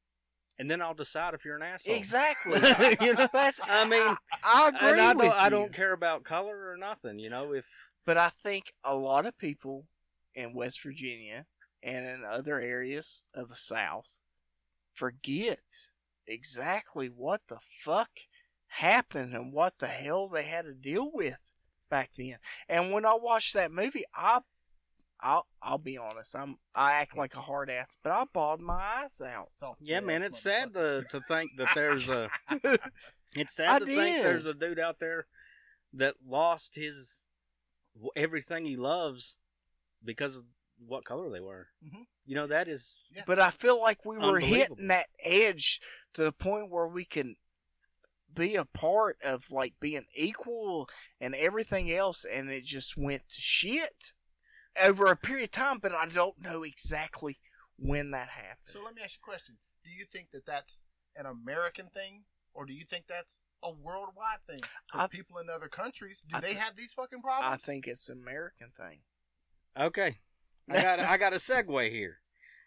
and 0.58 0.70
then 0.70 0.82
I'll 0.82 0.94
decide 0.94 1.34
if 1.34 1.44
you're 1.44 1.56
an 1.56 1.62
asshole. 1.62 1.94
exactly. 1.94 2.54
you 3.06 3.14
know, 3.14 3.28
that's. 3.32 3.60
I 3.62 3.86
mean, 3.86 4.16
I 4.42 4.68
agree 4.68 4.90
and 4.90 5.00
I 5.00 5.12
with 5.14 5.26
don't, 5.26 5.34
I 5.34 5.48
don't 5.48 5.72
care 5.72 5.92
about 5.92 6.24
color 6.24 6.70
or 6.70 6.76
nothing. 6.76 7.18
You 7.18 7.30
know, 7.30 7.52
if 7.52 7.64
But 8.04 8.18
I 8.18 8.30
think 8.42 8.72
a 8.84 8.94
lot 8.94 9.26
of 9.26 9.38
people 9.38 9.86
in 10.34 10.54
West 10.54 10.82
Virginia 10.82 11.46
and 11.82 12.06
in 12.06 12.24
other 12.24 12.60
areas 12.60 13.24
of 13.34 13.48
the 13.48 13.56
South 13.56 14.08
forget 14.94 15.60
exactly 16.26 17.08
what 17.08 17.42
the 17.48 17.58
fuck 17.84 18.10
happened 18.66 19.34
and 19.34 19.52
what 19.52 19.74
the 19.78 19.86
hell 19.86 20.28
they 20.28 20.42
had 20.42 20.64
to 20.64 20.74
deal 20.74 21.10
with 21.12 21.36
back 21.88 22.10
then. 22.16 22.36
And 22.68 22.92
when 22.92 23.06
I 23.06 23.14
watched 23.14 23.54
that 23.54 23.72
movie, 23.72 24.04
I 24.14 24.40
I'll 25.20 25.46
I'll 25.62 25.78
be 25.78 25.98
honest, 25.98 26.36
I'm 26.36 26.56
I 26.74 26.92
act 26.92 27.16
like 27.16 27.34
a 27.34 27.40
hard 27.40 27.70
ass, 27.70 27.96
but 28.02 28.12
I 28.12 28.24
bawled 28.32 28.60
my 28.60 28.74
eyes 28.74 29.20
out. 29.20 29.48
Soft 29.48 29.80
yeah, 29.82 30.00
man, 30.00 30.22
it's 30.22 30.40
sad 30.40 30.74
to 30.74 31.04
to 31.10 31.20
think 31.28 31.52
that 31.58 31.68
there's 31.74 32.08
a. 32.08 32.30
It's 33.34 33.56
sad 33.56 33.68
I 33.68 33.78
to 33.80 33.84
think 33.84 34.22
there's 34.22 34.46
a 34.46 34.54
dude 34.54 34.78
out 34.78 35.00
there 35.00 35.26
that 35.92 36.14
lost 36.26 36.74
his 36.74 37.12
everything 38.16 38.64
he 38.64 38.76
loves 38.76 39.36
because 40.02 40.38
of 40.38 40.44
what 40.86 41.04
color 41.04 41.28
they 41.28 41.40
were. 41.40 41.68
Mhm. 41.84 42.06
You 42.24 42.36
know 42.36 42.46
that 42.46 42.68
is 42.68 42.94
Yeah. 43.14 43.24
But 43.26 43.38
I 43.38 43.50
feel 43.50 43.80
like 43.80 44.04
we 44.04 44.16
were 44.16 44.38
hitting 44.40 44.88
that 44.88 45.08
edge 45.22 45.80
to 46.14 46.22
the 46.24 46.32
point 46.32 46.70
where 46.70 46.88
we 46.88 47.04
can 47.04 47.36
be 48.32 48.56
a 48.56 48.64
part 48.64 49.18
of 49.22 49.50
like 49.50 49.74
being 49.80 50.06
equal 50.14 50.88
and 51.20 51.34
everything 51.34 51.92
else, 51.92 52.24
and 52.24 52.48
it 52.50 52.64
just 52.64 52.96
went 52.96 53.28
to 53.28 53.40
shit 53.40 54.12
over 54.82 55.06
a 55.06 55.16
period 55.16 55.44
of 55.44 55.50
time. 55.52 55.78
But 55.78 55.92
I 55.94 56.06
don't 56.06 56.40
know 56.42 56.62
exactly 56.62 57.38
when 57.78 58.10
that 58.12 58.28
happened. 58.28 58.66
So 58.66 58.82
let 58.84 58.94
me 58.94 59.02
ask 59.02 59.14
you 59.16 59.20
a 59.22 59.28
question. 59.30 59.56
Do 59.84 59.90
you 59.90 60.04
think 60.12 60.30
that 60.32 60.44
that's 60.46 60.78
an 61.16 61.26
American 61.26 61.88
thing, 61.94 62.24
or 62.54 62.66
do 62.66 62.72
you 62.72 62.84
think 62.88 63.04
that's 63.08 63.38
a 63.62 63.70
worldwide 63.72 64.40
thing? 64.46 64.60
'Cause 64.60 65.00
I- 65.02 65.06
people 65.08 65.38
in 65.38 65.48
other 65.50 65.68
countries, 65.68 66.22
do 66.28 66.36
I 66.36 66.40
they 66.40 66.54
thi- 66.54 66.60
have 66.60 66.76
these 66.76 66.92
fucking 66.94 67.22
problems? 67.22 67.60
I 67.60 67.64
think 67.64 67.86
it's 67.86 68.08
an 68.08 68.18
American 68.20 68.70
thing. 68.72 69.02
okay. 69.76 70.18
I 70.70 70.82
got 70.82 71.00
I 71.00 71.16
got 71.16 71.32
a 71.32 71.36
segue 71.36 71.90
here. 71.90 72.20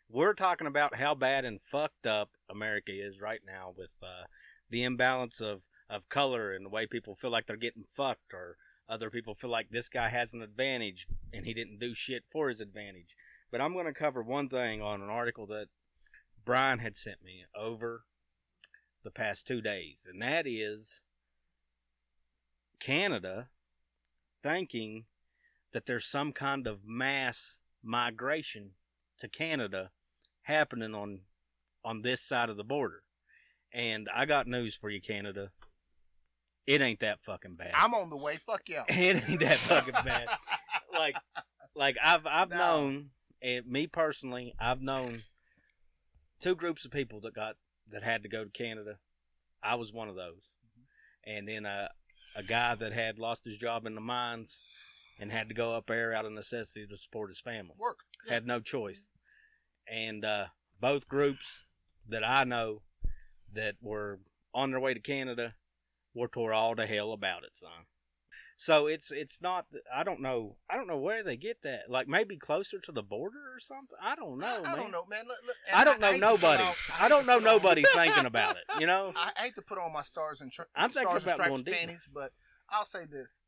We're 0.10 0.34
talking 0.34 0.66
about 0.68 0.96
how 0.96 1.14
bad 1.16 1.46
and 1.46 1.62
fucked 1.72 2.06
up 2.08 2.32
America 2.50 2.92
is 2.92 3.20
right 3.22 3.42
now 3.46 3.74
with 3.78 3.92
uh, 4.02 4.26
the 4.70 4.84
imbalance 4.84 5.40
of 5.40 5.62
of 5.90 6.08
color 6.10 6.54
and 6.54 6.66
the 6.66 6.70
way 6.70 6.88
people 6.88 7.16
feel 7.16 7.30
like 7.30 7.46
they're 7.48 7.58
getting 7.58 7.86
fucked, 7.96 8.34
or 8.34 8.58
other 8.90 9.10
people 9.10 9.36
feel 9.36 9.50
like 9.50 9.70
this 9.70 9.90
guy 9.90 10.10
has 10.10 10.34
an 10.34 10.42
advantage 10.42 11.08
and 11.34 11.46
he 11.46 11.54
didn't 11.54 11.80
do 11.80 11.94
shit 11.94 12.24
for 12.32 12.50
his 12.50 12.60
advantage. 12.60 13.16
But 13.52 13.62
I'm 13.62 13.74
going 13.74 13.86
to 13.86 13.94
cover 13.94 14.22
one 14.22 14.50
thing 14.50 14.82
on 14.82 15.02
an 15.02 15.10
article 15.10 15.48
that 15.48 15.68
Brian 16.46 16.80
had 16.80 16.98
sent 16.98 17.24
me 17.24 17.46
over 17.56 18.04
the 19.04 19.12
past 19.12 19.48
two 19.48 19.62
days, 19.62 20.06
and 20.08 20.22
that 20.22 20.46
is 20.48 21.02
Canada 22.80 23.48
thinking 24.44 25.06
that 25.74 25.86
there's 25.86 26.06
some 26.06 26.34
kind 26.34 26.68
of 26.68 26.80
mass 26.86 27.58
migration 27.84 28.72
to 29.20 29.28
Canada 29.28 29.92
happening 30.44 30.94
on 30.94 31.22
on 31.84 32.02
this 32.02 32.22
side 32.22 32.50
of 32.50 32.58
the 32.58 32.64
border. 32.64 33.04
And 33.74 34.10
I 34.14 34.26
got 34.26 34.48
news 34.48 34.76
for 34.76 34.90
you, 34.90 35.02
Canada. 35.02 35.52
It 36.68 36.82
ain't 36.82 37.00
that 37.02 37.20
fucking 37.26 37.56
bad. 37.56 37.72
I'm 37.74 37.94
on 37.94 38.10
the 38.10 38.18
way. 38.18 38.38
Fuck 38.38 38.70
yeah. 38.70 38.84
it 38.90 39.24
ain't 39.28 39.40
that 39.42 39.58
fucking 39.58 39.94
bad. 40.06 40.28
Like, 40.94 41.16
like 41.74 41.96
I've 42.04 42.28
I've 42.28 42.50
No. 42.50 42.58
known, 42.58 43.10
and 43.42 43.66
me 43.66 43.88
personally, 43.88 44.54
I've 44.60 44.82
known 44.82 45.24
two 46.42 46.54
groups 46.54 46.84
of 46.84 46.92
people 46.92 47.22
that 47.22 47.34
got 47.34 47.56
that 47.92 48.04
had 48.04 48.24
to 48.24 48.30
go 48.30 48.44
to 48.44 48.50
Canada. 48.50 48.98
I 49.64 49.76
was 49.76 49.94
one 49.94 50.10
of 50.10 50.16
those, 50.16 50.52
and 51.26 51.48
then 51.48 51.66
a 51.66 51.90
a 52.36 52.44
guy 52.44 52.76
that 52.76 52.92
had 52.92 53.20
lost 53.20 53.46
his 53.46 53.58
job 53.58 53.86
in 53.86 53.96
the 53.96 54.02
mines 54.02 54.60
and 55.20 55.32
had 55.32 55.48
to 55.48 55.56
go 55.56 55.74
up 55.74 55.88
there 55.88 56.14
out 56.14 56.26
of 56.26 56.34
necessity 56.34 56.86
to 56.88 56.98
support 56.98 57.30
his 57.30 57.40
family 57.40 57.76
Work. 57.80 58.00
Yeah. 58.28 58.34
had 58.36 58.46
no 58.46 58.60
choice. 58.60 59.02
And 59.90 60.24
uh, 60.26 60.46
both 60.80 61.08
groups 61.08 61.46
that 62.10 62.24
I 62.28 62.44
know 62.44 62.82
that 63.54 63.76
were 63.82 64.20
on 64.54 64.72
their 64.72 64.80
way 64.80 64.94
to 64.94 65.00
Canada 65.00 65.54
were 66.14 66.28
tore 66.28 66.54
all 66.54 66.76
to 66.76 66.86
hell 66.86 67.14
about 67.14 67.44
it, 67.44 67.52
son. 67.56 67.86
So 68.62 68.86
it's 68.86 69.10
it's 69.10 69.42
not. 69.42 69.66
I 69.92 70.04
don't 70.04 70.22
know. 70.22 70.56
I 70.70 70.76
don't 70.76 70.86
know 70.86 71.00
where 71.00 71.24
they 71.24 71.36
get 71.36 71.58
that. 71.64 71.90
Like 71.90 72.08
maybe 72.08 72.38
closer 72.38 72.78
to 72.80 72.92
the 72.92 73.02
border 73.02 73.40
or 73.40 73.60
something. 73.60 73.98
I 74.00 74.14
don't 74.16 74.38
know, 74.38 74.46
I, 74.46 74.60
I 74.60 74.62
man. 74.62 74.76
don't 74.76 74.92
know, 74.92 75.06
man. 75.10 75.24
Look, 75.28 75.40
look, 75.48 75.56
I 75.74 75.84
don't 75.84 76.00
know 76.00 76.12
hate 76.12 76.22
nobody. 76.22 76.64
I 77.00 77.08
don't 77.08 77.26
know 77.26 77.40
nobody 77.40 77.84
thinking 77.96 78.26
about 78.28 78.58
it. 78.58 78.80
You 78.80 78.86
know. 78.86 79.14
I 79.16 79.32
hate 79.36 79.56
to 79.56 79.64
put 79.64 79.80
on 79.80 79.92
my 79.92 80.04
stars 80.04 80.42
and 80.42 80.52
tri- 80.52 80.66
I'm 80.76 80.92
thinking 80.92 81.10
stars 81.10 81.24
about 81.24 81.40
and 81.40 81.60
stripes 81.66 81.76
panties, 81.76 82.08
but 82.14 82.34
I'll 82.70 82.86
say 82.86 83.06
this: 83.10 83.40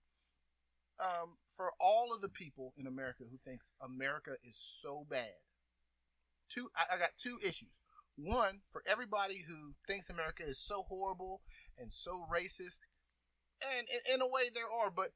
um, 0.99 1.37
for 1.55 1.71
all 1.79 2.11
of 2.11 2.21
the 2.21 2.29
people 2.29 2.73
in 2.75 2.87
America 2.87 3.23
who 3.29 3.37
thinks 3.45 3.71
America 3.83 4.31
is 4.43 4.57
so 4.81 5.05
bad, 5.07 5.37
two 6.49 6.69
I, 6.75 6.95
I 6.95 6.97
got 6.97 7.09
two 7.21 7.37
issues. 7.43 7.69
One 8.15 8.61
for 8.71 8.81
everybody 8.87 9.43
who 9.47 9.73
thinks 9.85 10.09
America 10.09 10.43
is 10.43 10.59
so 10.59 10.85
horrible 10.89 11.41
and 11.79 11.91
so 11.93 12.25
racist, 12.31 12.79
and 13.61 13.87
in, 14.07 14.15
in 14.15 14.21
a 14.21 14.27
way 14.27 14.49
there 14.53 14.69
are, 14.71 14.89
but 14.89 15.11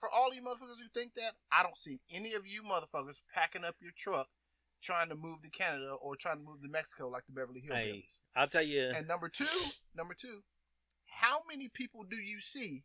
for 0.00 0.08
all 0.08 0.32
you 0.32 0.40
motherfuckers 0.42 0.78
who 0.82 0.88
think 0.94 1.14
that, 1.14 1.32
I 1.52 1.62
don't 1.62 1.76
see 1.78 2.00
any 2.10 2.34
of 2.34 2.46
you 2.46 2.62
motherfuckers 2.62 3.20
packing 3.34 3.64
up 3.64 3.76
your 3.80 3.92
truck 3.96 4.28
trying 4.80 5.08
to 5.08 5.16
move 5.16 5.42
to 5.42 5.48
Canada 5.50 5.90
or 6.00 6.14
trying 6.14 6.36
to 6.38 6.44
move 6.44 6.62
to 6.62 6.68
Mexico 6.68 7.08
like 7.08 7.26
the 7.26 7.32
Beverly 7.32 7.60
Hills. 7.60 7.76
Hey, 7.76 8.04
I'll 8.36 8.46
tell 8.48 8.62
you. 8.62 8.92
And 8.94 9.08
number 9.08 9.28
two, 9.28 9.44
number 9.96 10.14
two, 10.14 10.42
how 11.06 11.40
many 11.50 11.68
people 11.68 12.04
do 12.08 12.16
you 12.16 12.40
see 12.40 12.84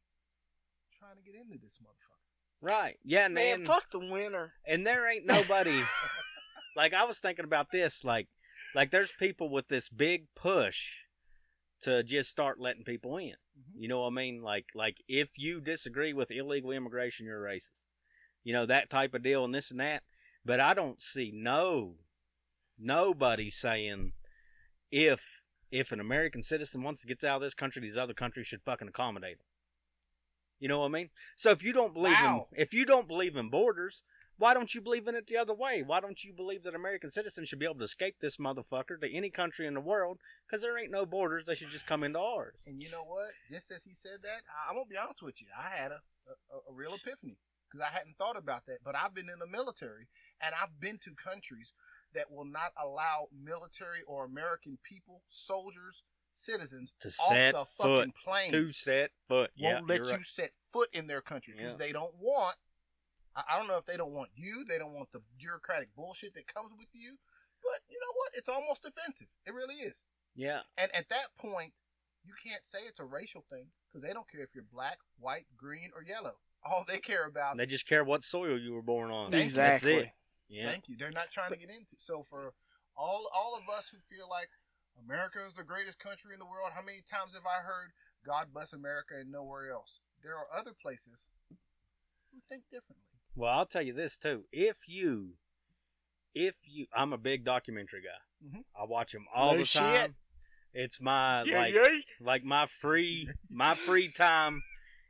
trying 0.97 1.15
to 1.17 1.21
get 1.21 1.39
into 1.39 1.59
this 1.63 1.77
motherfucker? 1.83 2.17
Right. 2.61 2.97
Yeah, 3.03 3.27
Man, 3.27 3.59
man. 3.59 3.65
fuck 3.65 3.91
the 3.91 3.99
winter. 3.99 4.53
and 4.65 4.87
there 4.87 5.07
ain't 5.07 5.25
nobody 5.27 5.79
like 6.75 6.93
I 6.95 7.03
was 7.03 7.19
thinking 7.19 7.45
about 7.45 7.71
this 7.71 8.03
like 8.03 8.27
like 8.73 8.89
there's 8.89 9.11
people 9.19 9.49
with 9.49 9.67
this 9.67 9.87
big 9.89 10.25
push 10.35 10.87
to 11.83 12.03
just 12.03 12.29
start 12.29 12.59
letting 12.59 12.83
people 12.83 13.17
in. 13.17 13.35
Mhm. 13.57 13.73
You 13.75 13.87
know 13.87 14.01
what 14.01 14.07
I 14.07 14.15
mean? 14.15 14.41
Like 14.41 14.65
like 14.73 14.97
if 15.07 15.29
you 15.37 15.61
disagree 15.61 16.13
with 16.13 16.31
illegal 16.31 16.71
immigration, 16.71 17.25
you're 17.25 17.45
a 17.45 17.53
racist. 17.53 17.85
You 18.43 18.53
know 18.53 18.65
that 18.65 18.89
type 18.89 19.13
of 19.13 19.23
deal 19.23 19.45
and 19.45 19.53
this 19.53 19.71
and 19.71 19.79
that. 19.79 20.03
But 20.45 20.59
I 20.59 20.73
don't 20.73 21.01
see 21.01 21.31
no 21.33 21.97
nobody 22.77 23.49
saying 23.49 24.13
if 24.91 25.41
if 25.71 25.91
an 25.91 25.99
American 25.99 26.43
citizen 26.43 26.83
wants 26.83 27.01
to 27.01 27.07
get 27.07 27.23
out 27.23 27.37
of 27.37 27.41
this 27.41 27.53
country, 27.55 27.81
these 27.81 27.97
other 27.97 28.13
countries 28.13 28.47
should 28.47 28.61
fucking 28.63 28.87
accommodate 28.87 29.39
them. 29.39 29.47
You 30.59 30.67
know 30.69 30.79
what 30.79 30.85
I 30.85 30.89
mean? 30.89 31.09
So 31.35 31.49
if 31.51 31.63
you 31.63 31.73
don't 31.73 31.93
believe 31.93 32.13
Wow. 32.13 32.47
in 32.51 32.61
if 32.61 32.73
you 32.73 32.85
don't 32.85 33.07
believe 33.07 33.35
in 33.35 33.49
borders, 33.49 34.03
why 34.37 34.53
don't 34.53 34.73
you 34.73 34.81
believe 34.81 35.07
in 35.07 35.15
it 35.15 35.27
the 35.27 35.37
other 35.37 35.53
way? 35.53 35.83
Why 35.85 35.99
don't 35.99 36.23
you 36.23 36.33
believe 36.33 36.63
that 36.63 36.75
American 36.75 37.09
citizens 37.09 37.49
should 37.49 37.59
be 37.59 37.65
able 37.65 37.75
to 37.77 37.83
escape 37.83 38.15
this 38.19 38.37
motherfucker 38.37 38.99
to 39.01 39.13
any 39.13 39.29
country 39.29 39.67
in 39.67 39.73
the 39.73 39.79
world? 39.81 40.17
Because 40.45 40.61
there 40.61 40.77
ain't 40.77 40.91
no 40.91 41.05
borders. 41.05 41.45
They 41.45 41.55
should 41.55 41.69
just 41.69 41.85
come 41.87 42.03
into 42.03 42.19
ours. 42.19 42.55
And 42.67 42.81
you 42.81 42.89
know 42.89 43.03
what? 43.03 43.29
Just 43.51 43.71
as 43.71 43.81
he 43.85 43.93
said 43.95 44.19
that, 44.23 44.41
I, 44.49 44.69
I'm 44.69 44.75
gonna 44.75 44.85
be 44.89 44.97
honest 44.97 45.21
with 45.21 45.41
you. 45.41 45.47
I 45.57 45.75
had 45.75 45.91
a 45.91 45.99
a, 46.27 46.71
a 46.71 46.73
real 46.73 46.93
epiphany 46.93 47.37
because 47.69 47.85
I 47.85 47.93
hadn't 47.95 48.17
thought 48.17 48.37
about 48.37 48.65
that. 48.67 48.77
But 48.83 48.95
I've 48.95 49.13
been 49.13 49.29
in 49.29 49.39
the 49.39 49.47
military, 49.47 50.07
and 50.41 50.53
I've 50.61 50.79
been 50.79 50.97
to 50.99 51.11
countries 51.15 51.73
that 52.15 52.31
will 52.31 52.45
not 52.45 52.71
allow 52.81 53.27
military 53.43 54.01
or 54.07 54.23
American 54.25 54.77
people, 54.83 55.21
soldiers, 55.29 56.03
citizens 56.35 56.93
To 57.01 57.07
off 57.09 57.35
set 57.35 57.53
the 57.53 57.65
foot, 57.65 57.97
fucking 57.97 58.13
plane. 58.23 58.51
to 58.51 58.71
set 58.71 59.11
foot. 59.27 59.51
Won't 59.59 59.87
let 59.89 59.97
you're 59.97 60.05
you 60.07 60.11
right. 60.13 60.25
set 60.25 60.51
foot 60.71 60.89
in 60.93 61.07
their 61.07 61.21
country 61.21 61.53
because 61.57 61.73
Yeah. 61.73 61.77
they 61.85 61.91
don't 61.91 62.13
want. 62.19 62.55
I, 63.35 63.43
I 63.53 63.57
don't 63.57 63.67
know 63.67 63.77
if 63.77 63.85
they 63.85 63.97
don't 63.97 64.13
want 64.13 64.29
you. 64.35 64.65
They 64.67 64.77
don't 64.77 64.93
want 64.93 65.11
the 65.11 65.21
bureaucratic 65.37 65.93
bullshit 65.95 66.33
that 66.35 66.47
comes 66.53 66.71
with 66.77 66.89
you. 66.93 67.15
But 67.63 67.79
you 67.89 67.99
know 67.99 68.13
what? 68.15 68.31
It's 68.35 68.49
almost 68.49 68.85
offensive. 68.85 69.27
It 69.45 69.53
really 69.53 69.75
is. 69.75 69.95
Yeah, 70.35 70.65
And 70.77 70.89
at 70.95 71.07
that 71.09 71.29
point, 71.37 71.73
you 72.25 72.33
can't 72.41 72.65
say 72.65 72.79
it's 72.87 72.99
a 72.99 73.05
racial 73.05 73.45
thing 73.51 73.69
because 73.85 74.01
they 74.01 74.13
don't 74.13 74.25
care 74.25 74.41
if 74.41 74.55
you're 74.55 74.65
black, 74.73 74.97
white, 75.19 75.45
green, 75.55 75.91
or 75.95 76.01
yellow. 76.01 76.33
All 76.65 76.85
they 76.87 76.97
care 76.97 77.27
about. 77.27 77.57
they 77.57 77.65
just 77.65 77.85
care 77.85 78.03
what 78.03 78.23
soil 78.23 78.57
you 78.57 78.73
were 78.73 78.81
born 78.81 79.11
on. 79.11 79.29
Thank 79.29 79.43
exactly. 79.43 79.95
That's 79.95 80.07
it. 80.07 80.13
Yeah, 80.49 80.71
Thank 80.71 80.87
you. 80.87 80.95
They're 80.97 81.11
not 81.11 81.29
trying 81.29 81.51
to 81.51 81.57
get 81.59 81.69
into. 81.69 81.95
So 81.97 82.23
for 82.23 82.53
all 82.95 83.27
all 83.35 83.57
of 83.57 83.67
us 83.67 83.89
who 83.91 83.97
feel 84.07 84.29
like 84.29 84.47
America 85.03 85.39
is 85.47 85.55
the 85.55 85.63
greatest 85.63 85.99
country 85.99 86.31
in 86.31 86.39
the 86.39 86.45
world, 86.45 86.71
how 86.73 86.83
many 86.85 87.01
times 87.09 87.33
have 87.33 87.43
I 87.43 87.63
heard 87.65 87.91
God 88.25 88.47
bless 88.53 88.71
America 88.71 89.15
and 89.19 89.31
nowhere 89.31 89.71
else? 89.71 89.99
There 90.23 90.37
are 90.37 90.47
other 90.55 90.71
places 90.71 91.27
who 92.31 92.39
think 92.47 92.63
differently. 92.71 93.12
Well, 93.35 93.51
I'll 93.51 93.65
tell 93.65 93.81
you 93.81 93.93
this 93.93 94.17
too. 94.17 94.43
If 94.51 94.77
you, 94.87 95.29
if 96.35 96.55
you, 96.63 96.85
I'm 96.95 97.13
a 97.13 97.17
big 97.17 97.43
documentary 97.45 98.01
guy. 98.01 98.47
Mhm. 98.57 98.63
I 98.79 98.83
watch 98.85 99.11
them 99.11 99.25
all 99.33 99.53
No 99.53 99.59
the 99.59 99.65
shit. 99.65 99.81
time. 99.81 100.15
It's 100.73 100.99
my 100.99 101.43
Yeah, 101.43 101.59
like 101.59 101.73
yeah. 101.73 101.99
like 102.19 102.43
my 102.43 102.65
free 102.65 103.29
my 103.49 103.75
free 103.75 104.09
time 104.11 104.63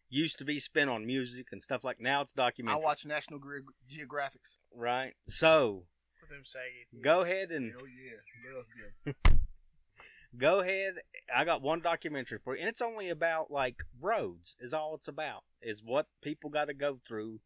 used 0.09 0.38
to 0.39 0.45
be 0.45 0.59
spent 0.59 0.89
on 0.89 1.05
music 1.05 1.47
and 1.51 1.63
stuff 1.63 1.84
like. 1.84 1.99
Now 1.99 2.21
it's 2.21 2.34
documentary. 2.34 2.82
I 2.82 2.84
watch 2.86 3.05
National 3.05 3.39
Ge- 3.39 3.63
Geographics. 3.97 4.57
right. 4.76 5.13
So 5.28 5.86
With 6.21 6.30
them 6.30 6.43
saggy 6.45 6.88
go 7.01 7.21
ahead 7.21 7.51
and 7.51 7.71
Hell 7.71 7.88
yeah, 9.05 9.13
go 10.38 10.59
ahead. 10.59 10.95
I 11.34 11.45
got 11.45 11.61
one 11.61 11.80
documentary 11.82 12.39
for 12.43 12.55
you, 12.55 12.61
and 12.61 12.69
it's 12.69 12.82
only 12.82 13.09
about 13.09 13.49
like 13.49 13.78
roads. 14.01 14.55
Is 14.59 14.74
all 14.74 14.95
it's 14.95 15.07
about. 15.07 15.43
Is 15.61 15.82
what 15.84 16.07
people 16.21 16.49
got 16.49 16.65
to 16.65 16.74
go 16.74 16.99
through 17.07 17.39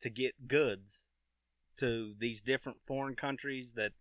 to 0.00 0.10
get 0.10 0.48
goods 0.48 1.04
to 1.78 2.14
these 2.18 2.42
different 2.42 2.78
foreign 2.86 3.14
countries 3.14 3.72
that 3.76 3.92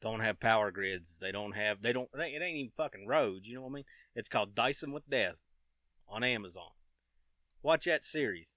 don't 0.00 0.20
have 0.20 0.40
power 0.40 0.70
grids. 0.70 1.16
They 1.20 1.32
don't 1.32 1.52
have. 1.52 1.80
They 1.82 1.92
don't. 1.92 2.08
It 2.14 2.42
ain't 2.42 2.56
even 2.56 2.72
fucking 2.76 3.06
roads. 3.06 3.46
You 3.46 3.54
know 3.54 3.62
what 3.62 3.70
I 3.70 3.74
mean? 3.74 3.84
It's 4.14 4.28
called 4.28 4.54
Dicing 4.54 4.92
with 4.92 5.08
Death 5.08 5.36
on 6.08 6.24
Amazon. 6.24 6.70
Watch 7.62 7.84
that 7.84 8.04
series, 8.04 8.48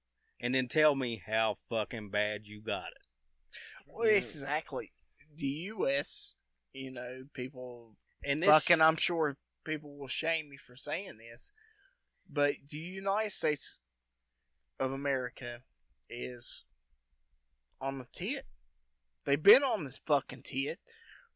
and 0.41 0.55
then 0.55 0.67
tell 0.67 0.95
me 0.95 1.21
how 1.25 1.57
fucking 1.69 2.09
bad 2.09 2.47
you 2.47 2.61
got 2.61 2.87
it. 2.87 3.59
Well, 3.87 4.09
exactly. 4.09 4.91
The 5.37 5.45
U.S., 5.45 6.33
you 6.73 6.91
know, 6.91 7.25
people 7.33 7.95
And 8.25 8.41
this, 8.41 8.49
fucking, 8.49 8.81
I'm 8.81 8.95
sure 8.95 9.37
people 9.63 9.95
will 9.97 10.07
shame 10.07 10.49
me 10.49 10.57
for 10.57 10.75
saying 10.75 11.17
this, 11.17 11.51
but 12.29 12.53
the 12.71 12.77
United 12.77 13.31
States 13.31 13.79
of 14.79 14.91
America 14.91 15.61
is 16.09 16.63
on 17.81 17.97
the 17.97 18.07
tit 18.11 18.45
They've 19.25 19.41
been 19.41 19.63
on 19.63 19.83
this 19.83 19.99
fucking 20.05 20.43
tit 20.43 20.79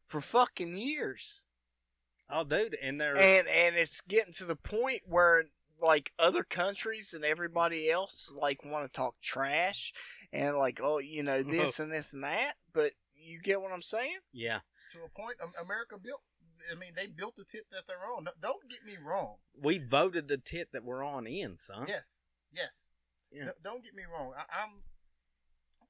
for 0.06 0.20
fucking 0.20 0.76
years. 0.76 1.44
Oh, 2.32 2.44
dude, 2.44 2.76
and 2.80 3.00
they're 3.00 3.16
And 3.16 3.48
and 3.48 3.76
it's 3.76 4.00
getting 4.00 4.32
to 4.34 4.44
the 4.44 4.56
point 4.56 5.02
where 5.06 5.44
like 5.82 6.12
other 6.18 6.44
countries 6.44 7.12
and 7.12 7.24
everybody 7.24 7.90
else 7.90 8.32
like 8.34 8.64
want 8.64 8.84
to 8.86 8.92
talk 8.92 9.16
trash 9.22 9.92
and 10.32 10.56
like 10.56 10.78
oh 10.82 10.98
you 10.98 11.22
know 11.22 11.42
this 11.42 11.80
and 11.80 11.92
this 11.92 12.12
and 12.12 12.22
that. 12.22 12.54
But 12.72 12.92
you 13.14 13.40
get 13.42 13.60
what 13.60 13.72
I'm 13.72 13.82
saying? 13.82 14.18
yeah. 14.32 14.60
to 14.92 14.98
a 14.98 15.20
point, 15.20 15.36
um, 15.42 15.52
America 15.62 15.96
built. 16.02 16.22
I 16.70 16.78
mean, 16.78 16.92
they 16.94 17.06
built 17.06 17.36
the 17.36 17.44
tit 17.50 17.64
that 17.72 17.84
they're 17.88 17.96
on. 18.16 18.26
Don't 18.40 18.68
get 18.68 18.84
me 18.86 18.98
wrong. 19.02 19.36
We 19.60 19.78
voted 19.78 20.28
the 20.28 20.36
tit 20.36 20.68
that 20.72 20.84
we're 20.84 21.02
on 21.02 21.26
in, 21.26 21.56
son. 21.58 21.86
Yes, 21.88 22.20
yes. 22.54 22.86
Yeah. 23.32 23.46
No- 23.46 23.52
don't 23.64 23.82
get 23.82 23.94
me 23.94 24.02
wrong. 24.04 24.32
I, 24.36 24.62
I'm 24.62 24.82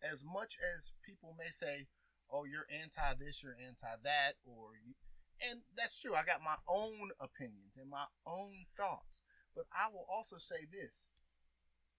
as 0.03 0.24
much 0.24 0.59
as 0.59 0.92
people 1.05 1.34
may 1.38 1.51
say, 1.51 1.88
"Oh, 2.30 2.44
you're 2.44 2.66
anti 2.70 3.14
this, 3.14 3.42
you're 3.42 3.57
anti 3.59 3.96
that," 4.03 4.36
or 4.44 4.76
you, 4.76 4.94
and 5.40 5.62
that's 5.76 5.98
true. 6.01 6.14
I 6.14 6.24
got 6.24 6.42
my 6.42 6.57
own 6.68 7.11
opinions 7.20 7.76
and 7.76 7.88
my 7.88 8.07
own 8.26 8.66
thoughts, 8.76 9.22
but 9.55 9.66
I 9.72 9.88
will 9.88 10.07
also 10.09 10.38
say 10.38 10.66
this: 10.70 11.09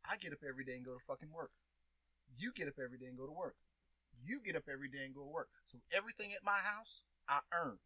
I 0.06 0.18
get 0.18 0.34
up 0.34 0.44
every 0.48 0.66
day 0.66 0.76
and 0.76 0.86
go 0.86 0.94
to 0.94 1.06
fucking 1.08 1.32
work. 1.32 1.52
You 2.38 2.52
get 2.56 2.68
up 2.68 2.80
every 2.80 2.98
day 2.98 3.08
and 3.08 3.18
go 3.18 3.26
to 3.26 3.32
work. 3.32 3.56
You 4.24 4.40
get 4.40 4.56
up 4.56 4.70
every 4.72 4.90
day 4.90 5.06
and 5.06 5.16
go 5.16 5.24
to 5.24 5.30
work. 5.30 5.50
So 5.68 5.80
everything 5.92 6.34
at 6.34 6.44
my 6.46 6.60
house, 6.60 7.04
I 7.28 7.42
earned. 7.54 7.80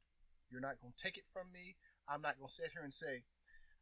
You're 0.50 0.62
not 0.62 0.80
gonna 0.82 0.94
take 0.98 1.18
it 1.18 1.26
from 1.34 1.52
me. 1.52 1.78
I'm 2.08 2.22
not 2.22 2.38
gonna 2.38 2.50
sit 2.50 2.72
here 2.72 2.84
and 2.84 2.94
say, 2.94 3.24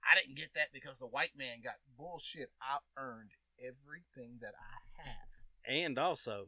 I 0.04 0.16
didn't 0.16 0.36
get 0.36 0.54
that 0.56 0.72
because 0.74 1.00
the 1.00 1.08
white 1.08 1.36
man 1.38 1.62
got 1.64 1.80
bullshit. 1.98 2.52
I 2.62 2.80
earned 2.98 3.32
everything 3.60 4.40
that 4.42 4.56
I 4.56 5.04
have. 5.04 5.43
And 5.68 5.98
also, 5.98 6.48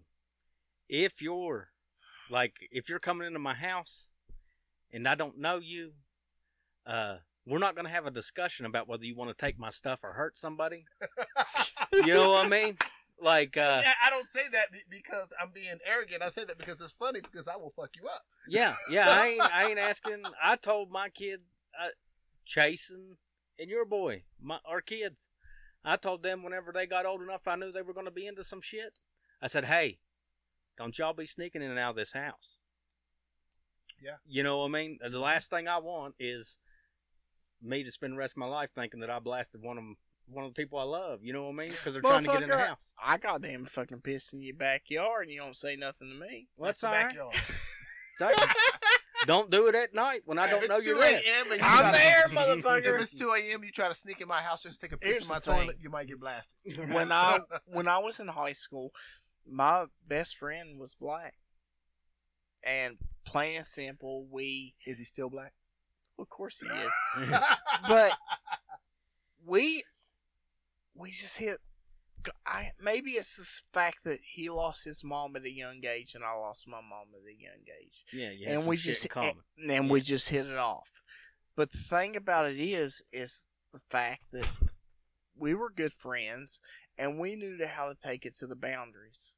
if 0.89 1.22
you're 1.22 1.70
like 2.30 2.53
if 2.72 2.89
you're 2.89 2.99
coming 2.99 3.28
into 3.28 3.39
my 3.39 3.53
house 3.53 4.07
and 4.91 5.07
I 5.07 5.16
don't 5.16 5.38
know 5.39 5.57
you, 5.57 5.91
uh, 6.86 7.18
we're 7.45 7.59
not 7.59 7.76
gonna 7.76 7.89
have 7.89 8.05
a 8.05 8.11
discussion 8.11 8.66
about 8.66 8.88
whether 8.88 9.05
you 9.05 9.16
want 9.16 9.36
to 9.36 9.45
take 9.45 9.57
my 9.59 9.70
stuff 9.70 9.99
or 10.03 10.13
hurt 10.13 10.38
somebody. 10.38 10.86
You 11.93 12.07
know 12.07 12.32
what 12.32 12.45
I 12.45 12.49
mean? 12.49 12.78
Like, 13.22 13.55
uh, 13.55 13.82
I 14.03 14.09
don't 14.09 14.28
say 14.28 14.41
that 14.51 14.68
because 14.89 15.30
I'm 15.41 15.51
being 15.53 15.78
arrogant. 15.86 16.22
I 16.22 16.28
say 16.28 16.43
that 16.43 16.57
because 16.57 16.82
it's 16.82 16.91
funny 16.91 17.22
because 17.22 17.47
I 17.47 17.55
will 17.55 17.70
fuck 17.70 17.91
you 17.95 18.07
up. 18.07 18.24
yeah, 18.49 18.76
yeah. 18.89 19.09
I 19.09 19.28
ain't, 19.28 19.41
I 19.41 19.70
ain't 19.70 19.80
asking. 19.80 20.24
I 20.43 20.57
told 20.57 20.91
my 20.91 21.07
kid, 21.09 21.39
uh, 21.82 21.89
Chasen 22.45 23.16
and 23.57 23.70
your 23.70 23.86
boy, 23.86 24.24
my 24.41 24.57
our 24.66 24.82
kids. 24.82 25.22
I 25.86 25.98
told 25.98 26.24
them 26.24 26.44
whenever 26.44 26.72
they 26.72 26.86
got 26.86 27.06
old 27.06 27.22
enough, 27.22 27.48
I 27.48 27.56
knew 27.56 27.72
they 27.72 27.82
were 27.82 27.94
going 27.94 28.08
to 28.08 28.12
be 28.12 28.28
into 28.28 28.44
some 28.44 28.62
shit. 28.62 28.98
I 29.42 29.48
said, 29.48 29.66
"Hey, 29.66 30.00
don't 30.78 30.98
y'all 30.98 31.14
be 31.14 31.26
sneaking 31.26 31.62
in 31.62 31.70
and 31.70 31.80
out 31.80 31.92
of 31.92 31.96
this 31.96 32.14
house." 32.14 32.58
Yeah. 34.02 34.16
You 34.28 34.44
know 34.44 34.60
what 34.60 34.66
I 34.66 34.70
mean? 34.72 35.00
The 35.02 35.20
last 35.20 35.50
thing 35.50 35.68
I 35.68 35.78
want 35.78 36.16
is 36.20 36.58
me 37.62 37.84
to 37.84 37.92
spend 37.92 38.14
the 38.14 38.18
rest 38.18 38.34
of 38.34 38.38
my 38.38 38.46
life 38.48 38.70
thinking 38.76 39.00
that 39.00 39.10
I 39.10 39.20
blasted 39.20 39.62
one 39.62 39.78
of 39.78 39.84
'em- 39.84 39.98
one 40.28 40.44
of 40.46 40.54
the 40.54 40.62
people 40.62 40.80
I 40.80 40.84
love. 40.84 41.24
You 41.24 41.34
know 41.34 41.44
what 41.44 41.54
I 41.54 41.68
mean? 41.68 41.72
Because 41.72 41.94
they're 41.94 42.02
trying 42.02 42.24
to 42.24 42.32
get 42.32 42.44
in 42.44 42.50
the 42.50 42.58
house. 42.58 42.94
I 43.02 43.18
goddamn 43.18 43.66
fucking 43.66 44.02
pissed 44.02 44.34
in 44.34 44.42
your 44.42 44.56
backyard 44.56 45.24
and 45.24 45.32
you 45.32 45.40
don't 45.40 45.56
say 45.56 45.76
nothing 45.76 46.10
to 46.10 46.16
me. 46.16 46.48
Well, 46.58 46.70
that's 46.70 46.84
all 46.84 46.92
right. 46.92 47.16
backyard. 49.28 49.50
Don't- 49.52 49.52
Don't 49.52 49.76
it 49.76 49.76
at 49.76 49.94
night 49.94 50.22
when 50.26 50.38
I 50.40 50.50
don't 50.50 50.64
it's 50.64 50.70
know 50.70 50.80
2 50.80 50.86
you're 50.86 51.00
there. 51.00 51.16
a.m. 51.16 51.52
and 51.52 51.60
you 51.62 51.68
I'm 51.68 51.80
try 51.80 51.92
to- 51.92 51.98
there, 51.98 52.24
If 52.26 52.32
motherfucker. 52.64 53.02
it's 53.02 53.14
2 53.14 53.32
a.m., 53.32 53.64
you 53.64 53.72
try 53.72 53.88
to 53.90 53.96
sneak 53.96 54.22
in 54.22 54.28
my 54.28 54.42
house 54.42 54.64
just 54.64 54.80
to 54.80 54.88
take 54.88 54.94
a 54.94 54.98
piss 54.98 55.10
Here's 55.12 55.24
in 55.28 55.30
my 55.30 55.36
the 55.40 55.42
thing. 55.46 55.62
toilet, 55.62 55.78
you 55.82 55.90
might 55.90 56.08
get 56.08 56.20
blasted. 56.20 56.92
when 56.94 57.12
I 57.12 57.40
when 57.66 57.88
I 57.88 57.98
was 58.00 58.20
in 58.20 58.28
high 58.28 58.54
school, 58.54 58.92
my 59.50 59.86
best 60.08 60.38
friend 60.38 60.80
was 60.80 60.96
black. 61.00 61.34
And 62.64 62.98
plain 63.26 63.58
and 63.58 63.66
simple, 63.66 64.26
we 64.32 64.74
Is 64.88 64.98
he 64.98 65.06
still 65.06 65.30
black? 65.30 65.54
of 66.18 66.30
course 66.30 66.60
he 66.62 66.68
is. 66.68 67.30
But 67.88 68.14
we 69.46 69.84
we 70.96 71.12
just 71.12 71.38
hit 71.38 71.60
I 72.46 72.72
maybe 72.82 73.12
it's 73.12 73.36
the 73.36 73.48
fact 73.74 74.04
that 74.04 74.20
he 74.24 74.50
lost 74.50 74.86
his 74.86 75.04
mom 75.04 75.36
at 75.36 75.44
a 75.44 75.52
young 75.52 75.86
age 75.86 76.16
and 76.16 76.24
I 76.24 76.34
lost 76.34 76.68
my 76.68 76.82
mom 76.82 77.08
at 77.14 77.28
a 77.28 77.42
young 77.42 77.64
age. 77.82 78.06
yeah, 78.12 78.30
have 78.50 78.60
and 78.60 78.68
we 78.68 78.78
just 78.78 79.08
and, 79.16 79.72
and 79.72 79.90
we 79.90 80.02
just 80.02 80.30
hit 80.30 80.46
it 80.46 80.58
off. 80.58 80.90
But 81.56 81.72
the 81.72 81.78
thing 81.78 82.16
about 82.16 82.50
it 82.50 82.60
is, 82.60 83.02
is 83.14 83.48
the 83.74 83.80
fact 83.90 84.24
that 84.34 84.48
we 85.38 85.54
were 85.54 85.70
good 85.70 85.94
friends 85.94 86.60
and 86.98 87.20
we 87.20 87.36
knew 87.36 87.58
how 87.66 87.88
to 87.88 87.96
take 87.96 88.26
it 88.26 88.36
to 88.38 88.48
the 88.48 88.56
boundaries. 88.56 89.36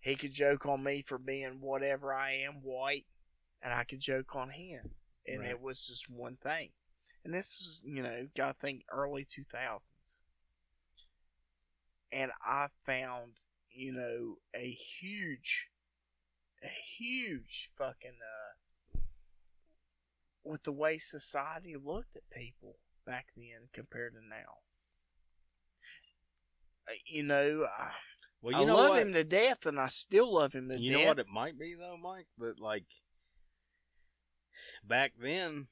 He 0.00 0.16
could 0.16 0.32
joke 0.32 0.66
on 0.66 0.82
me 0.82 1.02
for 1.06 1.18
being 1.18 1.60
whatever 1.60 2.14
I 2.14 2.32
am, 2.32 2.62
white, 2.62 3.06
and 3.62 3.72
I 3.72 3.84
could 3.84 4.00
joke 4.00 4.34
on 4.34 4.50
him, 4.50 4.90
and 5.26 5.40
Right. 5.40 5.50
it 5.50 5.60
was 5.60 5.86
just 5.86 6.08
one 6.08 6.36
thing. 6.36 6.70
And 7.24 7.34
this 7.34 7.60
was, 7.60 7.82
you 7.84 8.02
know, 8.02 8.28
gotta 8.34 8.54
think 8.54 8.84
early 8.90 9.24
two 9.24 9.44
thousands, 9.44 10.22
and 12.12 12.30
I 12.44 12.68
found, 12.84 13.42
you 13.70 13.92
know, 13.92 14.36
a 14.54 14.70
huge 14.70 15.68
a 16.62 16.68
huge 16.98 17.70
fucking 17.78 18.18
uh 18.22 18.98
with 20.44 20.62
the 20.62 20.72
way 20.72 20.98
society 20.98 21.76
looked 21.82 22.16
at 22.16 22.28
people 22.30 22.76
back 23.06 23.26
then 23.36 23.68
compared 23.72 24.14
to 24.14 24.20
now. 24.20 24.58
Uh, 26.88 26.92
You 27.06 27.22
know, 27.22 27.66
I, 27.78 27.90
Well, 28.42 28.56
I 28.56 28.60
you 28.60 28.66
know 28.66 28.76
love 28.76 28.90
what? 28.90 29.02
him 29.02 29.12
to 29.12 29.24
death, 29.24 29.66
and 29.66 29.78
I 29.78 29.88
still 29.88 30.34
love 30.34 30.54
him 30.54 30.68
to 30.68 30.78
You 30.78 30.90
death. 30.92 30.98
You 30.98 31.04
know 31.04 31.08
what 31.08 31.18
it 31.18 31.28
might 31.28 31.58
be 31.58 31.74
though, 31.74 31.96
Mike? 31.96 32.26
That 32.38 32.58
like 32.60 32.84
back 34.86 35.12
then 35.20 35.68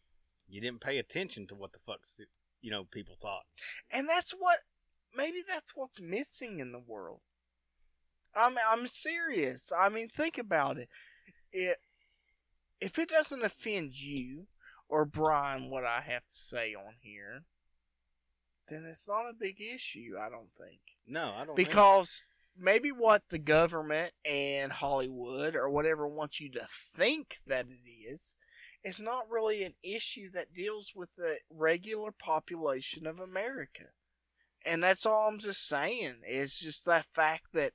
you 0.48 0.60
didn't 0.60 0.80
pay 0.80 0.98
attention 0.98 1.46
to 1.48 1.54
what 1.54 1.72
the 1.72 1.78
fuck 1.86 2.00
you 2.60 2.70
know 2.70 2.84
people 2.84 3.16
thought. 3.20 3.44
And 3.90 4.08
that's 4.08 4.32
what 4.32 4.58
maybe 5.16 5.38
that's 5.46 5.74
what's 5.74 6.00
missing 6.00 6.60
in 6.60 6.72
the 6.72 6.82
world. 6.86 7.20
I'm 8.34 8.56
I'm 8.70 8.86
serious. 8.86 9.72
I 9.76 9.88
mean, 9.88 10.08
think 10.08 10.38
about 10.38 10.78
it. 10.78 10.88
It 11.52 11.78
if 12.80 12.98
it 12.98 13.08
doesn't 13.08 13.44
offend 13.44 14.00
you 14.00 14.46
or 14.88 15.04
Brian, 15.04 15.70
what 15.70 15.84
I 15.84 16.00
have 16.00 16.24
to 16.26 16.34
say 16.34 16.74
on 16.74 16.94
here, 17.00 17.44
then 18.68 18.84
it's 18.88 19.08
not 19.08 19.28
a 19.28 19.34
big 19.34 19.60
issue. 19.60 20.14
I 20.20 20.28
don't 20.30 20.50
think 20.56 20.80
No, 21.06 21.32
I 21.34 21.44
don't. 21.44 21.56
think- 21.56 21.68
because 21.68 22.22
maybe 22.56 22.90
what 22.90 23.22
the 23.30 23.38
government 23.38 24.12
and 24.24 24.72
Hollywood 24.72 25.54
or 25.54 25.68
whatever 25.70 26.06
wants 26.06 26.40
you 26.40 26.50
to 26.52 26.66
think 26.96 27.38
that 27.46 27.66
it 27.68 27.88
is. 27.88 28.34
It's 28.84 29.00
not 29.00 29.28
really 29.28 29.64
an 29.64 29.74
issue 29.82 30.30
that 30.32 30.52
deals 30.54 30.92
with 30.94 31.14
the 31.16 31.38
regular 31.50 32.12
population 32.12 33.06
of 33.06 33.18
America. 33.18 33.86
And 34.66 34.82
that's 34.82 35.06
all 35.06 35.28
I'm 35.28 35.38
just 35.38 35.66
saying. 35.66 36.16
It's 36.26 36.58
just 36.58 36.84
that 36.86 37.06
fact 37.12 37.46
that, 37.54 37.72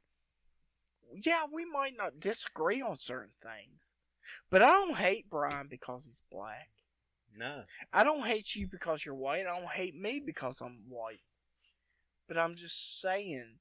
yeah, 1.24 1.44
we 1.52 1.66
might 1.66 1.94
not 1.98 2.20
disagree 2.20 2.82
on 2.82 2.98
certain 2.98 3.34
things. 3.42 3.94
But 4.50 4.62
I 4.62 4.68
don't 4.68 4.98
hate 4.98 5.30
Brian 5.30 5.68
because 5.70 6.06
he's 6.06 6.22
black. 6.32 6.70
no, 7.36 7.64
I 7.92 8.04
don't 8.04 8.26
hate 8.26 8.56
you 8.56 8.68
because 8.68 9.06
you're 9.06 9.16
white. 9.16 9.42
I 9.42 9.60
don't 9.60 9.70
hate 9.70 9.96
me 9.96 10.22
because 10.24 10.62
I'm 10.62 10.82
white. 10.88 11.22
But 12.28 12.38
I'm 12.38 12.56
just 12.56 13.02
saying 13.02 13.58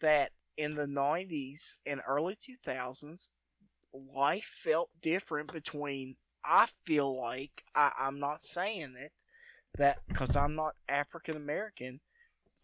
that 0.00 0.32
in 0.56 0.74
the 0.74 0.86
90s 0.86 1.74
and 1.86 2.00
early 2.06 2.36
2000s, 2.36 3.30
life 3.92 4.50
felt 4.62 4.90
different 5.00 5.52
between, 5.52 6.16
I 6.44 6.66
feel 6.84 7.18
like, 7.20 7.64
I, 7.74 7.92
I'm 7.98 8.18
not 8.18 8.40
saying 8.40 8.94
it, 8.98 9.12
that 9.78 9.98
because 10.08 10.36
I'm 10.36 10.54
not 10.54 10.74
African 10.88 11.36
American, 11.36 12.00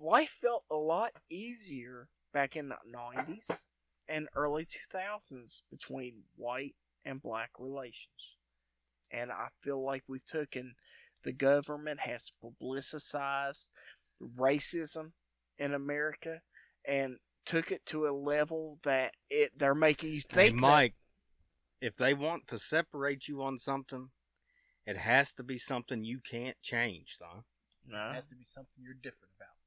life 0.01 0.37
felt 0.41 0.65
a 0.71 0.77
lot 0.77 1.13
easier 1.31 2.09
back 2.33 2.57
in 2.57 2.69
the 2.69 2.77
90s 2.95 3.65
and 4.09 4.29
early 4.35 4.67
2000s 4.67 5.63
between 5.71 6.23
white 6.37 6.75
and 7.05 7.23
black 7.23 7.51
relations. 7.59 8.37
And 9.11 9.33
I 9.33 9.49
feel 9.61 9.83
like 9.85 10.05
we've 10.09 10.25
taken 10.25 10.75
the 11.25 11.33
government 11.33 12.01
has 12.01 12.31
publicized 12.41 13.71
racism 14.37 15.13
in 15.59 15.75
America 15.75 16.41
and 16.85 17.19
took 17.45 17.73
it 17.73 17.85
to 17.87 18.07
a 18.07 18.13
level 18.13 18.79
that 18.83 19.13
it 19.31 19.53
they're 19.59 19.75
making 19.75 20.13
you 20.13 20.23
hey, 20.31 20.49
think 20.49 20.61
that- 20.61 20.61
Mike. 20.61 20.95
If 21.81 21.95
they 21.97 22.13
want 22.13 22.49
to 22.49 22.59
separate 22.59 23.29
you 23.29 23.41
on 23.43 23.61
something, 23.61 24.11
it 24.85 24.97
has 24.97 25.33
to 25.35 25.45
be 25.45 25.59
something 25.59 26.03
you 26.03 26.19
can't 26.29 26.57
change, 26.61 27.15
son. 27.17 27.45
It 27.89 28.15
has 28.15 28.27
to 28.27 28.35
be 28.35 28.45
something 28.45 28.83
you're 28.83 28.95
different 28.95 29.31
about. 29.37 29.58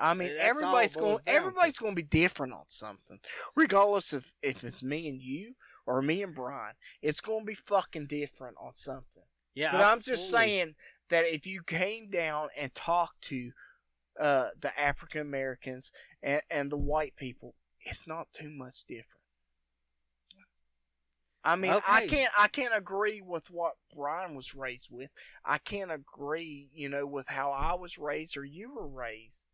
I 0.00 0.14
mean, 0.14 0.34
That's 0.34 0.48
everybody's 0.48 0.96
going. 0.96 1.18
to. 1.18 1.28
Everybody's 1.30 1.78
going 1.78 1.92
to 1.92 2.02
be 2.02 2.08
different 2.08 2.52
on 2.52 2.66
something, 2.66 3.18
regardless 3.54 4.12
of 4.12 4.32
if 4.42 4.64
it's 4.64 4.82
me 4.82 5.08
and 5.08 5.20
you 5.20 5.54
or 5.86 6.02
me 6.02 6.22
and 6.22 6.34
Brian. 6.34 6.74
It's 7.02 7.20
going 7.20 7.40
to 7.40 7.46
be 7.46 7.54
fucking 7.54 8.06
different 8.06 8.56
on 8.60 8.72
something. 8.72 9.22
Yeah, 9.54 9.72
But 9.72 9.82
I 9.82 9.92
I'm 9.92 10.00
just 10.00 10.30
saying 10.30 10.74
that 11.08 11.24
if 11.32 11.46
you 11.46 11.62
came 11.62 12.10
down 12.10 12.48
and 12.56 12.74
talked 12.74 13.22
to 13.22 13.52
uh, 14.20 14.48
the 14.60 14.78
African 14.78 15.22
Americans 15.22 15.92
and, 16.22 16.42
and 16.50 16.70
the 16.70 16.76
white 16.76 17.14
people, 17.16 17.54
it's 17.80 18.06
not 18.06 18.26
too 18.32 18.50
much 18.50 18.84
different. 18.86 19.16
I 21.46 21.54
mean, 21.54 21.72
I 21.86 22.08
can't 22.08 22.32
I 22.36 22.48
can't 22.48 22.76
agree 22.76 23.20
with 23.20 23.48
what 23.52 23.74
Brian 23.94 24.34
was 24.34 24.56
raised 24.56 24.88
with. 24.90 25.10
I 25.44 25.58
can't 25.58 25.92
agree, 25.92 26.68
you 26.74 26.88
know, 26.88 27.06
with 27.06 27.28
how 27.28 27.52
I 27.52 27.74
was 27.74 27.98
raised 27.98 28.36
or 28.36 28.44
you 28.44 28.74
were 28.74 28.88
raised. 28.88 29.46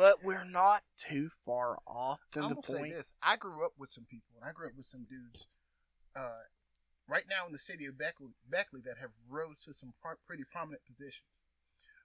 But 0.00 0.24
we're 0.24 0.44
not 0.44 0.82
too 0.96 1.28
far 1.44 1.76
off 1.86 2.20
to 2.32 2.40
I'm 2.40 2.48
the 2.48 2.54
gonna 2.54 2.84
say 2.84 2.90
this: 2.90 3.12
I 3.22 3.36
grew 3.36 3.66
up 3.66 3.72
with 3.78 3.90
some 3.92 4.06
people, 4.08 4.32
and 4.40 4.48
I 4.48 4.52
grew 4.52 4.66
up 4.68 4.72
with 4.74 4.86
some 4.86 5.04
dudes, 5.04 5.46
uh, 6.16 6.40
right 7.06 7.24
now 7.28 7.44
in 7.46 7.52
the 7.52 7.58
city 7.58 7.84
of 7.84 7.98
Beckley, 7.98 8.28
Beckley 8.48 8.80
that 8.86 8.96
have 8.98 9.10
rose 9.30 9.56
to 9.66 9.74
some 9.74 9.92
pro- 10.00 10.16
pretty 10.26 10.44
prominent 10.50 10.80
positions. 10.86 11.28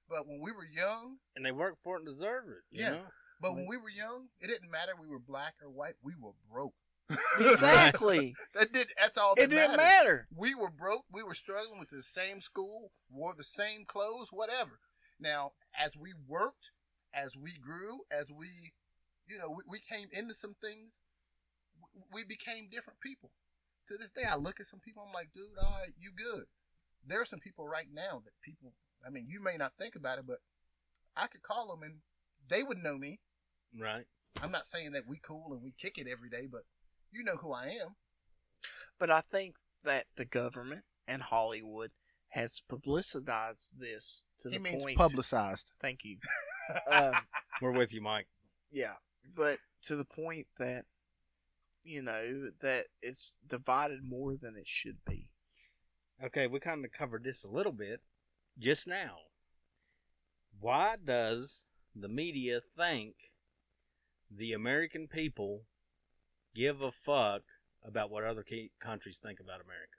But 0.10 0.28
when 0.28 0.42
we 0.42 0.52
were 0.52 0.66
young, 0.66 1.20
And 1.38 1.46
they 1.46 1.54
work 1.54 1.78
for 1.86 1.96
it 1.96 2.04
and 2.04 2.08
deserve 2.08 2.50
it. 2.50 2.64
You 2.70 2.84
Yeah. 2.84 2.92
know? 2.92 3.06
but 3.40 3.54
when 3.56 3.66
we 3.66 3.78
were 3.78 3.90
young, 3.90 4.28
it 4.42 4.48
didn't 4.48 4.70
matter 4.72 4.92
we 5.00 5.08
were 5.08 5.20
black 5.20 5.56
or 5.62 5.70
white. 5.70 5.96
We 6.04 6.16
were 6.20 6.34
broke. 6.52 6.76
Exactly. 7.40 8.36
that 8.56 8.74
did. 8.74 8.90
That's 9.00 9.18
all. 9.18 9.36
That 9.36 9.44
it 9.44 9.48
didn't 9.52 9.78
mattered. 9.78 9.78
matter. 9.78 10.28
We 10.36 10.54
were 10.54 10.70
broke. 10.70 11.06
We 11.12 11.24
were 11.24 11.34
struggling 11.36 11.80
with 11.80 11.92
the 11.92 12.04
same 12.04 12.42
school, 12.42 12.92
wore 13.10 13.34
the 13.38 13.44
same 13.46 13.86
clothes, 13.86 14.30
whatever. 14.32 14.80
Now, 15.20 15.54
as 15.80 15.96
we 15.96 16.14
worked, 16.28 16.72
as 17.16 17.36
we 17.36 17.54
grew, 17.58 18.02
as 18.12 18.28
we, 18.30 18.48
you 19.28 19.40
know, 19.40 19.50
we, 19.50 19.64
we 19.68 19.80
came 19.80 20.08
into 20.12 20.34
some 20.34 20.56
things, 20.62 21.00
we, 21.82 22.22
we 22.22 22.24
became 22.24 22.68
different 22.70 23.00
people. 23.00 23.32
To 23.88 23.98
this 23.98 24.12
day, 24.12 24.24
I 24.30 24.36
look 24.36 24.60
at 24.60 24.68
some 24.68 24.80
people, 24.80 25.04
I'm 25.08 25.14
like, 25.14 25.30
dude, 25.34 25.46
all 25.62 25.78
right, 25.80 25.94
you 25.98 26.12
good. 26.12 26.46
There 27.08 27.22
are 27.22 27.26
some 27.26 27.40
people 27.40 27.68
right 27.68 27.88
now 27.94 28.22
that 28.26 28.34
people, 28.44 28.74
I 29.06 29.10
mean, 29.10 29.28
you 29.30 29.42
may 29.42 29.58
not 29.58 29.74
think 29.78 29.96
about 29.96 30.18
it, 30.18 30.26
but 30.28 30.40
I 31.16 31.28
could 31.28 31.44
call 31.44 31.68
them 31.68 31.84
and 31.84 31.96
they 32.50 32.64
would 32.64 32.80
know 32.80 32.98
me. 32.98 33.20
Right. 33.80 34.06
I'm 34.42 34.52
not 34.52 34.68
saying 34.68 34.92
that 34.94 35.08
we 35.08 35.20
cool 35.26 35.54
and 35.54 35.62
we 35.62 35.74
kick 35.80 35.98
it 35.98 36.08
every 36.12 36.30
day, 36.30 36.48
but 36.52 36.64
you 37.12 37.24
know 37.24 37.36
who 37.36 37.54
I 37.54 37.68
am. 37.68 37.96
But 39.00 39.10
I 39.12 39.22
think 39.22 39.56
that 39.84 40.06
the 40.16 40.26
government 40.26 40.84
and 41.08 41.22
Hollywood 41.22 41.92
has 42.30 42.62
publicized 42.68 43.80
this 43.80 44.26
to 44.42 44.50
He 44.50 44.58
the 44.58 44.64
means 44.64 44.84
point. 44.84 44.98
publicized. 44.98 45.72
Thank 45.80 46.04
you. 46.04 46.18
um, 46.92 47.14
We're 47.62 47.72
with 47.72 47.94
you, 47.94 48.02
Mike. 48.02 48.28
yeah, 48.72 48.94
but 49.36 49.60
to 49.84 49.96
the 49.96 50.06
point 50.06 50.48
that 50.60 50.86
you 51.84 52.02
know 52.02 52.50
that 52.62 52.86
it's 53.02 53.38
divided 53.48 54.04
more 54.04 54.36
than 54.36 54.56
it 54.56 54.68
should 54.68 54.98
be. 55.08 55.28
Okay, 56.24 56.48
we 56.48 56.60
kind 56.60 56.84
of 56.86 56.92
covered 56.92 57.24
this 57.24 57.44
a 57.44 57.50
little 57.50 57.72
bit 57.72 58.02
just 58.58 58.88
now. 58.88 59.18
Why 60.60 60.96
does 61.04 61.64
the 61.96 62.08
media 62.08 62.62
think 62.78 63.16
the 64.36 64.54
American 64.54 65.08
people 65.08 65.64
give 66.56 66.82
a 66.82 66.92
fuck 66.92 67.42
about 67.86 68.10
what 68.10 68.24
other 68.24 68.44
key 68.44 68.72
countries 68.80 69.20
think 69.22 69.40
about 69.40 69.62
America? 69.62 69.92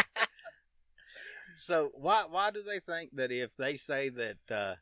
So 1.58 1.90
why 1.94 2.24
why 2.28 2.50
do 2.50 2.62
they 2.62 2.80
think 2.80 3.10
that 3.14 3.30
if 3.30 3.50
they 3.58 3.76
say 3.76 4.10
that 4.10 4.54
uh, 4.54 4.74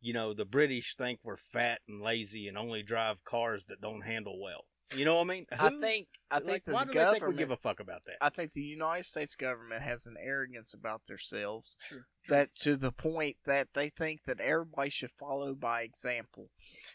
you 0.00 0.12
know 0.12 0.34
the 0.34 0.44
British 0.44 0.96
think 0.96 1.20
we're 1.22 1.36
fat 1.36 1.80
and 1.88 2.02
lazy 2.02 2.48
and 2.48 2.58
only 2.58 2.82
drive 2.82 3.24
cars 3.24 3.62
that 3.68 3.80
don't 3.80 4.02
handle 4.02 4.40
well? 4.40 4.64
You 4.94 5.04
know 5.04 5.16
what 5.16 5.22
I 5.22 5.24
mean? 5.24 5.46
I 5.52 5.68
think 5.68 6.08
I 6.30 6.38
think 6.38 6.48
like, 6.48 6.64
that 6.64 6.74
why 6.74 6.84
the 6.84 6.92
do 6.92 6.98
they 6.98 7.04
think 7.04 7.14
we 7.14 7.20
government. 7.20 7.38
give 7.38 7.50
a 7.50 7.56
fuck 7.56 7.80
about 7.80 8.04
that? 8.06 8.16
I 8.22 8.30
think 8.30 8.52
the 8.52 8.62
United 8.62 9.04
States 9.04 9.34
government 9.34 9.82
has 9.82 10.06
an 10.06 10.16
arrogance 10.18 10.72
about 10.72 11.02
themselves 11.06 11.76
True. 11.88 12.04
that 12.28 12.54
to 12.60 12.74
the 12.74 12.92
point 12.92 13.36
that 13.44 13.68
they 13.74 13.90
think 13.90 14.22
that 14.26 14.40
everybody 14.40 14.88
should 14.88 15.10
follow 15.10 15.54
by 15.54 15.82
example. 15.82 16.48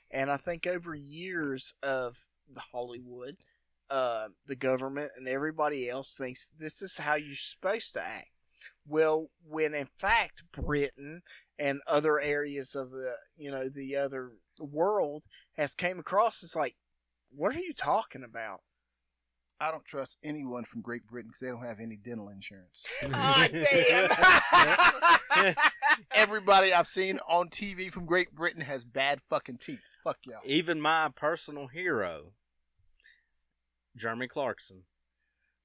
And 0.09 0.31
I 0.31 0.37
think 0.37 0.65
over 0.65 0.95
years 0.95 1.75
of 1.83 2.17
the 2.51 2.61
Hollywood, 2.71 3.37
uh, 3.91 4.29
the 4.47 4.55
government 4.55 5.11
and 5.15 5.27
everybody 5.27 5.87
else 5.87 6.15
thinks 6.15 6.49
this 6.57 6.81
is 6.81 6.97
how 6.97 7.13
you're 7.15 7.35
supposed 7.35 7.93
to 7.93 8.01
act. 8.01 8.29
Well, 8.87 9.27
when 9.47 9.73
in 9.73 9.87
fact 9.97 10.43
Britain 10.51 11.21
and 11.57 11.81
other 11.87 12.19
areas 12.19 12.75
of 12.75 12.91
the 12.91 13.13
you 13.37 13.51
know 13.51 13.69
the 13.69 13.95
other 13.95 14.31
world 14.59 15.23
has 15.57 15.73
came 15.73 15.99
across, 15.99 16.43
it's 16.43 16.55
like, 16.55 16.75
what 17.29 17.55
are 17.55 17.59
you 17.59 17.73
talking 17.73 18.23
about? 18.23 18.61
I 19.59 19.71
don't 19.71 19.85
trust 19.85 20.17
anyone 20.23 20.65
from 20.65 20.81
Great 20.81 21.07
Britain 21.07 21.29
because 21.29 21.39
they 21.39 21.47
don't 21.47 21.63
have 21.63 21.79
any 21.79 21.95
dental 21.95 22.29
insurance. 22.29 22.83
Ah, 23.13 23.47
damn. 25.35 25.55
Everybody 26.15 26.73
I've 26.73 26.87
seen 26.87 27.19
on 27.29 27.49
TV 27.49 27.91
from 27.91 28.05
Great 28.05 28.33
Britain 28.35 28.61
has 28.61 28.83
bad 28.83 29.21
fucking 29.21 29.59
teeth. 29.59 29.79
Fuck 30.03 30.17
y'all. 30.25 30.41
Even 30.45 30.81
my 30.81 31.09
personal 31.15 31.67
hero, 31.67 32.33
Jeremy 33.95 34.27
Clarkson, 34.27 34.83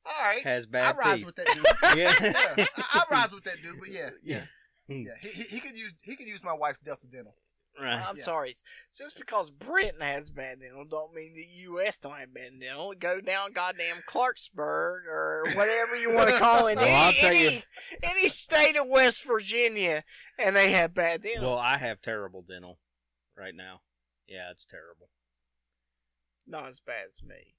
All 0.09 0.27
right. 0.27 0.43
has 0.45 0.67
I 0.67 0.71
bad 0.71 0.97
rise 0.97 1.17
teeth. 1.19 1.27
with 1.27 1.37
that 1.37 1.47
dude. 1.55 1.65
Yeah. 1.99 2.15
yeah, 2.57 2.67
I, 2.77 3.03
I 3.11 3.15
rise 3.15 3.33
with 3.33 3.45
that 3.45 3.63
dude, 3.63 3.79
but 3.79 3.91
yeah, 3.91 4.11
yeah, 4.23 4.43
Hmm. 4.89 5.03
yeah. 5.07 5.13
He, 5.21 5.29
he, 5.29 5.43
he 5.45 5.61
could 5.61 5.77
use 5.79 5.93
he 6.03 6.17
could 6.17 6.27
use 6.29 6.43
my 6.43 6.53
wife's 6.55 6.79
Delta 6.81 7.07
Dental. 7.07 7.35
Right. 7.81 7.93
I'm 8.05 8.17
Yeah. 8.17 8.25
sorry. 8.25 8.57
Just 8.97 9.17
because 9.17 9.51
Britain 9.53 10.01
has 10.01 10.31
bad 10.31 10.59
dental 10.61 10.85
don't 10.85 11.15
mean 11.15 11.35
the 11.35 11.47
U.S. 11.65 11.99
don't 11.99 12.17
have 12.19 12.35
bad 12.35 12.51
dental. 12.61 12.93
Go 12.99 13.21
down 13.21 13.53
goddamn 13.53 13.99
Clarksburg 14.09 15.07
or 15.09 15.45
whatever 15.55 15.95
you 15.95 16.13
want 16.13 16.29
to 16.31 16.39
call 16.39 16.67
it. 16.67 16.77
Well, 16.79 16.85
any, 16.87 16.93
I'll 16.95 17.13
tell 17.13 17.31
any, 17.31 17.55
you- 17.57 17.63
any 18.03 18.29
state 18.29 18.77
of 18.77 18.89
West 18.89 19.25
Virginia, 19.25 20.03
and 20.41 20.57
they 20.57 20.73
have 20.73 20.93
bad 20.93 21.23
dental. 21.23 21.51
Well, 21.51 21.59
I 21.61 21.79
have 21.79 22.03
terrible 22.03 22.43
dental 22.43 22.81
right 23.37 23.55
now. 23.55 23.83
Yeah, 24.27 24.51
it's 24.51 24.67
terrible. 24.69 25.09
Not 26.49 26.67
as 26.67 26.81
bad 26.81 27.05
as 27.09 27.23
me. 27.23 27.55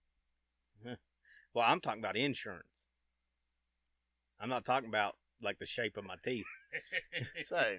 Well, 1.54 1.66
I'm 1.68 1.82
talking 1.82 2.00
about 2.00 2.16
insurance. 2.16 2.68
I'm 4.40 4.50
not 4.50 4.66
talking 4.66 4.90
about 4.90 5.16
like 5.42 5.58
the 5.60 5.66
shape 5.66 5.98
of 5.98 6.06
my 6.06 6.16
teeth. 6.24 6.46
So 7.44 7.78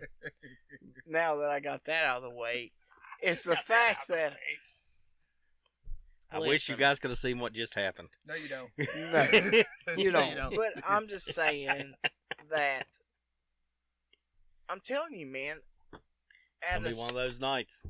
now 1.07 1.37
that 1.37 1.51
I 1.51 1.61
got 1.61 1.85
that 1.85 2.05
out 2.05 2.19
of 2.19 2.23
the 2.25 2.35
way, 2.35 2.73
it's 3.23 3.43
the 3.45 3.57
fact 3.57 4.09
that 4.09 4.35
I 6.33 6.39
wish 6.39 6.69
you 6.69 6.75
Listen. 6.75 6.77
guys 6.77 6.99
could 6.99 7.11
have 7.11 7.19
seen 7.19 7.39
what 7.39 7.53
just 7.53 7.75
happened. 7.75 8.09
No, 8.27 8.35
you 8.35 8.49
don't. 8.49 8.71
no, 9.87 9.97
you 9.97 10.11
don't. 10.11 10.55
But 10.55 10.73
I'm 10.87 11.09
just 11.09 11.35
saying 11.35 11.95
that 12.51 12.87
I'm 14.69 14.81
telling 14.85 15.15
you, 15.15 15.27
man. 15.27 15.57
It's 15.93 16.03
At 16.71 16.77
gonna 16.79 16.89
a 16.89 16.93
be 16.93 16.99
one 16.99 17.09
of 17.09 17.15
those 17.15 17.41
nights. 17.41 17.81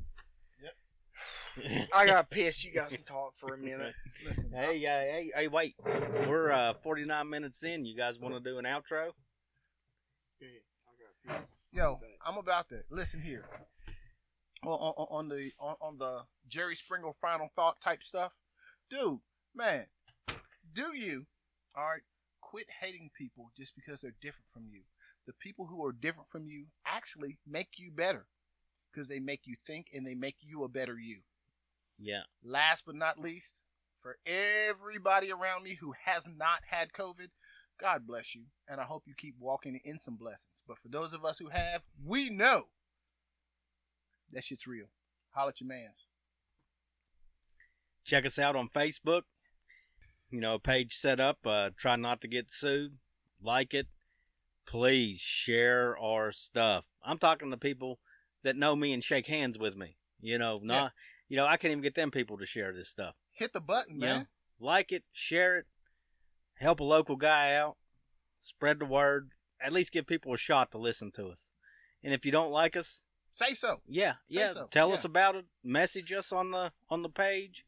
I 1.93 2.05
got 2.05 2.29
pissed. 2.29 2.63
You 2.63 2.71
guys 2.71 2.93
can 2.95 3.03
talk 3.03 3.33
for 3.39 3.53
a 3.53 3.57
minute. 3.57 3.93
Listen, 4.25 4.51
Hey, 4.53 4.85
uh, 4.85 4.89
hey, 4.89 5.31
hey, 5.35 5.47
wait. 5.47 5.75
We're 6.27 6.51
uh, 6.51 6.73
49 6.83 7.29
minutes 7.29 7.63
in. 7.63 7.85
You 7.85 7.95
guys 7.95 8.19
want 8.19 8.33
to 8.35 8.39
do 8.39 8.57
an 8.57 8.65
outro? 8.65 9.11
I 10.41 11.31
got 11.31 11.39
pissed. 11.39 11.57
Yo, 11.71 11.99
I'm 12.25 12.37
about 12.37 12.69
to 12.69 12.81
listen 12.89 13.21
here. 13.21 13.45
On, 14.63 14.71
on, 14.71 15.07
on 15.09 15.29
the 15.29 15.51
on, 15.59 15.75
on 15.81 15.97
the 15.97 16.21
Jerry 16.47 16.75
Springer 16.75 17.13
final 17.19 17.49
thought 17.55 17.81
type 17.81 18.03
stuff, 18.03 18.31
dude, 18.91 19.19
man, 19.55 19.87
do 20.73 20.95
you 20.95 21.25
all 21.75 21.85
right? 21.91 22.01
Quit 22.41 22.67
hating 22.81 23.09
people 23.17 23.51
just 23.57 23.73
because 23.75 24.01
they're 24.01 24.15
different 24.21 24.49
from 24.53 24.67
you. 24.69 24.81
The 25.25 25.33
people 25.33 25.67
who 25.67 25.83
are 25.85 25.93
different 25.93 26.27
from 26.27 26.45
you 26.45 26.65
actually 26.85 27.37
make 27.47 27.69
you 27.77 27.91
better 27.91 28.25
because 28.91 29.07
they 29.07 29.19
make 29.19 29.41
you 29.45 29.55
think 29.65 29.87
and 29.93 30.05
they 30.05 30.13
make 30.13 30.37
you 30.41 30.63
a 30.63 30.69
better 30.69 30.97
you. 30.99 31.17
Yeah. 31.99 32.21
Last 32.43 32.83
but 32.85 32.95
not 32.95 33.19
least, 33.19 33.59
for 34.01 34.17
everybody 34.25 35.31
around 35.31 35.63
me 35.63 35.77
who 35.79 35.93
has 36.05 36.23
not 36.25 36.61
had 36.67 36.93
COVID, 36.93 37.29
God 37.79 38.05
bless 38.05 38.35
you, 38.35 38.43
and 38.67 38.79
I 38.79 38.83
hope 38.83 39.03
you 39.05 39.13
keep 39.17 39.35
walking 39.39 39.79
in 39.83 39.99
some 39.99 40.15
blessings. 40.15 40.47
But 40.67 40.77
for 40.77 40.87
those 40.87 41.13
of 41.13 41.25
us 41.25 41.39
who 41.39 41.49
have, 41.49 41.81
we 42.05 42.29
know 42.29 42.65
that 44.31 44.43
shit's 44.43 44.67
real. 44.67 44.85
Holla 45.31 45.49
at 45.49 45.61
your 45.61 45.67
mans. 45.67 46.05
Check 48.03 48.25
us 48.25 48.39
out 48.39 48.55
on 48.55 48.69
Facebook. 48.69 49.23
You 50.29 50.41
know, 50.41 50.59
page 50.59 50.97
set 50.97 51.19
up. 51.19 51.39
Uh, 51.45 51.69
try 51.77 51.95
not 51.95 52.21
to 52.21 52.27
get 52.27 52.51
sued. 52.51 52.97
Like 53.41 53.73
it. 53.73 53.87
Please 54.65 55.19
share 55.19 55.97
our 55.97 56.31
stuff. 56.31 56.85
I'm 57.03 57.17
talking 57.17 57.51
to 57.51 57.57
people 57.57 57.99
that 58.43 58.55
know 58.55 58.75
me 58.75 58.93
and 58.93 59.03
shake 59.03 59.27
hands 59.27 59.57
with 59.59 59.75
me. 59.75 59.97
You 60.21 60.37
know, 60.37 60.59
not. 60.63 60.91
You 61.29 61.37
know, 61.37 61.45
I 61.45 61.55
can't 61.57 61.71
even 61.71 61.81
get 61.83 61.95
them 61.95 62.11
people 62.11 62.37
to 62.39 62.45
share 62.45 62.73
this 62.73 62.89
stuff. 62.89 63.15
Hit 63.31 63.53
the 63.53 63.61
button, 63.61 63.99
Yeah. 63.99 64.13
man. 64.17 64.27
like 64.59 64.91
it, 64.91 65.03
share 65.13 65.57
it, 65.59 65.65
help 66.59 66.79
a 66.81 66.83
local 66.83 67.15
guy 67.15 67.55
out, 67.55 67.77
spread 68.39 68.79
the 68.79 68.85
word, 68.85 69.31
at 69.63 69.71
least 69.73 69.91
give 69.91 70.05
people 70.05 70.33
a 70.33 70.37
shot 70.37 70.71
to 70.71 70.77
listen 70.77 71.11
to 71.13 71.27
us. 71.29 71.41
And 72.03 72.13
if 72.13 72.25
you 72.25 72.31
don't 72.31 72.51
like 72.51 72.75
us, 72.75 73.01
Say 73.31 73.53
so. 73.53 73.81
yeah, 73.87 74.15
yeah, 74.27 74.53
so, 74.53 74.67
tell 74.69 74.89
yeah. 74.89 74.95
us 74.95 75.05
about 75.05 75.35
it, 75.35 75.45
message 75.63 76.11
us 76.11 76.31
on 76.33 76.51
the 76.51 76.71
on 76.89 77.01
the 77.01 77.09
page. 77.09 77.63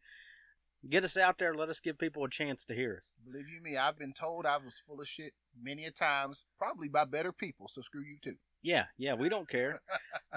Get 0.89 1.05
us 1.05 1.15
out 1.15 1.37
there, 1.39 1.55
let 1.55 1.69
us 1.69 1.79
give 1.79 1.97
people 1.97 2.25
a 2.25 2.29
chance 2.29 2.65
to 2.65 2.75
hear 2.75 2.97
us. 2.97 3.11
Believe 3.25 3.47
you 3.47 3.61
me, 3.61 3.77
I've 3.77 3.97
been 3.97 4.11
told 4.13 4.45
I 4.45 4.57
was 4.57 4.81
full 4.85 4.99
of 4.99 5.07
shit 5.07 5.31
many 5.59 5.85
a 5.85 5.91
times, 5.91 6.43
probably 6.59 6.89
by 6.89 7.05
better 7.05 7.31
people. 7.31 7.69
So 7.69 7.81
screw 7.81 8.01
you 8.03 8.17
too. 8.21 8.35
Yeah, 8.63 8.85
yeah, 8.97 9.13
we 9.13 9.27
don't 9.29 9.49
care. 9.49 9.81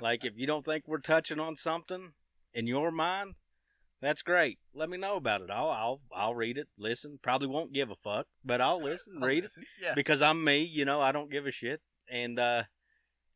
like 0.02 0.24
if 0.24 0.34
you 0.36 0.46
don't 0.46 0.64
think 0.64 0.84
we're 0.86 0.98
touching 0.98 1.38
on 1.40 1.56
something 1.56 2.12
in 2.52 2.66
your 2.66 2.90
mind, 2.90 3.34
That's 4.02 4.20
great. 4.22 4.58
Let 4.74 4.90
me 4.90 4.98
know 4.98 5.16
about 5.16 5.40
it. 5.42 5.50
I'll 5.50 5.70
I'll 5.70 6.00
I'll 6.12 6.34
read 6.34 6.58
it, 6.58 6.68
listen. 6.76 7.18
Probably 7.22 7.48
won't 7.48 7.72
give 7.72 7.90
a 7.90 7.96
fuck, 8.04 8.26
but 8.44 8.60
I'll 8.60 8.82
listen, 8.82 9.20
read 9.22 9.44
listen. 9.44 9.64
Yeah. 9.80 9.94
because 9.94 10.20
I'm 10.20 10.42
me. 10.44 10.58
You 10.64 10.84
know, 10.84 11.00
I 11.00 11.12
don't 11.12 11.30
give 11.30 11.46
a 11.46 11.50
shit. 11.50 11.80
And 12.10 12.38
uh, 12.38 12.64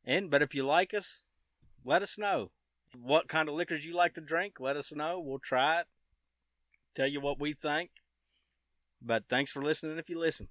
and 0.04 0.30
but 0.30 0.42
if 0.42 0.54
you 0.54 0.64
like 0.66 0.92
us, 0.92 1.22
let 1.84 2.02
us 2.02 2.18
know 2.18 2.50
what 3.00 3.28
kind 3.28 3.48
of 3.48 3.54
liquors 3.54 3.84
you 3.84 3.94
like 3.94 4.14
to 4.14 4.20
drink. 4.20 4.54
Let 4.58 4.76
us 4.76 4.92
know. 4.92 5.20
We'll 5.20 5.38
try 5.38 5.80
it. 5.80 5.86
Tell 6.96 7.06
you 7.06 7.20
what 7.20 7.38
we 7.40 7.54
think. 7.54 7.90
But 9.00 9.24
thanks 9.30 9.50
for 9.52 9.62
listening. 9.62 9.98
If 9.98 10.10
you 10.10 10.18
listen. 10.18 10.48